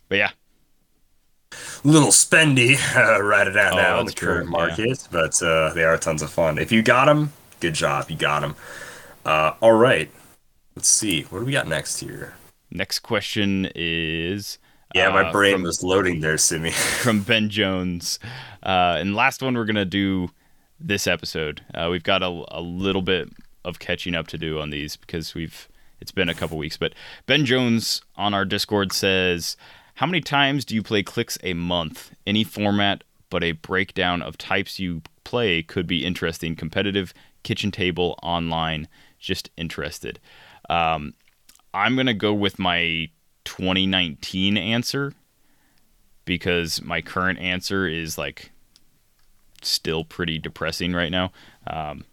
[0.09, 0.31] but yeah,
[1.83, 4.51] little spendy uh, right it out Oh, now in the true, current yeah.
[4.51, 6.57] market, but uh, they are tons of fun.
[6.57, 8.55] If you got them, good job, you got them.
[9.25, 10.09] Uh, all right,
[10.75, 12.33] let's see what do we got next here.
[12.71, 14.59] next question is
[14.93, 16.71] Yeah, my uh, brain from- was loading there, Simi.
[17.03, 18.19] from Ben Jones.
[18.63, 20.29] Uh, and last one we're gonna do
[20.79, 21.61] this episode.
[21.73, 23.29] Uh, we've got a, a little bit
[23.63, 25.67] of catching up to do on these because we've
[26.01, 26.77] it's been a couple weeks.
[26.77, 26.93] But
[27.25, 29.55] Ben Jones on our Discord says,
[29.95, 32.11] "How many times do you play Clix a month?
[32.25, 36.55] Any format, but a breakdown of types you play could be interesting.
[36.55, 37.13] Competitive,
[37.43, 38.87] kitchen table, online.
[39.19, 40.19] Just interested."
[40.69, 41.13] Um,
[41.73, 43.09] I'm gonna go with my
[43.43, 45.13] 2019 answer
[46.25, 48.51] because my current answer is like
[49.61, 51.31] still pretty depressing right now.
[51.67, 52.05] Um,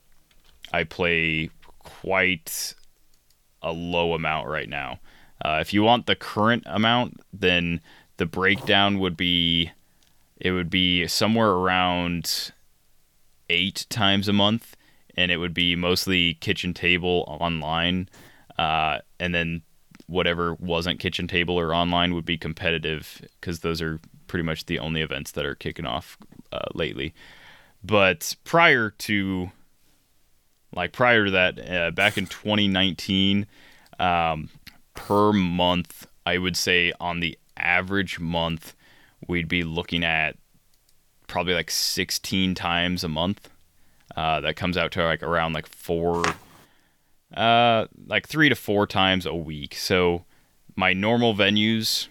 [0.72, 2.74] I play quite
[3.62, 5.00] a low amount right now.
[5.44, 7.81] Uh, if you want the current amount, then
[8.16, 9.70] the breakdown would be
[10.39, 12.52] it would be somewhere around
[13.48, 14.77] eight times a month,
[15.16, 18.09] and it would be mostly kitchen table online,
[18.59, 19.62] uh, and then
[20.06, 24.78] whatever wasn't kitchen table or online would be competitive because those are pretty much the
[24.78, 26.19] only events that are kicking off
[26.52, 27.14] uh, lately.
[27.85, 29.51] But prior to,
[30.74, 33.47] like prior to that, uh, back in 2019,
[33.98, 34.48] um,
[34.94, 38.74] per month, I would say on the average month,
[39.27, 40.36] we'd be looking at
[41.27, 43.48] probably like 16 times a month.
[44.14, 46.23] Uh, that comes out to like around like four,
[47.35, 49.74] uh, like three to four times a week.
[49.74, 50.24] So
[50.77, 52.09] my normal venues,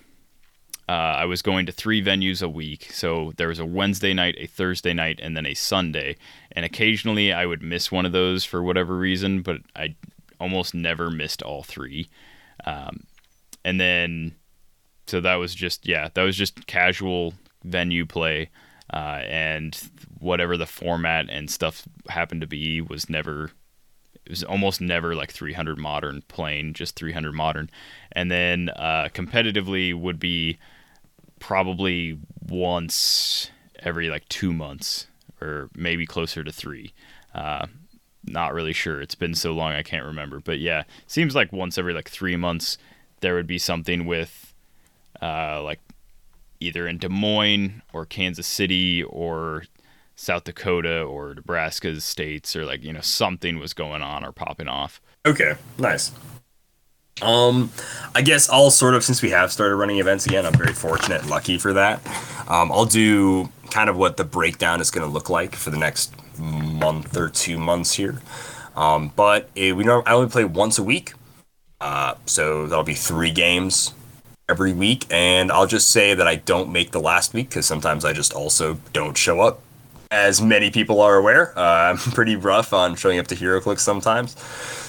[0.89, 2.91] uh, I was going to three venues a week.
[2.91, 6.15] So there was a Wednesday night, a Thursday night, and then a Sunday.
[6.53, 9.95] And occasionally I would miss one of those for whatever reason, but I
[10.39, 12.09] almost never missed all three.
[12.65, 13.03] Um,
[13.63, 14.35] and then,
[15.07, 17.33] so that was just, yeah, that was just casual
[17.63, 18.49] venue play.
[18.93, 19.89] Uh, and
[20.19, 23.51] whatever the format and stuff happened to be was never
[24.25, 27.69] it was almost never like 300 modern plain just 300 modern
[28.11, 30.57] and then uh, competitively would be
[31.39, 35.07] probably once every like two months
[35.41, 36.93] or maybe closer to three
[37.33, 37.65] uh,
[38.25, 41.77] not really sure it's been so long i can't remember but yeah seems like once
[41.77, 42.77] every like three months
[43.21, 44.53] there would be something with
[45.21, 45.79] uh, like
[46.59, 49.63] either in des moines or kansas city or
[50.21, 54.67] South Dakota or Nebraska's states or like you know something was going on or popping
[54.67, 55.01] off.
[55.25, 56.11] Okay, nice.
[57.23, 57.71] Um,
[58.13, 61.21] I guess I'll sort of since we have started running events again, I'm very fortunate
[61.21, 62.05] and lucky for that.
[62.47, 65.77] Um, I'll do kind of what the breakdown is going to look like for the
[65.77, 68.21] next month or two months here.
[68.75, 71.13] Um, but it, we know I only play once a week,
[71.79, 73.93] uh, so that'll be three games
[74.49, 75.05] every week.
[75.09, 78.33] And I'll just say that I don't make the last week because sometimes I just
[78.33, 79.61] also don't show up
[80.11, 81.61] as many people are aware, uh,
[81.91, 84.37] I'm pretty rough on showing up to HeroClix sometimes.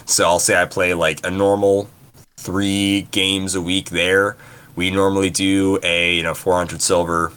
[0.05, 1.89] So I'll say I play like a normal
[2.37, 4.37] three games a week there.
[4.75, 7.33] We normally do a you know 400 silver,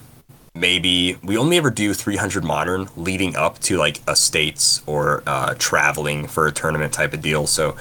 [0.55, 5.53] maybe we only ever do 300 modern leading up to like a states or uh,
[5.59, 7.45] traveling for a tournament type of deal.
[7.45, 7.75] So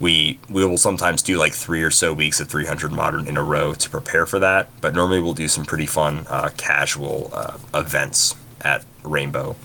[0.00, 3.42] we we will sometimes do like three or so weeks of 300 modern in a
[3.42, 4.68] row to prepare for that.
[4.80, 9.56] But normally we'll do some pretty fun uh, casual uh, events at Rainbow.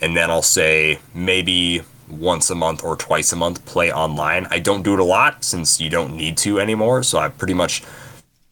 [0.00, 4.46] And then I'll say maybe once a month or twice a month play online.
[4.50, 7.02] I don't do it a lot since you don't need to anymore.
[7.02, 7.82] So I pretty much,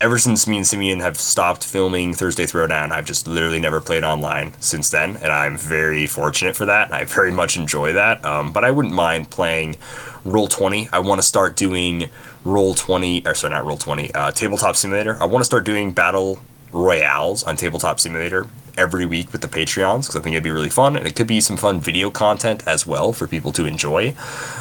[0.03, 4.03] ever since me and Simeon have stopped filming Thursday Throwdown, I've just literally never played
[4.03, 5.17] online since then.
[5.19, 6.93] And I'm very fortunate for that.
[6.93, 8.25] I very much enjoy that.
[8.25, 9.77] Um, but I wouldn't mind playing
[10.25, 10.89] Roll 20.
[10.93, 12.11] I want to start doing
[12.45, 15.17] Roll 20, or sorry, not Roll 20, uh, Tabletop Simulator.
[15.23, 16.41] I want to start doing Battle
[16.73, 20.71] Royales on Tabletop Simulator every week with the Patreons because I think it'd be really
[20.71, 24.15] fun and it could be some fun video content as well for people to enjoy.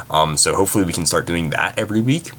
[0.08, 2.30] Um, so hopefully we can start doing that every week.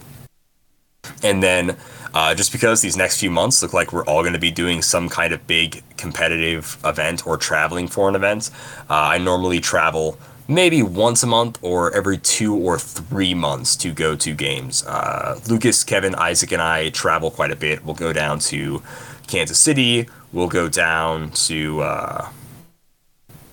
[1.23, 1.77] And then
[2.13, 4.81] uh, just because these next few months look like we're all going to be doing
[4.81, 8.51] some kind of big competitive event or traveling for an event,
[8.89, 10.17] uh, I normally travel
[10.47, 14.85] maybe once a month or every two or three months to go to games.
[14.85, 17.83] Uh, Lucas, Kevin, Isaac, and I travel quite a bit.
[17.85, 18.83] We'll go down to
[19.27, 20.07] Kansas City.
[20.33, 22.29] We'll go down to uh,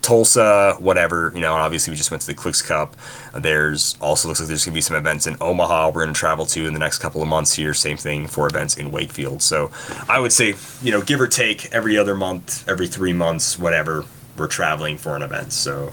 [0.03, 2.97] Tulsa, whatever, you know, obviously we just went to the Clix Cup.
[3.35, 6.19] There's also looks like there's going to be some events in Omaha we're going to
[6.19, 7.75] travel to in the next couple of months here.
[7.75, 9.43] Same thing for events in Wakefield.
[9.43, 9.71] So
[10.09, 14.05] I would say, you know, give or take every other month, every three months, whatever,
[14.37, 15.53] we're traveling for an event.
[15.53, 15.93] So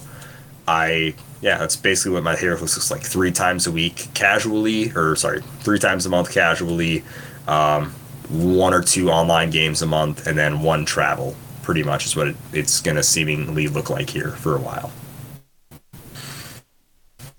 [0.68, 5.16] I, yeah, that's basically what my hair looks like three times a week casually, or
[5.16, 7.04] sorry, three times a month casually.
[7.48, 7.94] Um,
[8.30, 11.36] one or two online games a month, and then one travel.
[11.68, 14.90] Pretty much is what it, it's going to seemingly look like here for a while.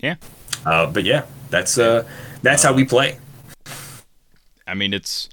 [0.01, 0.17] Yeah.
[0.67, 2.07] Uh, but yeah, that's uh,
[2.43, 3.17] that's how we play.
[4.67, 5.31] I mean, it's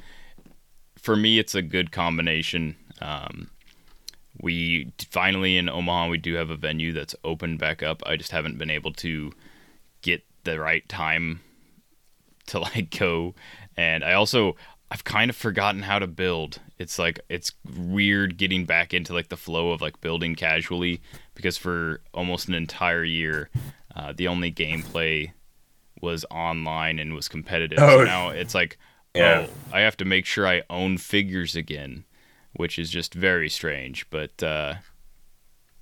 [0.97, 2.77] for me, it's a good combination.
[3.01, 3.49] Um,
[4.41, 8.01] we finally in Omaha, we do have a venue that's opened back up.
[8.05, 9.33] I just haven't been able to
[10.03, 11.41] get the right time
[12.45, 13.35] to like go.
[13.75, 14.55] And I also
[14.89, 16.61] I've kind of forgotten how to build.
[16.77, 21.01] It's like it's weird getting back into like the flow of like building casually
[21.33, 23.49] because for almost an entire year,
[23.95, 25.31] uh, the only gameplay
[26.01, 27.79] was online and was competitive.
[27.79, 27.99] Oh.
[27.99, 28.77] So now it's like,
[29.15, 29.47] Yeah.
[29.47, 32.03] oh, I have to make sure I own figures again,
[32.57, 34.09] which is just very strange.
[34.09, 34.73] But uh,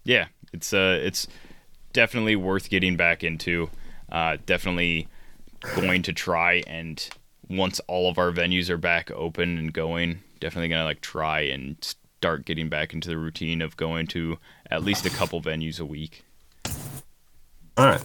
[0.03, 1.27] yeah, it's uh, it's
[1.93, 3.69] definitely worth getting back into.
[4.11, 5.07] Uh, definitely
[5.75, 7.09] going to try and
[7.49, 11.77] once all of our venues are back open and going, definitely gonna like try and
[11.81, 14.37] start getting back into the routine of going to
[14.69, 16.25] at least a couple venues a week.
[17.77, 18.01] All right.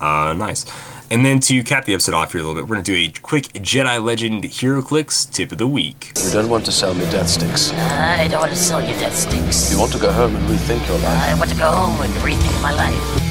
[0.00, 0.66] Uh, nice.
[1.10, 2.98] And then to cap the episode off here a little bit, we're going to do
[2.98, 6.12] a quick Jedi Legend HeroClix tip of the week.
[6.24, 7.72] You don't want to sell me death sticks.
[7.72, 9.72] I don't want to sell you death sticks.
[9.72, 11.34] You want to go home and rethink your life.
[11.34, 13.24] I want to go home and rethink my life.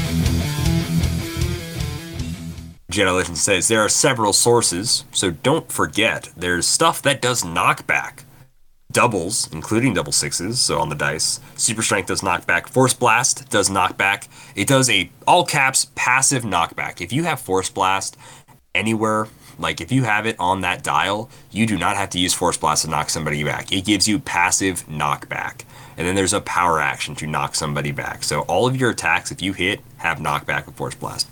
[2.92, 8.24] Jedi Legend says there are several sources, so don't forget there's stuff that does knockback.
[8.92, 11.40] Doubles, including double sixes, so on the dice.
[11.56, 12.70] Super Strength does knockback.
[12.70, 14.28] Force Blast does knockback.
[14.56, 17.02] It does a all caps passive knockback.
[17.02, 18.18] If you have Force Blast
[18.74, 19.28] anywhere
[19.60, 22.58] Like if you have it on that dial, you do not have to use Force
[22.58, 23.72] Blast to knock somebody back.
[23.72, 25.64] It gives you passive knockback.
[25.98, 28.24] And then there's a power action to knock somebody back.
[28.24, 31.28] So all of your attacks, if you hit, have knockback with Force Blast.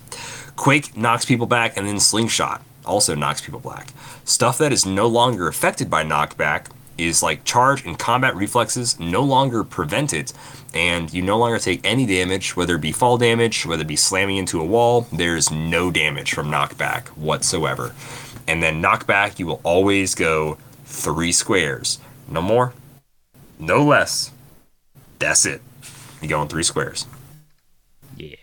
[0.56, 3.92] Quake knocks people back, and then Slingshot also knocks people back.
[4.24, 6.66] Stuff that is no longer affected by knockback
[6.98, 10.32] is like charge and combat reflexes no longer prevent it,
[10.74, 13.96] and you no longer take any damage, whether it be fall damage, whether it be
[13.96, 15.06] slamming into a wall.
[15.12, 17.94] There's no damage from knockback whatsoever.
[18.48, 21.98] And then knockback, you will always go three squares.
[22.28, 22.72] No more,
[23.58, 24.30] no less.
[25.18, 25.62] That's it.
[26.20, 27.06] You go in three squares.
[28.16, 28.36] Yeah.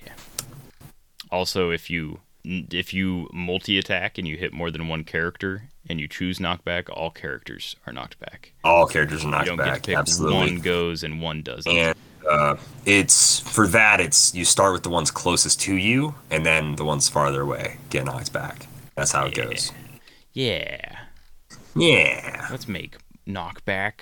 [1.32, 6.00] Also, if you if you multi attack and you hit more than one character and
[6.00, 8.54] you choose knockback, all characters are knocked back.
[8.64, 9.68] All characters are knocked you don't back.
[9.68, 10.38] Get to pick Absolutely.
[10.38, 11.72] One goes and one doesn't.
[11.72, 11.96] and
[12.30, 12.56] uh,
[12.86, 16.86] it's for that it's you start with the ones closest to you and then the
[16.86, 18.66] ones farther away get knocked back
[18.96, 19.74] that's how it goes
[20.32, 21.00] yeah.
[21.76, 22.96] yeah Let's make
[23.28, 23.96] knockback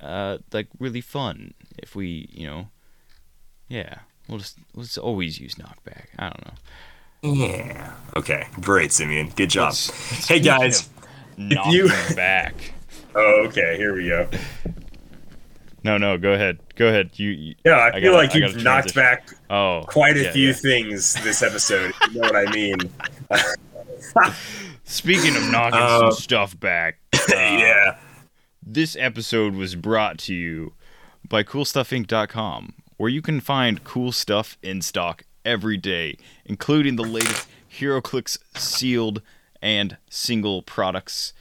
[0.00, 1.54] uh like really fun.
[1.78, 2.68] If we, you know,
[3.68, 6.06] yeah, we'll just let's always use knockback.
[6.18, 7.32] I don't know.
[7.34, 10.88] yeah okay great simeon good job Let's- hey guys
[11.48, 12.54] Knocking you- back.
[13.14, 14.28] oh okay here we go
[15.82, 16.58] No, no, go ahead.
[16.76, 17.10] Go ahead.
[17.14, 17.30] You.
[17.30, 19.82] you yeah i, I feel gotta- like I you've knocked back Oh.
[19.86, 20.52] quite a yeah, few yeah.
[20.52, 22.76] things this episode you know what i mean
[24.84, 27.98] Speaking of knocking Uh, some stuff back, uh, yeah
[28.62, 30.74] This episode was brought to you
[31.28, 37.46] by CoolStuffInc.com, where you can find cool stuff in stock every day, including the latest
[37.72, 39.22] HeroClix sealed
[39.62, 41.32] and single products.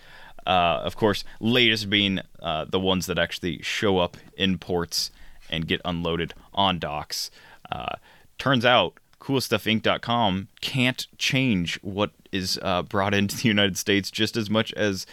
[0.46, 5.12] Uh, of course, latest being uh, the ones that actually show up in ports
[5.50, 7.30] and get unloaded on docks.
[7.72, 7.96] Uh,
[8.38, 14.50] turns out, CoolStuffInc.com can't change what is uh, brought into the United States just as
[14.50, 15.06] much as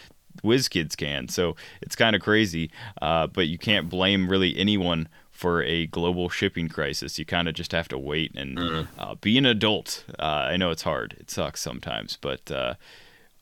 [0.42, 1.28] WizKids can.
[1.28, 2.70] So it's kind of crazy,
[3.02, 7.18] uh, but you can't blame really anyone for a global shipping crisis.
[7.18, 10.04] You kind of just have to wait and uh, be an adult.
[10.18, 11.16] Uh, I know it's hard.
[11.20, 12.74] It sucks sometimes, but uh,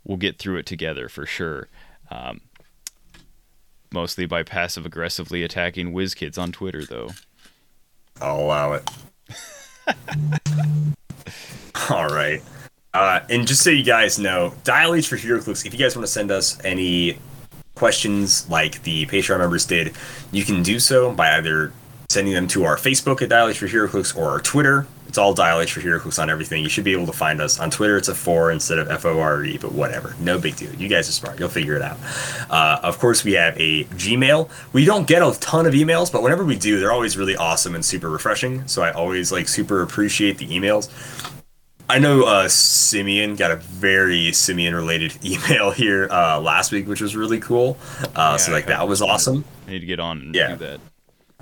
[0.05, 1.69] we'll get through it together for sure.
[2.11, 2.43] Um,
[3.93, 7.11] mostly by passive aggressively attacking WizKids on Twitter, though.
[8.21, 8.91] I'll allow it.
[11.91, 12.43] All right.
[12.93, 16.07] Uh, and just so you guys know, Dial H for HeroClix, if you guys want
[16.07, 17.19] to send us any
[17.75, 19.93] questions like the Patreon members did,
[20.31, 21.73] you can do so by either
[22.09, 24.87] sending them to our Facebook at Dial H for HeroClix or our Twitter.
[25.09, 26.63] It's all Dial H for HeroClix on everything.
[26.65, 27.61] You should be able to find us.
[27.61, 30.17] On Twitter, it's a 4 instead of F O R E, but whatever.
[30.19, 30.75] No big deal.
[30.75, 31.39] You guys are smart.
[31.39, 31.99] You'll figure it out.
[32.51, 34.51] Uh, of course, we have a Gmail.
[34.73, 37.75] We don't get a ton of emails, but whenever we do, they're always really awesome
[37.77, 38.67] and super refreshing.
[38.67, 40.91] So I always like super appreciate the emails.
[41.89, 47.01] I know uh, Simeon got a very Simeon related email here uh, last week, which
[47.03, 47.77] was really cool.
[48.17, 49.45] Uh, so like that was awesome.
[49.69, 50.57] I need to get on and Yeah.
[50.57, 50.81] do that.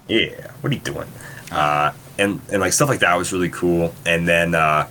[0.08, 1.08] Yeah, what are you doing?
[1.50, 3.94] Uh, and and like stuff like that was really cool.
[4.04, 4.88] And then uh,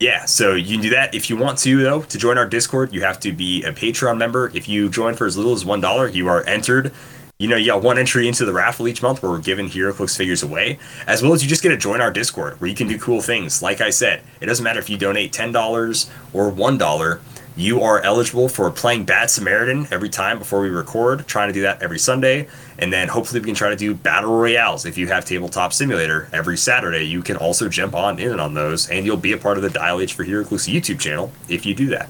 [0.00, 2.02] yeah, so you can do that if you want to though.
[2.02, 4.50] To join our Discord, you have to be a Patreon member.
[4.54, 6.92] If you join for as little as one dollar, you are entered.
[7.40, 10.16] You know, you got one entry into the raffle each month where we're giving HeroClix
[10.16, 12.88] figures away, as well as you just get to join our Discord where you can
[12.88, 13.62] do cool things.
[13.62, 17.20] Like I said, it doesn't matter if you donate ten dollars or one dollar.
[17.58, 21.26] You are eligible for playing Bad Samaritan every time before we record.
[21.26, 22.46] Trying to do that every Sunday,
[22.78, 24.86] and then hopefully we can try to do battle royales.
[24.86, 28.88] If you have Tabletop Simulator every Saturday, you can also jump on in on those,
[28.88, 31.74] and you'll be a part of the Dial H for HeroClix YouTube channel if you
[31.74, 32.08] do that.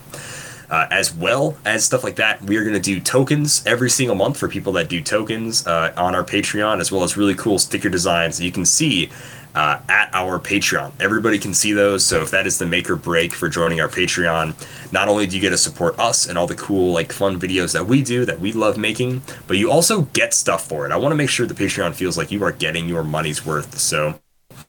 [0.68, 4.14] Uh, as well as stuff like that, we are going to do tokens every single
[4.14, 7.58] month for people that do tokens uh, on our Patreon, as well as really cool
[7.58, 9.08] sticker designs that you can see
[9.54, 10.92] uh, at our Patreon.
[11.00, 13.88] Everybody can see those, so if that is the make or break for joining our
[13.88, 14.54] Patreon,
[14.92, 17.72] not only do you get to support us and all the cool, like, fun videos
[17.72, 20.92] that we do that we love making, but you also get stuff for it.
[20.92, 23.78] I want to make sure the Patreon feels like you are getting your money's worth.
[23.78, 24.20] So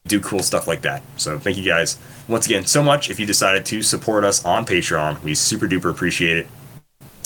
[0.07, 1.03] do cool stuff like that.
[1.18, 1.97] So thank you guys
[2.27, 3.10] once again so much.
[3.10, 6.47] If you decided to support us on Patreon, we super duper appreciate it.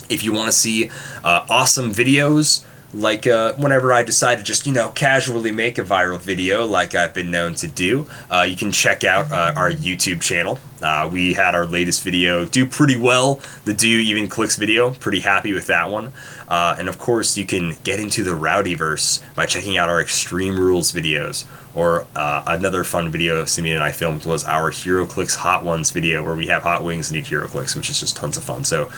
[0.10, 0.90] If you want to see
[1.24, 5.84] uh, awesome videos, like uh, whenever I decide to just you know casually make a
[5.84, 9.72] viral video, like I've been known to do, uh, you can check out uh, our
[9.72, 10.60] YouTube channel.
[10.82, 13.40] Uh, we had our latest video do pretty well.
[13.66, 16.12] The Do Even Clicks video, pretty happy with that one.
[16.48, 20.60] Uh, and of course, you can get into the Rowdyverse by checking out our Extreme
[20.60, 21.46] Rules videos.
[21.76, 26.24] Or uh, another fun video Simeon and I filmed was our HeroClix Hot Ones video,
[26.24, 28.64] where we have hot wings and eat HeroClix, which is just tons of fun.
[28.64, 28.92] So,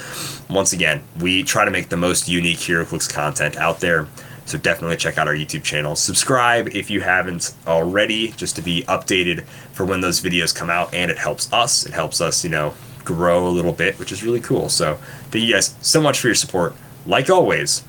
[0.50, 4.08] once again, we try to make the most unique HeroClix content out there.
[4.46, 5.96] So definitely check out our YouTube channel.
[5.96, 9.44] Subscribe if you haven't already, just to be updated
[9.74, 10.94] for when those videos come out.
[10.94, 11.86] And it helps us.
[11.86, 14.70] It helps us, you know, grow a little bit, which is really cool.
[14.70, 15.00] So
[15.32, 16.76] thank you guys so much for your support.
[17.08, 17.84] Like always,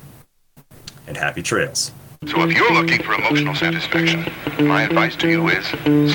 [1.05, 1.91] and happy trails.
[2.25, 4.25] So if you're looking for emotional satisfaction,
[4.67, 5.65] my advice to you is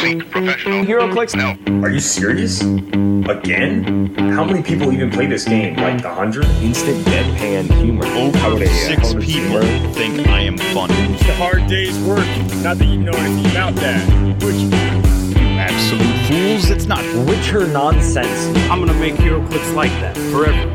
[0.00, 1.34] seek professional HeroClix.
[1.36, 1.56] No.
[1.86, 2.60] Are you serious?
[2.60, 4.14] Again?
[4.34, 5.76] How many people even play this game?
[5.76, 6.44] Like the hundred?
[6.60, 8.04] Instant deadpan humor.
[8.06, 10.94] How Over would uh, six how people zero- think I am funny.
[11.14, 12.26] It's a hard day's work.
[12.62, 14.42] Not that you know anything about that.
[14.42, 14.70] Which You
[15.58, 17.04] Absolute fools, it's not.
[17.26, 18.46] Witcher nonsense.
[18.68, 20.68] I'm gonna make HeroClix like that forever.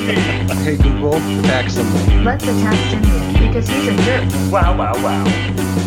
[0.00, 2.24] Hey Google, attack someone.
[2.24, 4.24] Let's attack Jimmy because he's a jerk.
[4.50, 5.79] Wow, wow, wow.